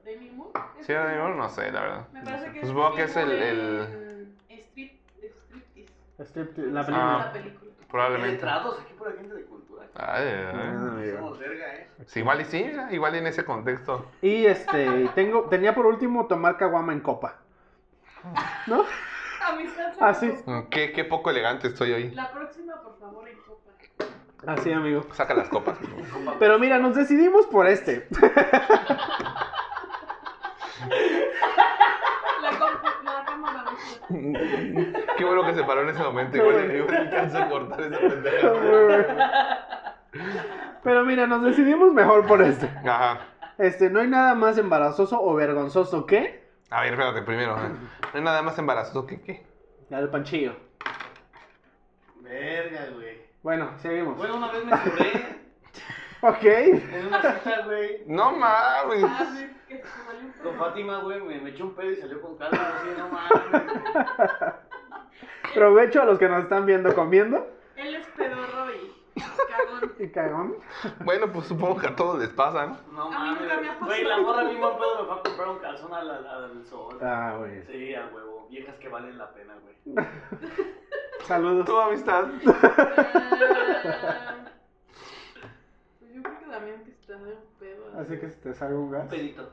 Demi 0.04 0.30
Moore. 0.32 0.60
¿Es 0.80 0.86
¿Sí 0.86 0.94
Demi 0.94 1.14
de 1.14 1.20
Moore? 1.20 1.36
No 1.36 1.50
sé, 1.50 1.72
la 1.72 1.82
verdad. 1.82 2.08
Me 2.14 2.22
parece 2.24 2.46
que 2.46 2.52
Pues 2.52 2.64
es 2.64 2.70
supongo 2.70 2.96
que 2.96 3.04
es 3.04 3.16
el- 3.18 3.32
el- 3.32 4.36
Strip, 4.50 4.94
Striptease. 5.38 6.26
Striptease, 6.26 6.72
la 6.72 6.82
llama 6.84 6.86
película. 6.86 7.18
la 7.26 7.32
película. 7.34 7.72
Probablemente. 7.90 8.34
Letrados 8.34 8.80
aquí 8.82 8.94
por 8.94 9.10
la 9.12 9.18
gente 9.18 9.34
de 9.36 9.44
cultura. 9.44 9.86
Ay, 9.96 10.24
ay. 10.28 10.46
Ah. 10.54 11.18
Somos 11.18 11.40
verga, 11.40 11.76
eh. 11.76 11.88
Sí, 12.06 12.20
igual 12.20 12.42
y 12.42 12.46
sí, 12.46 12.72
igual 12.92 13.16
y 13.16 13.18
en 13.18 13.28
ese 13.28 13.44
contexto. 13.46 14.06
Y 14.22 14.46
este, 14.46 15.10
tengo, 15.16 15.44
tenía 15.50 15.76
por 15.76 15.86
último 15.86 16.26
tomar 16.28 16.58
caguama 16.58 16.94
en 16.94 17.02
copa. 17.02 17.36
¿No? 18.68 18.86
Amistad. 19.48 19.94
Ah, 20.00 20.14
sí. 20.14 20.34
Mm, 20.46 20.62
Qué, 20.70 20.92
qué 20.94 21.04
poco 21.04 21.30
elegante 21.32 21.68
estoy 21.68 21.92
hoy. 21.92 22.12
La 22.12 22.32
próxima, 22.32 22.82
por 22.82 22.98
favor, 23.00 23.28
en 23.28 23.38
copa. 23.40 23.72
Así, 24.48 24.72
amigo. 24.72 25.06
Saca 25.14 25.34
las 25.34 25.50
copas. 25.50 25.78
Pero 26.40 26.58
mira, 26.60 26.78
nos 26.80 26.96
decidimos 26.96 27.46
por 27.48 27.68
este. 27.68 28.08
La, 32.42 32.52
la 32.52 33.26
cámara 33.26 33.64
no. 33.64 33.72
Qué 35.18 35.24
bueno 35.26 35.46
que 35.46 35.54
se 35.54 35.64
paró 35.64 35.82
en 35.82 35.90
ese 35.90 36.02
momento. 36.04 36.38
Igual 36.38 36.76
igual 36.76 36.96
alcanzo 36.98 37.38
a 37.38 37.50
cortar 37.50 37.82
esa 37.82 38.00
pendejada. 38.00 39.98
Pero 40.84 41.06
mira, 41.06 41.28
nos 41.28 41.44
decidimos 41.44 41.94
mejor 41.94 42.26
por 42.26 42.42
este. 42.42 42.68
Ajá. 42.88 43.20
Este, 43.58 43.90
no 43.90 44.00
hay 44.00 44.08
nada 44.08 44.34
más 44.36 44.58
embarazoso 44.58 45.22
o 45.22 45.36
vergonzoso 45.36 46.06
que 46.06 46.50
A 46.72 46.82
ver, 46.82 46.94
espérate, 46.94 47.22
primero. 47.22 47.56
¿eh? 47.58 47.70
No 47.70 48.10
hay 48.16 48.22
nada 48.22 48.42
más 48.42 48.58
embarazoso 48.58 49.06
que 49.06 49.22
qué. 49.22 49.46
la 49.90 50.00
del 50.00 50.10
panchillo. 50.10 50.56
Verga, 52.22 52.88
güey. 52.96 53.22
Bueno, 53.44 53.72
seguimos. 53.78 54.18
Bueno, 54.18 54.38
una 54.38 54.52
vez 54.52 54.66
me 54.66 54.72
curé 54.72 55.42
Ok. 56.22 56.44
en 56.44 57.08
una 57.08 57.22
cita, 57.22 57.62
güey. 57.66 58.04
No 58.08 58.32
mames. 58.32 59.04
Ah, 59.04 59.26
sí, 59.36 59.48
Con. 60.44 60.56
Fátima, 60.58 61.00
güey, 61.00 61.22
me, 61.22 61.40
me 61.42 61.50
echó 61.52 61.66
un 61.66 61.76
pedo 61.76 61.92
y 61.92 61.96
salió 61.98 62.22
con 62.22 62.38
calma. 62.38 62.58
Así, 62.78 62.88
no 62.98 63.10
mames. 63.10 64.54
Provecho 65.54 66.02
a 66.02 66.06
los 66.06 66.18
que 66.20 66.28
nos 66.30 66.44
están 66.44 66.66
viendo 66.66 66.94
comiendo. 66.96 67.48
Él 67.76 67.96
es 67.96 68.08
pedorro 68.08 68.72
y 68.74 68.94
cagón. 69.16 69.92
Y 70.00 70.08
cagón. 70.10 70.56
Bueno, 71.04 71.32
pues 71.32 71.48
supongo 71.48 71.78
que 71.78 71.88
a 71.88 71.96
todos 71.96 72.20
les 72.20 72.30
pasa, 72.30 72.66
¿no? 72.68 72.78
No 72.94 73.04
A 73.04 73.10
mí 73.10 73.16
mames. 73.16 73.42
nunca 73.42 73.58
me 73.62 73.70
ha 73.70 73.76
Güey, 73.76 74.04
la 74.04 74.10
pasado. 74.16 74.28
morra 74.28 74.44
mismo 74.46 74.78
pedo 74.78 75.00
me 75.02 75.06
fue 75.08 75.16
a 75.16 75.22
comprar 75.24 75.48
un 75.50 75.60
calzón 75.60 75.94
al, 75.94 76.10
al, 76.12 76.26
al 76.28 76.66
sol. 76.66 76.98
Ah, 77.02 77.36
güey. 77.38 77.62
Sí, 77.66 77.94
a 77.96 78.08
huevo. 78.14 78.48
Viejas 78.50 78.76
que 78.78 78.90
valen 78.90 79.18
la 79.18 79.32
pena, 79.34 79.54
güey. 79.62 79.76
Saludos. 81.28 81.66
Tu 81.66 81.78
amistad. 81.78 82.26
Ah, 82.48 84.36
Pues 86.00 86.14
yo 86.14 86.24
creo 86.24 86.40
que 86.40 86.46
también 86.46 86.84
que 86.84 86.92
está 86.92 87.14
de 87.18 87.34
un 87.34 87.40
pedo. 87.60 88.00
Así 88.00 88.18
que 88.20 88.30
si 88.30 88.40
te 88.42 88.54
salga 88.54 88.78
un 88.80 88.92
gas. 88.92 89.04
Un 89.04 89.10
pedito. 89.10 89.52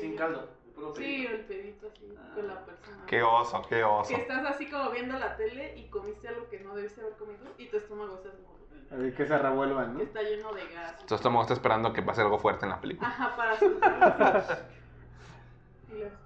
Sin 0.00 0.16
caldo. 0.16 0.48
el 0.66 0.72
puro 0.74 0.94
Sí, 0.94 1.26
el 1.26 1.40
pedito 1.40 1.88
así 1.88 2.14
con 2.34 2.46
la 2.46 2.64
persona. 2.64 3.04
Qué 3.06 3.22
oso, 3.22 3.62
qué 3.68 3.82
oso. 3.84 4.14
Que 4.14 4.20
estás 4.22 4.46
así 4.46 4.70
como 4.70 4.90
viendo 4.90 5.18
la 5.18 5.36
tele 5.36 5.76
y 5.76 5.88
comiste 5.88 6.28
algo 6.28 6.48
que 6.48 6.60
no 6.60 6.74
debiste 6.74 7.00
haber 7.00 7.14
comido 7.14 7.44
y 7.58 7.66
tu 7.66 7.76
estómago 7.78 8.14
está 8.16 8.30
como 8.30 8.58
Así 8.90 9.12
que 9.12 9.26
se 9.26 9.36
revuelvan, 9.36 9.92
que 9.92 9.98
¿no? 9.98 10.02
está 10.04 10.22
lleno 10.22 10.52
de 10.54 10.66
gas. 10.68 11.04
Tu 11.04 11.14
estómago 11.14 11.42
está 11.42 11.54
esperando 11.54 11.92
que 11.92 12.00
pase 12.02 12.22
algo 12.22 12.38
fuerte 12.38 12.64
en 12.64 12.70
la 12.70 12.80
película. 12.80 13.08
Ajá, 13.08 13.36
para 13.36 13.58
soltarlo. 13.58 14.54
Y 15.90 15.94
le 15.94 16.06
haces. 16.06 16.18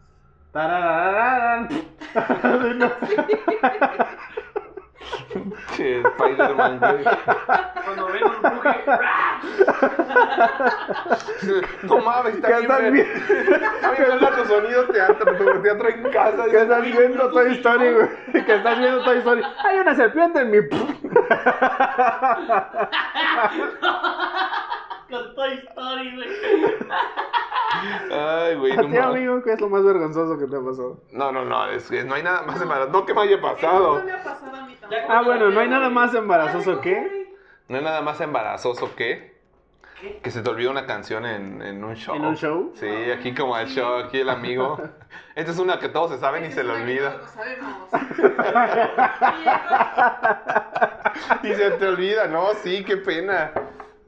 Tararararán. 0.52 1.68
Che, 5.76 6.00
Spider-Man, 6.00 6.78
güey. 6.78 7.04
Cuando 7.84 8.06
ven 8.06 8.24
un 8.24 8.42
bruje. 8.42 8.84
No 11.82 11.98
mames, 11.98 12.34
está 12.36 12.48
¿Qué 12.48 12.54
bien. 12.54 12.62
estás 12.62 12.82
viendo? 12.92 13.12
Está 13.64 13.90
bien 13.92 14.18
tu 14.36 14.44
sonido 14.46 14.84
teatro, 14.86 15.36
tu 15.36 15.62
teatro 15.62 15.88
en 15.88 16.02
casa. 16.10 16.44
Que 16.50 16.62
estás 16.62 16.82
viendo 16.82 17.30
Toy 17.30 17.52
Story, 17.52 17.92
güey. 17.92 18.08
Que 18.44 18.54
estás 18.54 18.78
viendo 18.78 19.02
Toy 19.04 19.18
Story. 19.18 19.42
Hay 19.64 19.78
una 19.78 19.94
serpiente 19.94 20.40
en 20.40 20.50
mi. 20.50 20.58
Con 25.10 25.34
Toy 25.34 25.52
Story, 25.68 26.16
güey. 26.16 26.28
Ay, 28.10 28.56
güey, 28.56 28.72
A 28.72 28.76
no 28.76 28.82
ti, 28.82 28.88
mames. 28.88 29.04
amigo, 29.04 29.42
¿qué 29.42 29.52
es 29.52 29.60
lo 29.60 29.68
más 29.68 29.84
vergonzoso 29.84 30.38
que 30.38 30.46
te 30.46 30.56
ha 30.56 30.60
pasado? 30.60 31.00
No, 31.12 31.32
no, 31.32 31.44
no, 31.44 31.66
es 31.70 31.88
que 31.88 32.04
no 32.04 32.14
hay 32.14 32.22
nada 32.22 32.42
más 32.42 32.60
embarazoso. 32.60 32.98
No 32.98 33.06
que 33.06 33.14
me 33.14 33.20
haya 33.22 33.40
pasado. 33.40 33.98
No 33.98 34.04
me 34.04 34.12
ha 34.12 34.22
pasado 34.22 34.56
a 34.56 34.66
mí 34.66 34.76
tampoco. 34.80 35.02
Ah, 35.08 35.22
bueno, 35.22 35.50
no 35.50 35.60
hay 35.60 35.68
nada 35.68 35.88
más 35.90 36.14
embarazoso 36.14 36.80
que. 36.80 37.22
No 37.68 37.78
hay 37.78 37.84
nada 37.84 38.02
más 38.02 38.20
embarazoso 38.20 38.94
que 38.96 39.32
¿Qué? 40.00 40.18
que 40.20 40.30
se 40.32 40.42
te 40.42 40.50
olvida 40.50 40.68
una 40.70 40.84
canción 40.84 41.24
en, 41.24 41.62
en 41.62 41.82
un 41.84 41.94
show. 41.94 42.16
¿En 42.16 42.24
un 42.24 42.36
show? 42.36 42.72
Sí, 42.74 42.88
aquí 43.16 43.32
como 43.34 43.56
el 43.56 43.68
show, 43.68 43.98
aquí 44.00 44.18
el 44.20 44.28
amigo. 44.30 44.78
Esta 45.36 45.52
es 45.52 45.58
una 45.58 45.78
que 45.78 45.88
todos 45.88 46.10
se 46.10 46.18
saben 46.18 46.44
y 46.44 46.50
se 46.50 46.64
le 46.64 46.72
olvida. 46.72 47.18
todos 47.18 47.30
sabemos. 47.30 47.88
Y 51.42 51.54
se 51.54 51.70
te 51.72 51.86
olvida, 51.88 52.26
¿no? 52.26 52.48
Sí, 52.62 52.84
qué 52.84 52.96
pena. 52.96 53.52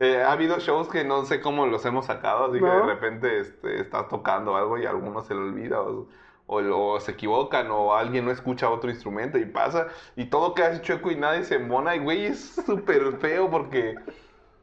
Eh, 0.00 0.22
ha 0.22 0.32
habido 0.32 0.58
shows 0.58 0.88
que 0.88 1.04
no 1.04 1.24
sé 1.24 1.40
cómo 1.40 1.66
los 1.66 1.84
hemos 1.86 2.06
sacado, 2.06 2.46
así 2.46 2.54
que 2.58 2.64
¿No? 2.64 2.86
de 2.86 2.94
repente 2.94 3.38
este, 3.40 3.80
estás 3.80 4.08
tocando 4.08 4.56
algo 4.56 4.76
y 4.78 4.86
a 4.86 4.90
algunos 4.90 5.26
se 5.26 5.34
le 5.34 5.40
olvida 5.40 5.80
o, 5.82 6.08
o, 6.46 6.56
o 6.94 7.00
se 7.00 7.12
equivocan 7.12 7.70
o 7.70 7.94
alguien 7.94 8.24
no 8.24 8.30
escucha 8.32 8.68
otro 8.70 8.90
instrumento 8.90 9.38
y 9.38 9.44
pasa 9.44 9.86
y 10.16 10.26
todo 10.26 10.52
queda 10.54 10.80
chueco 10.82 11.10
y 11.10 11.16
nadie 11.16 11.44
se 11.44 11.54
embona 11.56 11.94
y 11.94 12.00
güey 12.00 12.26
es 12.26 12.54
súper 12.66 13.12
feo 13.18 13.48
porque 13.50 13.94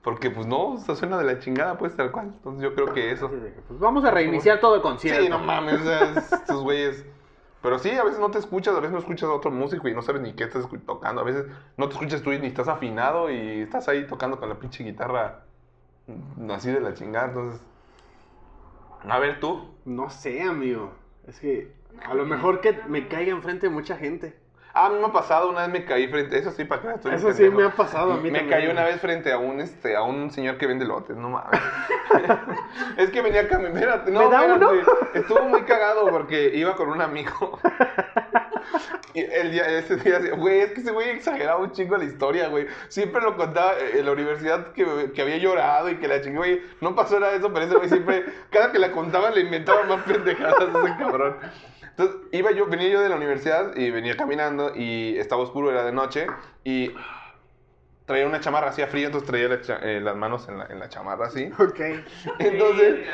porque 0.03 0.31
pues 0.31 0.47
no, 0.47 0.77
se 0.77 0.95
suena 0.95 1.17
de 1.17 1.23
la 1.25 1.39
chingada 1.39 1.77
pues 1.77 1.95
tal 1.95 2.11
cual. 2.11 2.27
Entonces 2.35 2.63
yo 2.63 2.73
creo 2.73 2.91
que 2.91 3.11
eso. 3.11 3.29
Pues 3.67 3.79
vamos 3.79 4.03
a 4.03 4.11
reiniciar 4.11 4.59
todo 4.59 4.75
el 4.75 4.81
concierto. 4.81 5.23
Sí, 5.23 5.29
no 5.29 5.37
mames, 5.39 5.79
o 5.79 5.83
sea, 5.83 6.11
es- 6.17 6.31
estos 6.33 6.61
güeyes. 6.63 7.05
Pero 7.61 7.77
sí, 7.77 7.91
a 7.91 8.03
veces 8.03 8.19
no 8.19 8.31
te 8.31 8.39
escuchas, 8.39 8.75
a 8.75 8.79
veces 8.79 8.91
no 8.91 8.99
escuchas 8.99 9.29
a 9.29 9.33
otro 9.33 9.51
músico 9.51 9.87
y 9.87 9.93
no 9.93 10.01
sabes 10.01 10.21
ni 10.21 10.33
qué 10.33 10.45
estás 10.45 10.67
tocando. 10.85 11.21
A 11.21 11.23
veces 11.23 11.45
no 11.77 11.87
te 11.87 11.93
escuchas 11.93 12.21
tú 12.23 12.31
y 12.31 12.39
ni 12.39 12.47
estás 12.47 12.67
afinado 12.67 13.29
y 13.29 13.61
estás 13.61 13.87
ahí 13.87 14.07
tocando 14.07 14.39
con 14.39 14.49
la 14.49 14.55
pinche 14.55 14.83
guitarra 14.83 15.43
mm, 16.07 16.49
así 16.51 16.71
de 16.71 16.81
la 16.81 16.93
chingada. 16.93 17.27
Entonces, 17.27 17.61
a 19.07 19.19
ver 19.19 19.39
tú. 19.39 19.69
No 19.85 20.09
sé, 20.09 20.41
amigo. 20.41 20.91
Es 21.27 21.39
que 21.39 21.71
a 22.03 22.13
lo 22.15 22.25
mejor 22.25 22.61
que 22.61 22.79
me 22.87 23.07
caiga 23.07 23.31
enfrente 23.31 23.69
mucha 23.69 23.97
gente. 23.97 24.35
Ah, 24.73 24.85
a 24.85 24.89
mí 24.89 24.99
me 24.99 25.05
ha 25.07 25.11
pasado, 25.11 25.49
una 25.49 25.61
vez 25.61 25.69
me 25.69 25.85
caí 25.85 26.07
frente, 26.07 26.37
eso 26.37 26.51
sí, 26.51 26.63
para 26.63 26.81
que 26.81 26.87
estoy 26.91 27.13
Eso 27.13 27.33
sí 27.33 27.49
me 27.49 27.63
ha 27.65 27.71
pasado 27.71 28.13
a 28.13 28.17
mí 28.17 28.31
Me 28.31 28.39
también. 28.39 28.49
caí 28.61 28.71
una 28.71 28.83
vez 28.85 29.01
frente 29.01 29.31
a 29.31 29.37
un 29.37 29.59
este 29.59 29.95
a 29.97 30.03
un 30.03 30.31
señor 30.31 30.57
que 30.57 30.65
vende 30.67 30.85
lotes, 30.85 31.17
no 31.17 31.29
mames. 31.29 31.59
es 32.97 33.09
que 33.09 33.21
venía 33.21 33.47
caminando, 33.49 33.79
espérate, 33.79 34.11
no, 34.11 34.19
¿Me 34.21 34.29
da 34.29 34.41
espérate. 34.45 34.65
uno? 34.65 34.83
Estuvo 35.13 35.43
muy 35.49 35.63
cagado 35.63 36.09
porque 36.09 36.51
iba 36.55 36.75
con 36.75 36.89
un 36.89 37.01
amigo. 37.01 37.59
y 39.13 39.19
el 39.19 39.51
día 39.51 39.67
ese 39.77 39.97
día, 39.97 40.19
güey, 40.37 40.61
es 40.61 40.71
que 40.71 40.81
ese 40.81 40.91
güey 40.91 41.09
exageraba 41.09 41.59
un 41.59 41.71
chingo 41.71 41.97
la 41.97 42.05
historia, 42.05 42.47
güey. 42.47 42.67
Siempre 42.87 43.21
lo 43.21 43.35
contaba 43.35 43.73
eh, 43.77 43.99
en 43.99 44.05
la 44.05 44.11
universidad 44.13 44.71
que, 44.71 45.11
que 45.13 45.21
había 45.21 45.37
llorado 45.37 45.89
y 45.89 45.97
que 45.97 46.07
la 46.07 46.21
chingada, 46.21 46.45
güey, 46.45 46.61
no 46.79 46.95
pasó 46.95 47.19
nada 47.19 47.33
de 47.33 47.39
eso, 47.39 47.51
pero 47.51 47.65
ese 47.65 47.75
güey 47.75 47.89
siempre 47.89 48.25
cada 48.49 48.71
que 48.71 48.79
la 48.79 48.91
contaba 48.91 49.31
le 49.31 49.41
inventaba 49.41 49.83
más 49.83 50.01
pendejadas 50.03 50.61
a 50.61 50.63
ese 50.63 50.97
cabrón. 50.97 51.35
Entonces, 52.01 52.27
iba 52.31 52.51
yo, 52.51 52.65
venía 52.67 52.89
yo 52.89 53.01
de 53.01 53.09
la 53.09 53.15
universidad 53.15 53.75
y 53.75 53.91
venía 53.91 54.17
caminando 54.17 54.73
y 54.75 55.17
estaba 55.17 55.43
oscuro, 55.43 55.69
era 55.71 55.83
de 55.83 55.91
noche 55.91 56.27
y 56.63 56.91
traía 58.05 58.27
una 58.27 58.39
chamarra, 58.41 58.69
hacía 58.69 58.87
frío, 58.87 59.05
entonces 59.05 59.29
traía 59.29 59.47
la 59.47 59.61
cha- 59.61 59.79
eh, 59.83 60.01
las 60.01 60.15
manos 60.17 60.47
en 60.49 60.57
la, 60.57 60.65
en 60.65 60.79
la 60.79 60.89
chamarra 60.89 61.27
así. 61.27 61.49
Ok. 61.59 61.79
Entonces, 62.39 63.07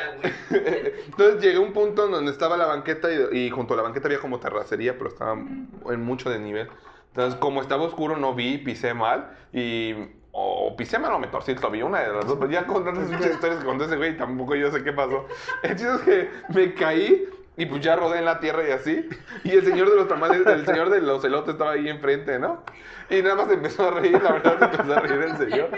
entonces 1.06 1.40
llegué 1.42 1.56
a 1.56 1.60
un 1.60 1.72
punto 1.72 2.06
en 2.06 2.12
donde 2.12 2.32
estaba 2.32 2.56
la 2.56 2.66
banqueta 2.66 3.08
y, 3.32 3.38
y 3.46 3.50
junto 3.50 3.74
a 3.74 3.76
la 3.76 3.82
banqueta 3.84 4.08
había 4.08 4.18
como 4.18 4.40
terracería, 4.40 4.96
pero 4.98 5.10
estaba 5.10 5.32
en 5.34 6.04
mucho 6.04 6.30
de 6.30 6.38
nivel. 6.38 6.68
Entonces, 7.08 7.38
como 7.38 7.60
estaba 7.60 7.84
oscuro, 7.84 8.16
no 8.16 8.34
vi, 8.34 8.58
pisé 8.58 8.94
mal 8.94 9.36
y... 9.52 9.94
O 10.40 10.76
pisé 10.76 11.00
mal 11.00 11.12
o 11.12 11.18
me 11.18 11.26
torcí 11.26 11.50
el 11.50 11.58
tobillo, 11.58 11.86
una 11.86 12.00
de 12.00 12.12
las 12.12 12.26
dos. 12.26 12.36
Pero 12.38 12.52
ya 12.52 12.64
con 12.64 12.84
tantas 12.84 13.08
pinches 13.08 13.32
historias 13.34 13.58
que 13.58 13.64
contó 13.66 13.84
ese 13.86 13.96
güey, 13.96 14.16
tampoco 14.16 14.54
yo 14.54 14.70
sé 14.70 14.84
qué 14.84 14.92
pasó. 14.92 15.26
El 15.62 15.70
chiste 15.74 15.94
es 15.94 16.00
que 16.02 16.30
me 16.54 16.74
caí 16.74 17.26
y 17.58 17.66
pues 17.66 17.82
ya 17.82 17.96
rodé 17.96 18.18
en 18.20 18.24
la 18.24 18.38
tierra 18.40 18.66
y 18.66 18.70
así. 18.70 19.08
Y 19.44 19.50
el 19.50 19.64
señor 19.64 19.90
de 19.90 19.96
los 19.96 20.08
tamales, 20.08 20.46
el 20.46 20.64
señor 20.64 20.90
de 20.90 21.00
los 21.00 21.24
elotes 21.24 21.54
estaba 21.54 21.72
ahí 21.72 21.88
enfrente, 21.88 22.38
¿no? 22.38 22.62
Y 23.10 23.20
nada 23.20 23.34
más 23.34 23.50
empezó 23.50 23.88
a 23.88 23.90
reír, 23.90 24.22
la 24.22 24.32
verdad 24.32 24.58
se 24.58 24.64
empezó 24.64 24.94
a 24.94 25.00
reír 25.00 25.22
el 25.22 25.36
señor. 25.36 25.70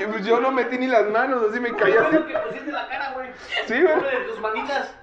Y 0.00 0.04
pues 0.06 0.26
yo 0.26 0.38
no 0.38 0.52
metí 0.52 0.76
ni 0.78 0.86
las 0.86 1.08
manos, 1.10 1.42
así 1.50 1.58
me 1.60 1.72
caí 1.74 1.92
¿Qué 1.92 1.98
así. 1.98 2.16
que 2.18 2.38
pusiste 2.38 2.72
la 2.72 2.88
cara, 2.88 3.12
güey? 3.14 3.28
Sí, 3.66 3.80
güey. 3.80 4.26
Tus 4.28 4.40
manitas. 4.40 4.94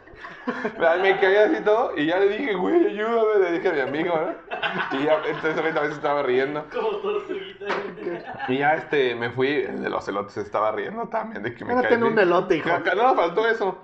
Me 1.01 1.19
caí 1.19 1.35
así 1.37 1.63
todo 1.63 1.93
y 1.97 2.05
ya 2.07 2.19
le 2.19 2.37
dije, 2.37 2.53
güey, 2.53 2.85
ayúdame, 2.87 3.45
le 3.45 3.51
dije 3.53 3.69
a 3.69 3.73
mi 3.73 3.79
amigo, 3.79 4.13
¿no? 4.15 4.99
Y 4.99 5.03
ya, 5.05 5.15
entonces 5.25 5.57
ahorita 5.57 5.79
a 5.79 5.83
veces 5.83 5.97
estaba 5.97 6.21
riendo. 6.23 6.65
Como 6.73 6.89
tortuguita. 6.97 7.65
Y 8.49 8.57
ya 8.57 8.75
este, 8.75 9.15
me 9.15 9.29
fui, 9.31 9.47
el 9.47 9.81
de 9.81 9.89
los 9.89 10.07
elotes 10.07 10.35
estaba 10.37 10.71
riendo 10.73 11.07
también 11.07 11.43
de 11.43 11.55
que 11.55 11.63
me 11.65 11.71
Ahora 11.73 11.87
caí. 11.87 11.97
ten 11.97 12.03
un 12.03 12.19
elote, 12.19 12.57
hijo. 12.57 12.69
Acá 12.69 12.93
no, 12.93 13.15
faltó 13.15 13.47
eso. 13.47 13.77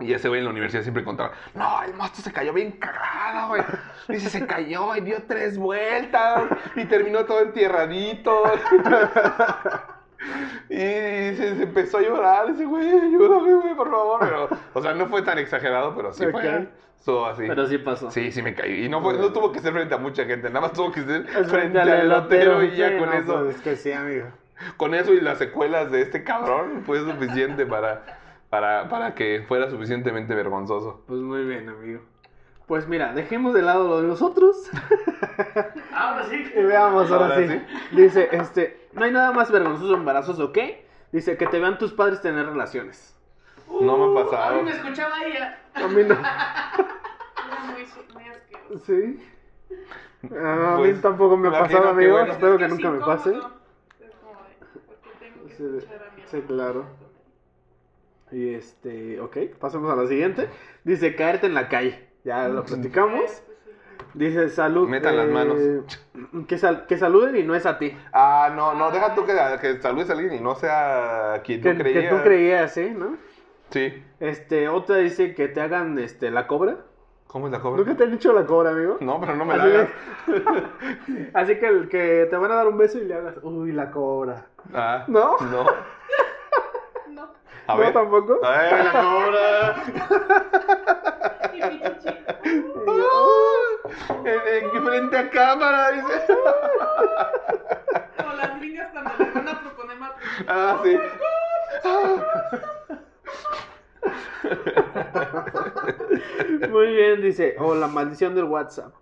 Y 0.00 0.12
ese 0.12 0.28
güey 0.28 0.40
en 0.40 0.44
la 0.46 0.50
universidad 0.50 0.82
siempre 0.82 1.04
contaba, 1.04 1.32
no, 1.54 1.82
el 1.84 1.94
monstruo 1.94 2.24
se 2.24 2.32
cayó 2.32 2.52
bien 2.52 2.72
cagado, 2.72 3.48
güey. 3.48 3.62
Dice, 4.08 4.28
se 4.28 4.44
cayó 4.46 4.96
y 4.96 5.00
dio 5.02 5.22
tres 5.28 5.56
vueltas 5.56 6.42
y 6.74 6.84
terminó 6.86 7.24
todo 7.24 7.40
entierradito. 7.40 8.42
Y 10.70 10.74
se, 10.76 11.36
se 11.56 11.62
empezó 11.64 11.98
a 11.98 12.00
llorar, 12.00 12.46
dice, 12.50 12.64
güey, 12.64 12.88
ayúdame, 12.88 13.54
güey, 13.56 13.74
por 13.74 13.90
favor. 13.90 14.20
Pero, 14.20 14.48
o 14.72 14.80
sea, 14.82 14.94
no 14.94 15.06
fue 15.06 15.20
tan 15.20 15.38
exagerado, 15.38 15.94
pero 15.94 16.12
sí 16.14 16.24
Ok. 16.24 16.30
fue. 16.32 16.68
Así. 17.30 17.44
Pero 17.46 17.66
sí 17.66 17.76
pasó. 17.76 18.10
Sí, 18.10 18.32
sí 18.32 18.40
me 18.40 18.54
caí. 18.54 18.86
Y 18.86 18.88
no, 18.88 19.02
fue, 19.02 19.12
no 19.18 19.30
tuvo 19.30 19.52
que 19.52 19.60
ser 19.60 19.74
frente 19.74 19.94
a 19.94 19.98
mucha 19.98 20.24
gente, 20.24 20.48
nada 20.48 20.62
más 20.62 20.72
tuvo 20.72 20.90
que 20.90 21.02
ser 21.02 21.26
frente, 21.26 21.78
al 21.78 21.88
elotero 21.90 22.64
y 22.64 22.74
ya 22.76 22.88
sí, 22.88 22.96
con 22.96 23.10
no, 23.10 23.14
eso. 23.16 23.42
pues, 23.44 23.56
es 23.56 23.60
que 23.62 23.76
sí, 23.76 23.92
amigo. 23.92 24.28
Con 24.78 24.94
eso 24.94 25.12
y 25.12 25.20
las 25.20 25.36
secuelas 25.36 25.90
de 25.90 26.00
este 26.00 26.24
cabrón 26.24 26.82
fue 26.86 27.00
suficiente 27.00 27.66
para, 27.66 28.04
para, 28.54 28.88
para 28.88 29.14
que 29.16 29.44
fuera 29.48 29.68
suficientemente 29.68 30.32
vergonzoso. 30.34 31.02
Pues 31.08 31.18
muy 31.20 31.44
bien, 31.44 31.68
amigo. 31.68 32.00
Pues 32.68 32.86
mira, 32.86 33.12
dejemos 33.12 33.52
de 33.52 33.62
lado 33.62 33.88
lo 33.88 34.00
de 34.00 34.06
nosotros 34.08 34.70
Ahora 35.92 36.24
sí. 36.30 36.52
y 36.56 36.62
veamos 36.62 37.10
ahora, 37.10 37.34
Ahora 37.34 37.46
sí. 37.48 37.60
Dice, 37.96 38.28
este, 38.30 38.88
no 38.92 39.04
hay 39.04 39.10
nada 39.10 39.32
más 39.32 39.50
vergonzoso 39.50 39.94
embarazoso 39.94 40.52
que, 40.52 40.86
dice, 41.10 41.36
que 41.36 41.46
te 41.48 41.58
vean 41.58 41.78
tus 41.78 41.92
padres 41.92 42.22
tener 42.22 42.46
relaciones. 42.46 43.18
No 43.68 43.98
me 43.98 44.20
ha 44.20 44.22
A 44.22 44.24
pasado. 44.30 44.56
mí 44.56 44.62
me 44.62 44.70
escuchaba 44.70 45.16
ella. 45.24 45.58
A 45.74 45.88
mí 45.88 46.02
no. 46.04 46.14
Era 46.14 47.64
muy, 47.72 47.84
muy 48.14 48.28
asqueroso. 48.28 48.84
Sí. 48.86 49.20
A 50.22 50.76
mí 50.76 50.78
Pues, 50.78 51.02
tampoco 51.02 51.36
me 51.36 51.48
ha 51.48 51.58
pasado, 51.58 51.88
amigo. 51.88 52.12
bueno. 52.12 52.32
Espero 52.32 52.54
Es 52.54 52.58
que 52.60 52.68
nunca 52.68 52.90
me 52.92 53.00
pase. 53.00 53.30
Es 53.30 53.36
como 53.36 54.40
de, 54.44 54.54
¿por 54.86 54.96
qué 55.02 55.10
tengo 55.18 55.44
que 55.48 55.54
Sí, 55.54 55.64
escuchar 55.64 56.08
a 56.08 56.14
mi 56.16 56.22
sí, 56.22 56.36
hermano 56.36 56.46
claro. 56.46 57.03
Y 58.32 58.54
este, 58.54 59.20
ok, 59.20 59.36
pasamos 59.60 59.92
a 59.92 59.96
la 59.96 60.06
siguiente. 60.08 60.48
Dice, 60.82 61.14
caerte 61.14 61.46
en 61.46 61.54
la 61.54 61.68
calle. 61.68 62.08
Ya 62.24 62.48
lo 62.48 62.64
platicamos. 62.64 63.42
Dice, 64.14 64.48
salud. 64.48 64.88
Metan 64.88 65.16
las 65.16 65.28
manos. 65.28 65.58
Que, 66.48 66.56
sal- 66.58 66.86
que 66.86 66.96
saluden 66.98 67.36
y 67.36 67.42
no 67.42 67.54
es 67.54 67.66
a 67.66 67.78
ti. 67.78 67.96
Ah, 68.12 68.52
no, 68.54 68.74
no, 68.74 68.90
deja 68.90 69.14
tú 69.14 69.24
que, 69.26 69.34
que 69.60 69.80
saludes 69.80 70.08
a 70.10 70.12
alguien 70.14 70.34
y 70.34 70.40
no 70.40 70.54
sea 70.54 71.42
quien 71.44 71.60
Que, 71.60 71.72
tú 71.72 71.76
que 71.78 71.82
creías. 71.92 72.16
tú 72.16 72.22
creías, 72.22 72.76
¿eh? 72.76 72.94
¿No? 72.96 73.16
Sí. 73.70 74.02
Este, 74.20 74.68
otra 74.68 74.96
dice 74.96 75.34
que 75.34 75.48
te 75.48 75.60
hagan 75.60 75.98
este, 75.98 76.30
la 76.30 76.46
cobra. 76.46 76.76
¿Cómo 77.26 77.46
es 77.46 77.52
la 77.52 77.60
cobra? 77.60 77.78
¿Nunca 77.82 77.96
te 77.96 78.04
han 78.04 78.14
hecho 78.14 78.32
la 78.32 78.46
cobra, 78.46 78.70
amigo? 78.70 78.98
No, 79.00 79.18
pero 79.20 79.34
no 79.34 79.44
me 79.44 79.56
la 79.56 79.64
Así, 79.64 79.72
hagas. 79.74 79.88
Así 81.34 81.58
que, 81.58 81.66
el- 81.66 81.88
que 81.88 82.26
te 82.30 82.36
van 82.36 82.52
a 82.52 82.54
dar 82.54 82.68
un 82.68 82.78
beso 82.78 82.98
y 82.98 83.04
le 83.04 83.14
hagas, 83.14 83.34
uy, 83.42 83.72
la 83.72 83.90
cobra. 83.90 84.46
Ah, 84.72 85.04
¿No? 85.08 85.36
No. 85.40 85.66
No. 87.66 87.72
A 87.72 87.76
¿No 87.76 87.80
ver. 87.82 87.92
tampoco? 87.92 88.40
¡Ay, 88.44 88.70
la 88.84 88.92
cobra! 88.92 89.84
Yo, 92.86 94.24
En, 94.24 94.40
en 94.76 94.84
frente 94.84 95.16
a 95.16 95.30
cámara, 95.30 95.90
dice. 95.92 96.26
Como 98.18 98.32
las 98.34 98.58
gringas 98.58 98.90
cuando 98.92 99.10
les 99.18 99.34
van 99.34 99.48
a 99.48 99.60
proponer 99.60 99.96
matrimonio. 99.98 100.44
Ah, 100.48 100.80
sí. 100.82 100.98
Muy 106.70 106.86
bien, 106.94 107.22
dice. 107.22 107.56
O 107.58 107.74
la 107.74 107.86
maldición 107.88 108.34
del 108.34 108.44
WhatsApp. 108.44 108.92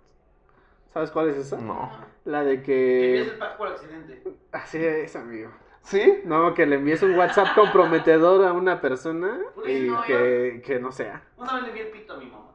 ¿Sabes 0.93 1.11
cuál 1.11 1.31
es 1.31 1.37
esa? 1.37 1.57
No. 1.59 1.91
La 2.25 2.45
de 2.45 2.59
Que 2.59 2.65
que. 2.65 3.21
el 3.23 3.39
pack 3.39 3.57
por 3.57 3.69
accidente. 3.69 4.23
Así 4.53 4.85
es, 4.85 5.17
amigo. 5.17 5.51
¿Sí? 5.83 6.21
No, 6.25 6.55
que 6.55 6.65
le 6.67 6.77
envíes 6.77 7.03
un 7.03 7.17
WhatsApp 7.19 7.55
comprometedor 7.55 8.45
a 8.47 8.53
una 8.53 8.81
persona 8.81 9.39
y 9.67 9.89
No, 9.89 10.03
que, 10.03 10.63
que 10.65 10.79
no 10.79 10.93
sea. 10.93 11.23
Una 11.37 11.55
vez 11.55 11.65
le 11.65 11.73
vi 11.73 11.81
el 11.81 11.89
pito 11.89 12.15
a 12.15 12.17
mi 12.19 12.27
mamá. 12.27 12.49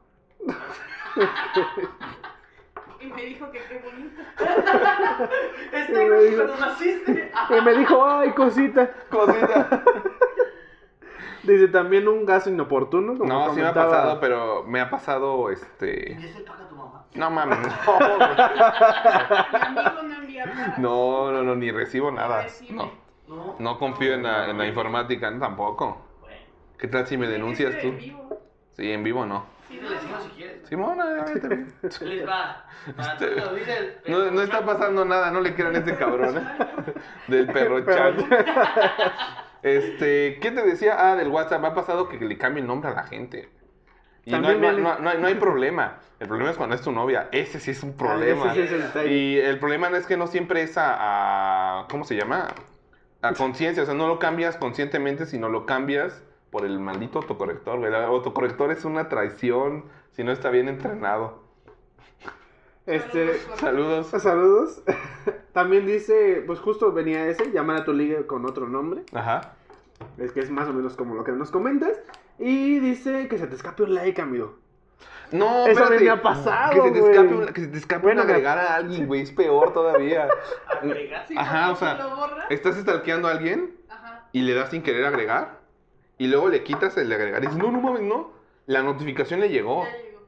Y 2.99 3.05
me 3.07 3.21
dijo 3.25 3.51
que 3.51 3.59
qué 3.59 3.79
bonito. 3.79 4.21
Este 5.71 5.93
me 5.93 6.07
güey, 6.09 6.29
dijo- 6.31 6.45
cuando 6.45 6.65
naciste. 6.65 7.31
Y 7.57 7.61
me 7.61 7.73
dijo, 7.75 8.05
ay, 8.05 8.31
cosita. 8.31 8.91
Cosita. 9.09 9.83
Dice 11.43 11.67
también 11.67 12.07
un 12.07 12.25
gasto 12.25 12.49
inoportuno. 12.49 13.15
Como 13.17 13.31
No, 13.31 13.53
sí 13.53 13.61
me 13.61 13.67
ha 13.67 13.73
pasado, 13.73 14.19
pero 14.19 14.63
me 14.63 14.81
ha 14.81 14.89
pasado, 14.89 15.49
este... 15.51 16.13
¿Envías 16.13 16.35
el 16.37 16.43
pack 16.43 16.61
a 16.61 16.67
tu 16.67 16.75
mamá? 16.75 17.05
No 17.13 17.29
mames, 17.29 17.59
Mi 20.27 20.39
amigo 20.39 20.67
no 20.77 21.31
no. 21.31 21.43
No, 21.43 21.55
ni 21.55 21.71
recibo 21.71 22.11
nada. 22.11 22.43
Recibe. 22.43 22.73
No, 22.73 22.91
No. 23.27 23.55
no 23.59 23.77
confío 23.79 24.13
en 24.13 24.23
la, 24.23 24.49
en 24.49 24.57
la 24.57 24.65
informática, 24.67 25.29
no, 25.31 25.39
tampoco. 25.39 26.05
Bueno, 26.21 26.35
¿Qué 26.77 26.87
tal 26.87 27.05
si 27.07 27.17
me 27.17 27.27
denuncias 27.27 27.77
tú? 27.81 27.87
en 27.87 27.97
vivo. 27.97 28.39
Sí, 28.77 28.91
en 28.91 29.03
vivo 29.03 29.25
no. 29.25 29.45
Si 29.67 29.73
sí, 29.75 29.79
no, 29.83 29.89
decimos 29.89 30.19
no. 30.19 30.23
si 30.23 30.29
quieres. 30.31 30.67
Simona, 30.69 31.05
les 32.01 32.27
va. 32.27 32.65
Este- 32.87 34.11
No, 34.11 34.31
no 34.31 34.41
está 34.41 34.65
pasando 34.65 35.03
nada, 35.03 35.29
no 35.31 35.41
le 35.41 35.53
crean 35.55 35.75
a 35.75 35.79
este 35.79 35.95
cabrón, 35.97 36.37
¿eh? 36.37 36.93
Del 37.27 37.47
perro 37.47 37.83
Perro 37.83 38.15
chan. 38.17 38.29
Este, 39.63 40.39
¿qué 40.41 40.51
te 40.51 40.61
decía? 40.63 40.95
Ah, 40.97 41.15
del 41.15 41.27
WhatsApp. 41.29 41.61
Me 41.61 41.67
ha 41.67 41.73
pasado 41.73 42.07
que 42.07 42.17
le 42.19 42.37
cambie 42.37 42.61
el 42.61 42.67
nombre 42.67 42.91
a 42.91 42.93
la 42.93 43.03
gente. 43.03 43.49
Y 44.25 44.31
no 44.31 44.37
hay, 44.37 44.43
También 44.43 44.61
no, 44.61 44.77
me- 44.77 44.83
no- 44.83 44.99
no 44.99 45.09
hay, 45.09 45.17
no 45.17 45.27
hay 45.27 45.35
problema. 45.35 45.99
El 46.19 46.27
problema 46.27 46.51
es 46.51 46.57
cuando 46.57 46.75
es 46.75 46.81
tu 46.81 46.91
novia. 46.91 47.27
Ese 47.31 47.59
sí 47.59 47.71
es 47.71 47.83
un 47.83 47.97
problema. 47.97 48.45
Ah, 48.45 48.51
ese 48.53 48.55
sí 48.55 48.61
es 48.67 48.71
el 48.71 48.81
detalle. 48.87 49.11
Y 49.13 49.37
el 49.37 49.59
problema 49.59 49.89
no 49.89 49.97
es 49.97 50.05
que 50.05 50.15
no 50.17 50.27
siempre 50.27 50.61
es 50.61 50.77
a, 50.77 51.81
a- 51.81 51.87
¿cómo 51.89 52.03
se 52.05 52.15
llama? 52.15 52.47
A 53.21 53.33
conciencia. 53.33 53.83
O 53.83 53.85
sea, 53.85 53.95
no 53.95 54.07
lo 54.07 54.19
cambias 54.19 54.57
conscientemente, 54.57 55.25
sino 55.25 55.49
lo 55.49 55.65
cambias 55.65 56.23
por 56.51 56.65
el 56.65 56.79
maldito 56.79 57.19
autocorrector. 57.19 57.79
güey. 57.79 57.89
El 57.93 57.95
autocorrector 57.95 58.71
es 58.71 58.85
una 58.85 59.09
traición 59.09 59.85
si 60.11 60.23
no 60.23 60.31
está 60.31 60.49
bien 60.49 60.67
entrenado. 60.69 61.43
Este, 62.85 63.37
Saludos. 63.57 64.07
saludos. 64.07 64.81
También 65.53 65.85
dice, 65.85 66.43
pues 66.47 66.59
justo 66.59 66.93
venía 66.93 67.27
ese, 67.27 67.51
llamar 67.51 67.81
a 67.81 67.85
tu 67.85 67.91
liga 67.91 68.25
con 68.25 68.45
otro 68.45 68.67
nombre. 68.69 69.03
Ajá. 69.13 69.55
Es 70.17 70.31
que 70.31 70.39
es 70.39 70.49
más 70.49 70.69
o 70.69 70.73
menos 70.73 70.95
como 70.95 71.15
lo 71.15 71.23
que 71.23 71.31
nos 71.33 71.51
comentas. 71.51 71.99
Y 72.39 72.79
dice 72.79 73.27
que 73.27 73.37
se 73.37 73.47
te 73.47 73.55
escape 73.55 73.83
un 73.83 73.95
like, 73.95 74.21
amigo. 74.21 74.55
No, 75.31 75.67
Eso 75.67 75.81
espérate. 75.81 76.03
me 76.05 76.09
ha 76.09 76.21
pasado, 76.21 76.71
Que 76.73 76.81
se 76.81 76.91
te 76.91 76.99
güey. 77.01 77.11
escape, 77.11 77.33
un- 77.35 77.45
que 77.47 77.61
se 77.61 77.67
te 77.67 77.77
escape 77.77 78.01
Bueno, 78.03 78.21
un 78.23 78.29
agregar 78.29 78.57
a 78.57 78.75
alguien, 78.75 79.07
güey. 79.07 79.21
Es 79.21 79.31
peor 79.31 79.73
todavía. 79.73 80.27
Agregar. 80.81 81.25
Ajá, 81.35 81.71
o 81.71 81.75
sea. 81.75 81.99
Estás 82.49 82.75
stalkeando 82.77 83.27
a 83.27 83.31
alguien 83.31 83.75
Ajá. 83.89 84.27
y 84.31 84.41
le 84.41 84.53
das 84.53 84.69
sin 84.69 84.81
querer 84.83 85.05
agregar. 85.05 85.59
Y 86.17 86.27
luego 86.27 86.49
le 86.49 86.63
quitas 86.63 86.95
el 86.97 87.09
de 87.09 87.15
agregar 87.15 87.43
y 87.43 87.47
dices, 87.47 87.61
no, 87.61 87.71
no 87.71 87.81
mames, 87.81 88.01
no. 88.03 88.31
La 88.65 88.81
notificación 88.83 89.39
le 89.39 89.49
llegó 89.49 89.83
Ya 89.83 89.97
llegó. 89.97 90.21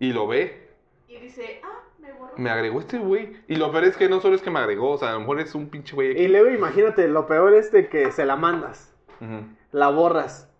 y 0.00 0.12
lo 0.12 0.26
ve. 0.26 0.70
Y 1.08 1.18
dice, 1.18 1.60
ah, 1.64 1.80
me 2.00 2.12
borró. 2.12 2.32
Me 2.36 2.50
agregó 2.50 2.80
este 2.80 2.98
güey. 2.98 3.36
Y 3.48 3.56
lo 3.56 3.70
peor 3.70 3.84
es 3.84 3.96
que 3.96 4.08
no 4.08 4.20
solo 4.20 4.34
es 4.34 4.42
que 4.42 4.50
me 4.50 4.58
agregó, 4.58 4.90
o 4.92 4.98
sea, 4.98 5.10
a 5.10 5.12
lo 5.12 5.20
mejor 5.20 5.40
es 5.40 5.54
un 5.54 5.68
pinche 5.68 5.94
güey. 5.94 6.20
Y 6.20 6.28
luego 6.28 6.48
imagínate, 6.50 7.06
lo 7.08 7.26
peor 7.26 7.54
es 7.54 7.70
de 7.70 7.88
que 7.88 8.10
se 8.12 8.24
la 8.26 8.36
mandas, 8.36 8.94
Ujú. 9.20 9.46
la 9.72 9.88
borras. 9.90 10.50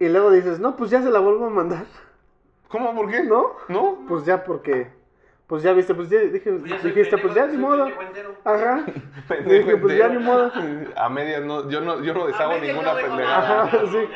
Y 0.00 0.08
luego 0.08 0.30
dices, 0.32 0.58
no, 0.58 0.74
pues 0.76 0.90
ya 0.90 1.00
se 1.02 1.10
la 1.10 1.20
vuelvo 1.20 1.46
a 1.46 1.50
mandar. 1.50 1.84
¿Cómo? 2.74 2.92
¿Por 2.92 3.08
qué? 3.08 3.22
¿No? 3.22 3.52
¿No? 3.68 3.98
Pues 4.08 4.24
ya 4.24 4.42
porque, 4.42 4.88
pues 5.46 5.62
ya 5.62 5.72
viste, 5.72 5.94
pues 5.94 6.10
ya 6.10 6.18
dije, 6.18 6.50
Pues 6.50 6.64
ya 6.72 6.80
soy 6.80 6.90
dijiste, 6.90 7.18
pues 7.18 7.32
ya 7.32 7.46
ni 7.46 7.56
modo. 7.56 7.86
Ajá. 8.42 8.84
Pendejo 9.28 9.48
Dije, 9.66 9.76
pues 9.76 9.96
ya 9.96 10.08
ni 10.08 10.18
modo. 10.18 10.50
A 10.96 11.08
medias 11.08 11.44
no, 11.44 11.68
yo 11.70 11.80
no, 11.82 12.02
yo 12.02 12.12
no 12.14 12.26
deshago 12.26 12.56
ninguna 12.58 12.94
no 12.94 13.00
pendejada. 13.00 13.62
Ajá, 13.62 13.78
sí. 13.92 14.08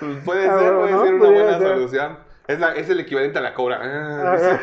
Pues 0.00 0.16
Puede 0.24 0.48
Ah, 0.48 0.58
ser, 0.58 0.74
puede 0.74 0.90
¿no? 0.92 1.04
ser 1.04 1.14
una 1.14 1.30
buena 1.30 1.58
ser. 1.58 1.68
solución. 1.68 2.18
Es, 2.48 2.58
la, 2.58 2.74
es 2.74 2.90
el 2.90 2.98
equivalente 3.00 3.38
a 3.38 3.42
la 3.42 3.54
cobra. 3.54 3.78
Ah, 3.82 4.32
Ajá. 4.34 4.60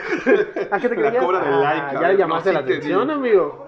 ¿A 0.75 0.79
qué 0.81 0.89
te 0.89 0.95
La 0.97 1.17
cobra 1.17 1.39
del 1.39 1.53
Ah, 1.53 1.59
like, 1.61 1.93
Ya 1.93 1.99
cabrón. 2.01 2.17
llamaste 2.17 2.49
No, 2.51 2.59
la 2.59 2.65
sí 2.67 2.73
atención, 2.73 3.09
amigo. 3.09 3.67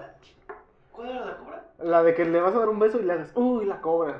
¿Cuál 0.92 1.08
era 1.10 1.24
la 1.24 1.36
cobra? 1.38 1.64
La 1.78 2.02
de 2.02 2.14
que 2.14 2.26
le 2.26 2.40
vas 2.42 2.54
a 2.54 2.58
dar 2.58 2.68
un 2.68 2.78
beso 2.78 2.98
y 3.00 3.04
le 3.04 3.12
hagas, 3.14 3.32
uy, 3.34 3.64
la 3.64 3.80
cobra. 3.80 4.18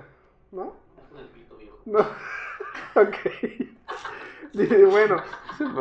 ¿No? 0.50 0.72
Con 1.10 1.18
el 1.20 1.26
pito, 1.26 1.56
viejo. 1.56 1.76
No. 1.84 2.00
ok. 3.00 3.16
Dice, 4.52 4.84
bueno, 4.86 5.22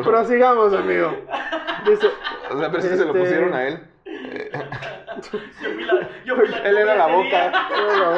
prosigamos, 0.03 0.73
amigo. 0.73 1.15
Dice, 1.85 2.07
O 2.51 2.57
sea, 2.59 2.69
pero 2.71 2.83
es 2.83 2.89
que 2.89 2.97
se 2.97 3.05
lo 3.05 3.11
Este- 3.11 3.19
pusieron 3.19 3.53
a 3.53 3.67
él. 3.67 3.79
Yo 5.31 5.39
fui 5.73 5.83
la, 5.85 6.09
yo 6.25 6.35
fui 6.35 6.47
la 6.47 6.57
Él 6.59 6.77
era 6.77 6.95
la 6.95 7.07
boca. 7.07 7.51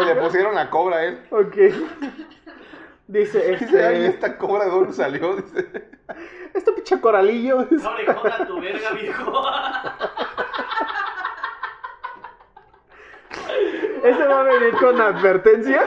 Le 0.06 0.16
pusieron 0.16 0.56
la 0.56 0.70
cobra 0.70 0.98
a 0.98 1.04
él. 1.06 1.20
ok. 1.30 1.56
Dice, 3.08 3.56
Dice, 3.60 3.86
ay, 3.86 3.96
este, 4.06 4.08
esta 4.08 4.38
cobra 4.38 4.66
de 4.66 4.72
dónde 4.72 4.94
salió. 4.94 5.36
Dice. 5.36 5.90
este 6.54 6.72
pinche 6.74 7.00
coralillo. 7.00 7.68
No 7.70 7.90
orejona 7.92 8.48
tu 8.48 8.60
verga, 8.60 8.90
viejo. 8.92 9.44
Ese 14.04 14.28
va 14.28 14.40
a 14.40 14.44
venir 14.44 14.74
con 14.78 15.00
advertencia. 15.02 15.84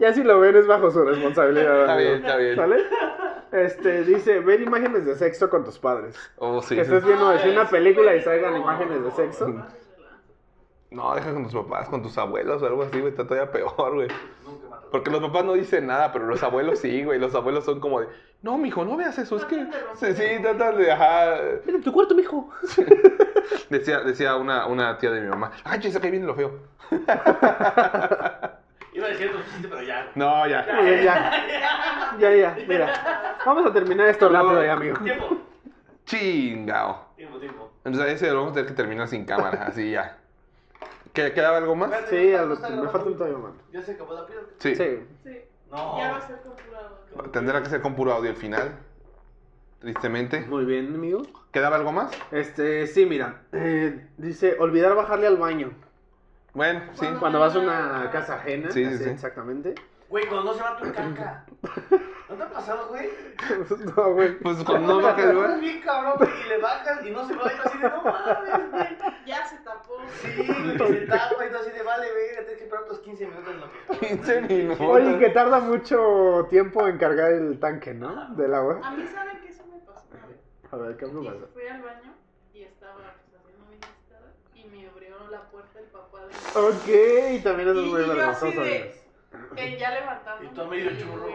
Ya 0.00 0.12
si 0.12 0.24
lo 0.24 0.40
ven 0.40 0.56
es 0.56 0.66
bajo 0.66 0.90
su 0.90 1.04
responsabilidad. 1.04 1.80
Está 1.82 1.96
bien, 1.96 2.14
está 2.14 2.36
bien. 2.36 2.56
¿Sale? 2.56 2.84
Este, 3.52 4.04
dice, 4.04 4.40
ver 4.40 4.60
imágenes 4.60 5.04
de 5.04 5.14
sexo 5.14 5.50
con 5.50 5.64
tus 5.64 5.78
padres. 5.78 6.16
Oh, 6.38 6.62
sí. 6.62 6.74
que 6.74 6.82
estés 6.82 7.04
viendo 7.04 7.28
así 7.28 7.48
una 7.48 7.68
película 7.68 8.14
y 8.14 8.22
salgan 8.22 8.56
imágenes 8.56 9.04
de 9.04 9.10
sexo. 9.10 9.54
No, 10.90 11.14
deja 11.14 11.32
con 11.32 11.44
tus 11.44 11.54
papás, 11.54 11.88
con 11.88 12.02
tus 12.02 12.16
abuelos 12.18 12.62
o 12.62 12.66
algo 12.66 12.82
así, 12.82 12.98
güey. 12.98 13.10
Está 13.10 13.24
todavía 13.26 13.52
peor, 13.52 13.94
güey. 13.94 14.08
Porque 14.90 15.10
los 15.10 15.20
papás 15.20 15.44
no 15.44 15.52
dicen 15.52 15.86
nada, 15.86 16.12
pero 16.12 16.26
los 16.26 16.42
abuelos 16.42 16.80
sí, 16.80 17.04
güey. 17.04 17.18
Los 17.18 17.34
abuelos 17.34 17.64
son 17.64 17.78
como 17.78 18.00
de, 18.00 18.08
no, 18.42 18.56
mijo, 18.56 18.84
no 18.84 18.96
veas 18.96 19.18
eso. 19.18 19.36
Es 19.36 19.44
que. 19.44 19.66
Sí, 19.94 20.14
sí, 20.14 20.42
tratan 20.42 20.78
de, 20.78 20.90
ajá. 20.90 21.38
Mira 21.64 21.78
en 21.78 21.84
tu 21.84 21.92
cuarto, 21.92 22.14
mijo. 22.14 22.48
Decía, 23.68 24.00
decía 24.00 24.36
una, 24.36 24.66
una 24.66 24.98
tía 24.98 25.10
de 25.10 25.20
mi 25.20 25.28
mamá, 25.28 25.52
ay, 25.64 25.78
che, 25.78 25.92
que 25.92 26.10
viene 26.10 26.26
lo 26.26 26.34
feo. 26.34 26.58
Iba 28.92 29.06
a 29.06 29.08
decir 29.10 29.28
otro 29.28 29.40
chiste, 29.42 29.68
pero 29.68 29.82
ya. 29.82 30.10
No, 30.14 30.46
ya. 30.48 30.62
Bien, 30.82 31.02
ya. 31.04 32.16
Ya, 32.18 32.34
ya, 32.34 32.56
mira. 32.66 33.36
Vamos 33.46 33.66
a 33.66 33.72
terminar 33.72 34.08
esto 34.08 34.28
rápido 34.28 34.64
ya, 34.64 34.72
amigo. 34.72 34.98
Tiempo. 34.98 35.36
Chingao. 36.04 37.06
Tiempo, 37.16 37.38
tiempo. 37.38 37.70
Entonces 37.84 38.14
ese 38.14 38.30
lo 38.30 38.36
vamos 38.38 38.50
a 38.52 38.54
tener 38.54 38.68
que 38.68 38.74
terminar 38.74 39.06
sin 39.08 39.24
cámara, 39.24 39.66
así 39.66 39.90
ya. 39.92 40.18
¿Qué- 41.12 41.32
¿Quedaba 41.32 41.58
algo 41.58 41.74
más? 41.76 41.90
Sí, 42.08 42.32
a 42.34 42.42
lo- 42.42 42.56
me 42.56 42.88
falta 42.88 43.04
un 43.08 43.16
todavía 43.16 43.38
más. 43.38 43.52
¿Ya 43.72 43.82
se 43.82 43.92
acabó 43.92 44.14
la 44.14 44.26
pila? 44.26 44.40
Sí. 44.58 44.74
Sí. 44.74 44.98
Sí. 45.24 45.38
No. 45.70 45.98
Ya 45.98 46.10
va 46.12 46.18
a 46.18 46.26
ser 46.26 46.36
compurado. 46.42 47.30
Tendrá 47.32 47.62
que 47.62 47.68
ser 47.68 47.80
con 47.80 47.94
puro 47.94 48.12
audio 48.12 48.30
el 48.30 48.36
final. 48.36 48.72
Tristemente. 49.80 50.40
Muy 50.42 50.64
bien, 50.64 50.94
amigo. 50.94 51.22
¿Quedaba 51.52 51.76
algo 51.76 51.90
más? 51.92 52.10
Este, 52.32 52.86
sí, 52.86 53.06
mira. 53.06 53.42
eh, 53.52 54.06
dice, 54.18 54.56
olvidar 54.58 54.94
bajarle 54.94 55.26
al 55.26 55.36
baño. 55.36 55.70
Bueno, 56.54 56.82
sí. 56.94 57.06
Cuando 57.18 57.38
vas 57.40 57.54
a 57.54 57.58
una 57.60 58.10
casa 58.10 58.34
ajena. 58.36 58.70
Sí, 58.70 58.84
sí, 58.84 58.94
así 58.94 59.04
sí. 59.04 59.10
Exactamente. 59.10 59.74
Güey, 60.08 60.26
cuando 60.26 60.50
no 60.50 60.54
se 60.58 60.62
va 60.62 60.76
tu 60.76 60.92
caca. 60.92 61.44
¿No 62.28 62.34
te 62.36 62.42
ha 62.42 62.48
pasado, 62.50 62.88
güey? 62.88 63.08
no, 63.96 64.12
güey. 64.14 64.38
Pues 64.38 64.64
cuando 64.64 64.94
no 64.94 65.00
baja 65.02 65.22
el 65.22 65.28
Es 65.28 65.34
lugar. 65.34 65.60
bien 65.60 65.80
cabrón, 65.82 66.14
güey, 66.18 66.30
y 66.44 66.48
le 66.48 66.58
bajas 66.58 67.06
y 67.06 67.10
no 67.10 67.26
se 67.28 67.36
va 67.36 67.52
y 67.52 67.56
tú 67.56 67.62
así 67.68 67.78
de 67.78 67.88
no 67.90 68.02
mames, 68.02 68.70
güey. 68.72 68.96
Ya 69.26 69.44
se 69.46 69.56
tapó. 69.58 69.94
Sí, 70.20 70.46
güey, 70.78 70.98
se 71.00 71.06
tapa 71.06 71.46
y 71.46 71.50
tú 71.50 71.56
así 71.56 71.70
de 71.70 71.82
vale, 71.84 72.06
venga, 72.12 72.40
tienes 72.40 72.56
que 72.58 72.64
esperar 72.64 72.82
otros 72.84 72.98
15 73.00 73.26
minutos 73.26 73.54
en 73.54 73.60
lo 73.60 73.66
que. 74.00 74.06
15 74.08 74.40
minutos. 74.42 74.80
Oye, 74.88 75.18
que 75.20 75.28
tarda 75.30 75.60
mucho 75.60 76.46
tiempo 76.50 76.88
en 76.88 76.98
cargar 76.98 77.30
el 77.32 77.60
tanque, 77.60 77.94
¿no? 77.94 78.34
Del 78.34 78.54
agua. 78.54 78.80
A 78.82 78.90
mí, 78.90 79.06
¿saben 79.06 79.38
qué 79.42 79.48
eso 79.50 79.64
me 79.66 79.78
pasó? 79.78 80.06
una 80.12 80.26
vez? 80.26 80.38
A 80.72 80.76
ver, 80.76 80.96
¿qué 80.96 81.06
me 81.06 81.22
Y 81.22 81.26
pasa? 81.26 81.46
fui 81.52 81.66
al 81.68 81.82
baño 81.82 82.14
y 82.52 82.62
estaba 82.62 82.94
pues, 82.94 83.06
haciendo 83.40 83.66
mi 83.70 83.76
necesitada 83.76 84.32
y 84.54 84.59
me 84.70 84.88
abrió 84.88 85.16
la 85.30 85.42
puerta 85.50 85.78
el 85.78 85.86
papá 85.86 86.18
de 86.20 86.26
mi 86.28 86.66
Ok, 86.66 87.36
y 87.38 87.42
también 87.42 87.68
eso 87.70 87.80
es 87.80 87.86
muy 87.86 88.00
vergonzoso. 88.02 88.62
que 89.56 89.78
ya 89.78 89.90
levantando. 89.90 90.44
Y 90.44 90.48
tú 90.48 90.66
medio 90.66 90.90
churro, 90.98 91.26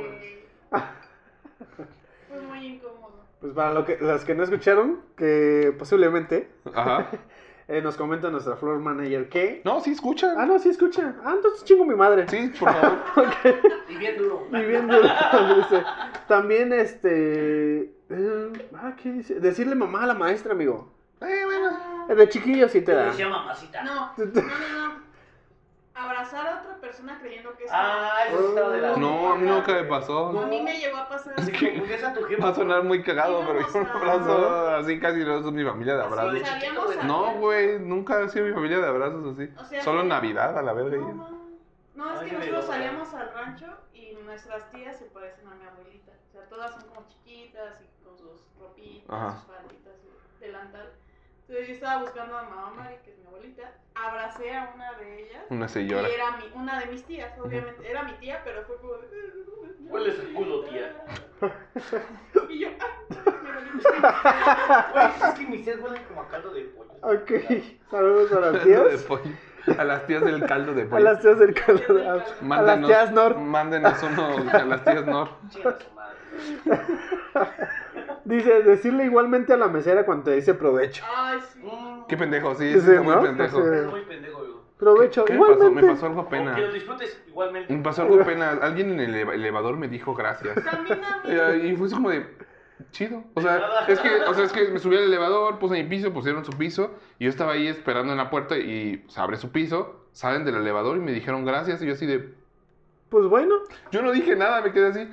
Fue 2.29 2.41
muy 2.41 2.65
incómodo. 2.65 3.23
Pues 3.41 3.53
para 3.53 3.73
lo 3.73 3.85
que, 3.85 3.97
los 3.99 4.23
que 4.25 4.35
no 4.35 4.43
escucharon, 4.43 5.01
que 5.15 5.73
posiblemente 5.77 6.49
Ajá. 6.73 7.09
eh, 7.67 7.81
nos 7.81 7.95
comenta 7.95 8.29
nuestra 8.31 8.55
floor 8.55 8.79
manager 8.79 9.29
que... 9.29 9.61
No, 9.63 9.81
sí, 9.81 9.91
escucha. 9.91 10.33
Ah, 10.37 10.45
no, 10.45 10.57
sí 10.59 10.69
escucha. 10.69 11.15
Ah, 11.23 11.33
entonces 11.35 11.63
chingo 11.63 11.85
mi 11.85 11.95
madre. 11.95 12.27
Sí, 12.27 12.51
por 12.59 12.71
favor. 12.73 12.99
Y 13.89 13.97
bien 13.97 14.17
duro. 14.17 14.47
Y 14.51 14.65
bien 14.65 14.87
duro, 14.87 15.01
dice. 15.57 15.83
También, 16.27 16.73
este... 16.73 17.93
eh, 18.09 18.69
ah, 18.75 18.95
¿qué 19.01 19.11
dice? 19.11 19.39
Decirle 19.39 19.75
mamá 19.75 20.03
a 20.03 20.07
la 20.07 20.13
maestra, 20.15 20.53
amigo. 20.53 20.91
Eh, 21.21 21.41
bueno. 21.45 21.69
Ah, 21.71 21.91
Eh, 21.91 21.94
De 22.07 22.29
chiquillo 22.29 22.67
sí 22.69 22.81
te 22.81 22.93
da. 22.93 23.13
Mamacita. 23.29 23.83
No, 23.83 24.11
no, 24.17 24.25
no, 24.25 24.87
no. 24.87 25.05
Abrazar 25.95 26.45
a 26.45 26.59
otra 26.59 26.75
persona 26.81 27.17
creyendo 27.21 27.55
que 27.55 27.63
es. 27.63 27.71
Ah, 27.73 28.25
eso 28.27 28.49
estaba 28.49 28.69
de 28.71 28.81
la. 28.81 28.97
No, 28.97 29.31
a 29.31 29.37
mí 29.37 29.47
nunca 29.47 29.73
me 29.73 29.83
pasó. 29.85 30.37
A 30.41 30.45
mí 30.45 30.61
me 30.61 30.77
llegó 30.77 30.97
a 30.97 31.07
pasar. 31.07 31.35
Que, 31.35 31.69
¿por 31.69 31.87
qué 31.87 31.95
es 31.95 32.03
a 32.03 32.13
tu 32.13 32.23
jefa? 32.25 32.43
Va 32.43 32.49
a 32.49 32.55
sonar 32.55 32.83
muy 32.83 33.01
cagado, 33.01 33.45
pero 33.47 33.61
yo 33.61 33.79
un 33.79 33.87
abrazo 33.87 34.75
así 34.75 34.99
casi 34.99 35.19
no 35.19 35.37
es 35.37 35.45
mi 35.45 35.63
familia 35.63 35.95
de 35.95 36.03
abrazos. 36.03 36.41
No, 37.05 37.35
güey, 37.35 37.79
nunca 37.79 38.19
ha 38.23 38.27
sido 38.27 38.45
mi 38.45 38.53
familia 38.53 38.79
de 38.79 38.87
abrazos 38.87 39.37
así. 39.37 39.81
Solo 39.83 40.01
en. 40.01 40.09
Navidad, 40.09 40.57
a 40.57 40.61
la 40.61 40.73
verga. 40.73 40.97
No, 41.95 42.21
es 42.21 42.29
que 42.29 42.37
nosotros 42.37 42.65
salíamos 42.65 43.13
al 43.13 43.33
rancho 43.33 43.67
y 43.93 44.15
nuestras 44.25 44.69
tías 44.71 44.97
se 44.97 45.05
parecen 45.05 45.47
a 45.47 45.55
mi 45.55 45.65
abuelita. 45.65 46.11
O 46.27 46.31
sea, 46.33 46.49
todas 46.49 46.71
son 46.73 46.89
como 46.89 47.07
chiquitas 47.07 47.81
y 47.81 48.03
con 48.03 48.17
sus 48.17 48.41
ropitas, 48.59 49.35
sus 49.35 49.47
falditas, 49.47 49.93
delantal. 50.41 50.91
Entonces 51.47 51.67
yo 51.67 51.73
estaba 51.75 52.01
buscando 52.01 52.37
a 52.37 52.43
mamá 52.43 52.71
Mari, 52.75 52.95
que 53.03 53.11
es 53.11 53.17
mi 53.19 53.25
abuelita. 53.27 53.71
Abracé 53.93 54.55
a 54.55 54.71
una 54.73 54.93
de 54.93 55.23
ellas. 55.23 55.43
Una 55.49 55.65
Y 55.65 55.69
señora. 55.69 56.07
era 56.07 56.31
mi, 56.37 56.43
una 56.55 56.79
de 56.79 56.85
mis 56.87 57.03
tías, 57.05 57.37
obviamente. 57.39 57.87
Era 57.89 58.03
mi 58.03 58.13
tía, 58.13 58.41
pero 58.43 58.63
fue 58.63 58.77
como 58.77 58.93
de. 58.93 59.07
Hueles 59.81 60.19
el 60.19 60.33
culo, 60.33 60.61
tía. 60.65 60.95
Y 62.49 62.59
yo, 62.59 62.69
ah, 62.79 62.87
Güey, 64.93 65.29
es 65.29 65.39
que 65.39 65.45
mis 65.47 65.65
tías 65.65 65.79
huelen 65.81 66.03
como 66.05 66.21
a 66.21 66.27
caldo 66.29 66.51
de 66.53 66.61
pollo. 66.63 66.91
Ok, 67.01 67.31
saludos 67.91 68.31
a 68.31 68.39
las 68.39 68.51
Caldo 68.57 68.65
de 68.83 68.89
tías. 68.89 69.03
pollo. 69.03 69.31
A 69.79 69.83
las 69.83 70.05
tías 70.07 70.23
del 70.23 70.45
caldo 70.45 70.73
de 70.73 70.83
A 70.83 70.89
pollo. 70.89 71.03
las 71.03 71.21
tías 71.21 71.39
del 71.39 71.53
caldo. 71.53 72.09
A, 72.09 72.13
a 72.13 72.15
las 72.17 72.41
Mándenos- 72.41 72.87
tías 72.87 73.11
Nor. 73.11 73.37
Mándenos 73.37 74.03
uno 74.03 74.35
a 74.51 74.65
las 74.65 74.83
tías 74.83 75.05
Nor. 75.05 75.29
Chinga 75.49 75.77
su 75.79 75.91
madre. 75.93 76.17
Dice, 78.25 78.63
decirle 78.63 79.05
igualmente 79.05 79.53
a 79.53 79.57
la 79.57 79.67
mesera 79.67 80.05
cuando 80.05 80.25
te 80.25 80.31
dice 80.35 80.53
provecho. 80.55 81.03
Ay, 81.15 81.39
sí. 81.53 81.61
Qué 82.07 82.17
pendejo, 82.17 82.55
sí, 82.55 82.73
Sí, 82.73 82.81
sí, 82.81 82.89
está 82.91 83.01
muy 83.01 83.15
¿no? 83.15 83.21
pendejo. 83.21 83.61
Sí. 83.63 83.69
Es 83.75 83.85
muy 83.87 84.01
pendejo, 84.01 84.39
güey. 84.39 84.51
Provecho, 84.77 85.23
¿Qué 85.25 85.33
me 85.33 85.39
pasó? 85.39 85.53
igualmente. 85.53 85.81
Me 85.87 85.93
pasó 85.93 86.05
algo 86.07 86.21
O 86.21 86.29
que 86.29 86.37
lo 86.41 86.73
disfrutes 86.73 87.23
igualmente. 87.27 87.73
Me 87.73 87.81
pasó 87.83 88.01
algo 88.01 88.21
apenas. 88.21 88.61
Alguien 88.61 88.91
en 88.91 88.99
el 88.99 89.15
eleva- 89.15 89.33
elevador 89.35 89.77
me 89.77 89.87
dijo 89.87 90.13
gracias. 90.15 90.55
También 90.65 91.01
a 91.03 91.23
mí. 91.23 91.29
Eh, 91.63 91.67
Y 91.71 91.75
fue 91.77 91.87
así 91.87 91.95
como 91.95 92.09
de 92.09 92.25
chido. 92.91 93.23
O 93.35 93.41
sea, 93.41 93.61
es 93.87 93.99
que, 93.99 94.09
o 94.27 94.33
sea, 94.33 94.43
es 94.43 94.51
que 94.51 94.67
me 94.69 94.79
subí 94.79 94.97
al 94.97 95.03
elevador, 95.03 95.59
puse 95.59 95.75
mi 95.81 95.87
piso, 95.87 96.11
pusieron 96.11 96.43
su 96.43 96.51
piso 96.53 96.91
y 97.19 97.23
yo 97.25 97.29
estaba 97.29 97.53
ahí 97.53 97.67
esperando 97.67 98.11
en 98.11 98.17
la 98.17 98.29
puerta 98.29 98.57
y 98.57 99.05
se 99.07 99.19
abre 99.21 99.37
su 99.37 99.51
piso, 99.51 100.07
salen 100.11 100.43
del 100.43 100.55
elevador 100.55 100.97
y 100.97 100.99
me 100.99 101.11
dijeron 101.13 101.45
gracias 101.45 101.81
y 101.81 101.85
yo 101.87 101.93
así 101.93 102.05
de 102.05 102.33
Pues 103.09 103.27
bueno, 103.27 103.55
yo 103.91 104.01
no 104.01 104.11
dije 104.11 104.35
nada, 104.35 104.61
me 104.61 104.71
quedé 104.73 104.87
así. 104.87 105.09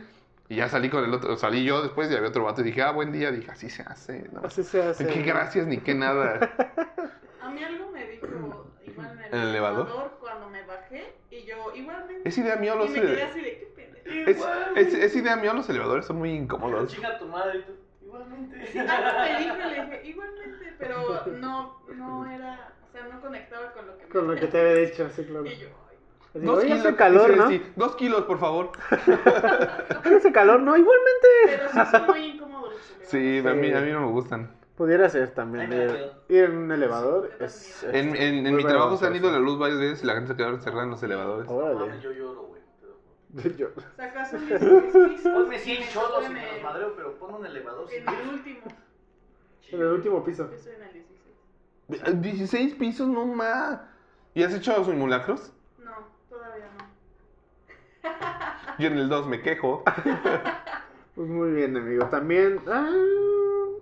Y 0.52 0.56
ya 0.56 0.68
salí 0.68 0.90
con 0.90 1.02
el 1.02 1.14
otro, 1.14 1.34
salí 1.38 1.64
yo 1.64 1.80
después 1.80 2.10
y 2.10 2.14
había 2.14 2.28
otro 2.28 2.44
vato 2.44 2.60
y 2.60 2.64
dije, 2.64 2.82
"Ah, 2.82 2.90
buen 2.92 3.10
día." 3.10 3.30
Dije, 3.30 3.50
"Así 3.50 3.70
se 3.70 3.82
hace." 3.84 4.28
No, 4.32 4.42
así 4.44 4.62
se 4.62 4.82
hace. 4.82 5.06
qué 5.06 5.22
gracias 5.22 5.66
ni 5.66 5.78
qué 5.78 5.94
nada. 5.94 6.40
A 7.40 7.48
mí 7.48 7.64
algo 7.64 7.90
me 7.90 8.06
dijo 8.06 8.26
igual 8.86 9.12
en 9.12 9.18
el, 9.20 9.34
¿En 9.34 9.40
el 9.40 9.48
elevador? 9.48 10.18
cuando 10.20 10.50
me 10.50 10.62
bajé 10.66 11.14
y 11.30 11.44
yo 11.46 11.72
igualmente. 11.74 12.28
Es 12.28 12.36
idea 12.36 12.56
mía 12.56 12.74
y 12.74 12.78
los 12.78 12.90
me 12.90 13.00
quedé 13.00 13.12
ele- 13.14 13.22
así 13.22 13.40
de 13.40 13.58
qué 13.60 13.72
pendejo. 13.74 14.30
es, 14.76 14.88
es, 14.88 14.94
es 14.94 15.16
idea 15.16 15.36
mía 15.36 15.54
los 15.54 15.66
elevadores 15.70 16.04
son 16.04 16.16
muy 16.16 16.32
incómodos. 16.32 16.92
Chinga 16.94 17.18
tu 17.18 17.24
madre 17.28 17.60
y 17.60 17.62
tú. 17.62 17.72
Igualmente. 18.04 18.66
Sí, 18.66 18.78
algo 18.78 19.20
me 19.20 19.38
dijo, 19.38 19.56
le 19.56 19.84
dije 19.84 20.02
igualmente, 20.10 20.74
pero 20.78 21.24
no, 21.40 21.82
no 21.96 22.30
era, 22.30 22.72
o 22.86 22.92
sea, 22.92 23.04
no 23.10 23.22
conectaba 23.22 23.72
con 23.72 23.86
lo 23.86 23.96
que 23.96 24.04
me 24.04 24.10
Con 24.10 24.28
lo 24.28 24.34
que 24.38 24.46
te 24.48 24.60
había 24.60 24.74
dicho, 24.86 25.08
sí, 25.16 25.24
claro. 25.24 25.46
Y 25.46 25.56
yo, 25.56 25.68
Así, 26.34 26.44
Dos 26.46 26.62
kilos, 26.64 26.78
hace 26.80 26.96
calor, 26.96 27.26
dice, 27.28 27.36
¿no? 27.42 27.48
sí, 27.50 27.62
dos 27.76 27.96
kilos, 27.96 28.22
por 28.22 28.38
favor. 28.38 28.72
Hace 30.16 30.32
calor, 30.32 30.60
¿no? 30.62 30.76
Igualmente. 30.76 31.28
pero 31.46 31.68
sí 31.70 31.90
son 31.90 32.06
muy 32.06 32.24
incómodos. 32.24 32.74
Sí, 33.02 33.38
a 33.46 33.52
mí, 33.52 33.72
a 33.72 33.80
mí 33.80 33.90
no 33.92 34.00
me 34.00 34.06
gustan. 34.06 34.50
Pudiera 34.76 35.08
ser 35.10 35.30
también. 35.34 35.68
Me 35.68 35.86
da 35.86 35.94
Ir, 36.28 36.44
en 36.44 36.56
un 36.56 36.72
elevador 36.72 37.30
es. 37.38 37.82
es 37.84 37.94
En, 37.94 38.16
en, 38.16 38.46
en 38.46 38.56
mi 38.56 38.64
trabajo 38.64 38.96
se 38.96 39.06
han 39.06 39.14
ido 39.14 39.30
la 39.30 39.38
luz 39.38 39.58
varias 39.58 39.78
veces 39.78 40.02
y 40.02 40.06
la 40.06 40.14
gente 40.14 40.28
se 40.32 40.36
quedó 40.36 40.48
encerrada 40.48 40.84
en 40.84 40.90
los 40.90 41.02
elevadores. 41.02 41.48
Órale. 41.50 42.00
yo 42.00 42.12
lloro, 42.12 42.42
güey. 42.44 42.62
Yo- 43.58 43.68
Sacas 43.96 44.32
un 44.32 44.46
16 44.46 44.82
pisos. 44.92 45.32
Ponme 45.32 45.56
y 45.56 45.58
100 45.58 45.80
me 45.80 45.88
cholos 45.90 46.24
en 46.24 46.32
me 46.32 46.46
los 46.46 46.56
el- 46.56 46.62
madreo, 46.62 46.94
pero 46.96 47.18
pon 47.18 47.34
un 47.34 47.46
elevador. 47.46 47.86
En 47.92 48.08
el 48.08 48.28
último. 48.30 48.60
En 49.70 49.80
el 49.80 49.86
último 49.88 50.24
piso. 50.24 50.48
Yo 50.50 50.56
estoy 50.56 50.72
en 50.74 50.82
el 50.82 50.92
16. 50.92 52.22
16 52.22 52.74
pisos, 52.76 53.06
no 53.08 53.26
más. 53.26 53.80
¿Y 54.34 54.42
has 54.42 54.54
hecho 54.54 54.82
simulacros? 54.84 55.52
No, 56.52 56.52
todavía 56.52 56.68
no. 56.78 56.84
Yo 58.78 58.86
en 58.88 58.98
el 58.98 59.08
2 59.08 59.26
me 59.28 59.40
quejo. 59.42 59.82
Pues 61.14 61.28
muy 61.28 61.50
bien, 61.50 61.76
amigo. 61.76 62.06
También. 62.06 62.58
Ah, 62.66 62.88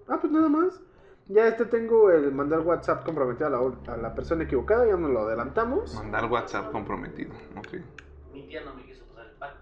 ah, 0.08 0.18
pues 0.20 0.32
nada 0.32 0.48
más. 0.48 0.80
Ya 1.28 1.46
este 1.46 1.64
tengo 1.64 2.10
el 2.10 2.32
mandar 2.32 2.58
WhatsApp 2.62 3.04
comprometido 3.04 3.46
a 3.46 3.50
la, 3.50 3.60
a 3.94 3.96
la 3.98 4.12
persona 4.16 4.42
equivocada, 4.42 4.84
ya 4.84 4.96
nos 4.96 5.12
lo 5.12 5.20
adelantamos. 5.20 5.94
Mandar 5.94 6.24
WhatsApp 6.24 6.72
comprometido. 6.72 7.32
Ok. 7.56 7.74
Mi 8.32 8.48
tía 8.48 8.62
no 8.64 8.74
me 8.74 8.82
quiso 8.82 9.04
pasar 9.04 9.26
el 9.26 9.32
pack. 9.38 9.54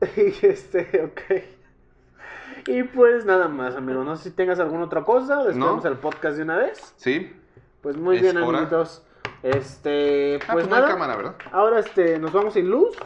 Y 0.18 0.36
este, 0.46 1.02
ok. 1.02 2.68
Y 2.68 2.82
pues 2.82 3.24
nada 3.24 3.48
más, 3.48 3.74
amigo. 3.74 4.04
No 4.04 4.16
sé 4.16 4.24
si 4.28 4.36
tengas 4.36 4.60
alguna 4.60 4.84
otra 4.84 5.02
cosa. 5.02 5.38
Despedimos 5.44 5.82
No. 5.82 5.90
el 5.90 5.96
podcast 5.96 6.36
de 6.36 6.42
una 6.42 6.58
vez. 6.58 6.92
¿Sí? 6.98 7.34
Pues 7.80 7.96
muy 7.96 8.16
Es 8.16 8.22
bien, 8.22 8.36
hora. 8.36 8.58
amiguitos. 8.58 9.02
Este, 9.44 10.38
Ah, 10.48 10.54
pues 10.54 10.68
no 10.68 10.74
hay 10.74 10.80
nada. 10.80 10.92
cámara, 10.94 11.16
¿verdad? 11.16 11.34
Ahora 11.52 11.78
este, 11.78 12.18
nos 12.18 12.32
vamos 12.32 12.54
sin 12.54 12.70
luz. 12.70 12.96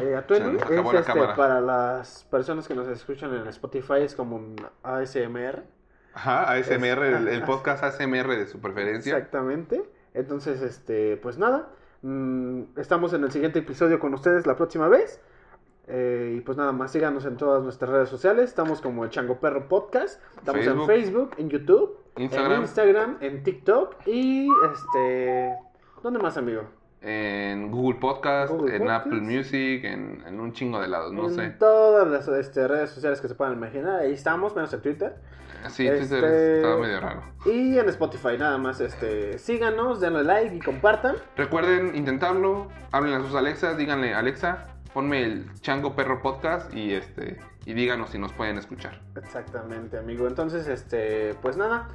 Eh, 0.00 0.16
a 0.16 0.20
es 0.20 0.94
este, 0.94 1.12
para 1.36 1.60
las 1.60 2.24
personas 2.30 2.66
que 2.66 2.74
nos 2.74 2.88
escuchan 2.88 3.34
en 3.34 3.46
Spotify, 3.48 4.00
es 4.00 4.14
como 4.14 4.36
un 4.36 4.56
ASMR. 4.82 5.62
Ajá, 6.14 6.50
ASMR, 6.50 7.28
el, 7.28 7.42
podcast 7.44 7.84
ASMR 7.84 8.36
de 8.36 8.46
su 8.46 8.58
preferencia. 8.58 9.14
Exactamente. 9.14 9.84
Entonces, 10.14 10.62
este, 10.62 11.18
pues 11.18 11.36
nada. 11.36 11.68
mm, 12.00 12.78
estamos 12.78 13.12
en 13.12 13.24
el 13.24 13.30
siguiente 13.30 13.58
episodio 13.58 13.98
con 13.98 14.14
ustedes 14.14 14.46
la 14.46 14.56
próxima 14.56 14.88
vez. 14.88 15.20
Eh, 15.88 16.36
y 16.38 16.40
pues 16.40 16.56
nada 16.58 16.72
más, 16.72 16.90
síganos 16.90 17.26
en 17.26 17.36
todas 17.36 17.62
nuestras 17.62 17.90
redes 17.90 18.08
sociales. 18.08 18.48
Estamos 18.48 18.80
como 18.80 19.04
el 19.04 19.10
Chango 19.10 19.38
Perro 19.38 19.68
Podcast. 19.68 20.20
Estamos 20.38 20.64
Facebook. 20.64 20.80
en 20.80 20.86
Facebook, 20.86 21.30
en 21.36 21.50
YouTube, 21.50 21.98
Instagram. 22.16 22.52
en 22.52 22.60
Instagram, 22.62 23.16
en 23.20 23.42
TikTok 23.42 23.94
y 24.06 24.48
este. 24.72 25.65
¿Dónde 26.06 26.20
más, 26.20 26.36
amigo? 26.36 26.62
En 27.00 27.72
Google 27.72 27.98
Podcast, 27.98 28.52
Google 28.52 28.76
en 28.76 28.82
Podcast. 28.82 29.06
Apple 29.06 29.20
Music, 29.22 29.82
en, 29.82 30.22
en 30.24 30.38
un 30.38 30.52
chingo 30.52 30.80
de 30.80 30.86
lados, 30.86 31.12
no 31.12 31.24
en 31.28 31.34
sé. 31.34 31.50
todas 31.58 32.06
las 32.06 32.28
este, 32.28 32.68
redes 32.68 32.90
sociales 32.90 33.20
que 33.20 33.26
se 33.26 33.34
puedan 33.34 33.54
imaginar. 33.54 34.02
Ahí 34.02 34.12
estamos, 34.12 34.54
menos 34.54 34.72
en 34.72 34.82
Twitter. 34.82 35.16
Sí, 35.68 35.84
este- 35.88 36.06
Twitter 36.06 36.24
estaba 36.58 36.76
medio 36.78 37.00
raro. 37.00 37.22
Y 37.44 37.76
en 37.76 37.88
Spotify, 37.88 38.38
nada 38.38 38.56
más. 38.56 38.80
Este, 38.80 39.36
síganos, 39.40 40.00
denle 40.00 40.22
like 40.22 40.54
y 40.54 40.60
compartan. 40.60 41.16
Recuerden 41.36 41.96
intentarlo, 41.96 42.68
hablen 42.92 43.14
a 43.14 43.22
sus 43.26 43.34
Alexas, 43.34 43.76
díganle, 43.76 44.14
Alexa, 44.14 44.76
ponme 44.94 45.24
el 45.24 45.52
Chango 45.60 45.96
Perro 45.96 46.22
Podcast 46.22 46.72
y 46.72 46.92
este 46.92 47.40
y 47.64 47.74
díganos 47.74 48.10
si 48.10 48.18
nos 48.20 48.32
pueden 48.32 48.58
escuchar. 48.58 49.00
Exactamente, 49.16 49.98
amigo. 49.98 50.28
Entonces, 50.28 50.68
este, 50.68 51.34
pues 51.42 51.56
nada. 51.56 51.88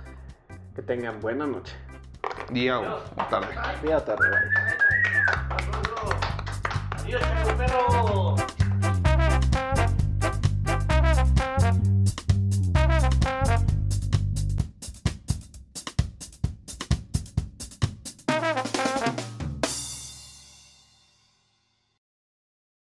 Que 0.75 0.81
tengan 0.81 1.21
buena 1.21 1.47
noche. 1.47 1.77
Día 2.49 2.79
o 2.79 2.97
o 2.97 3.23
tarde. 3.29 3.53
Día 3.81 3.97
o 3.97 4.01
tarde, 4.01 4.29
bye. 4.29 4.81
Adiós, 6.99 7.21
perro. 7.57 8.40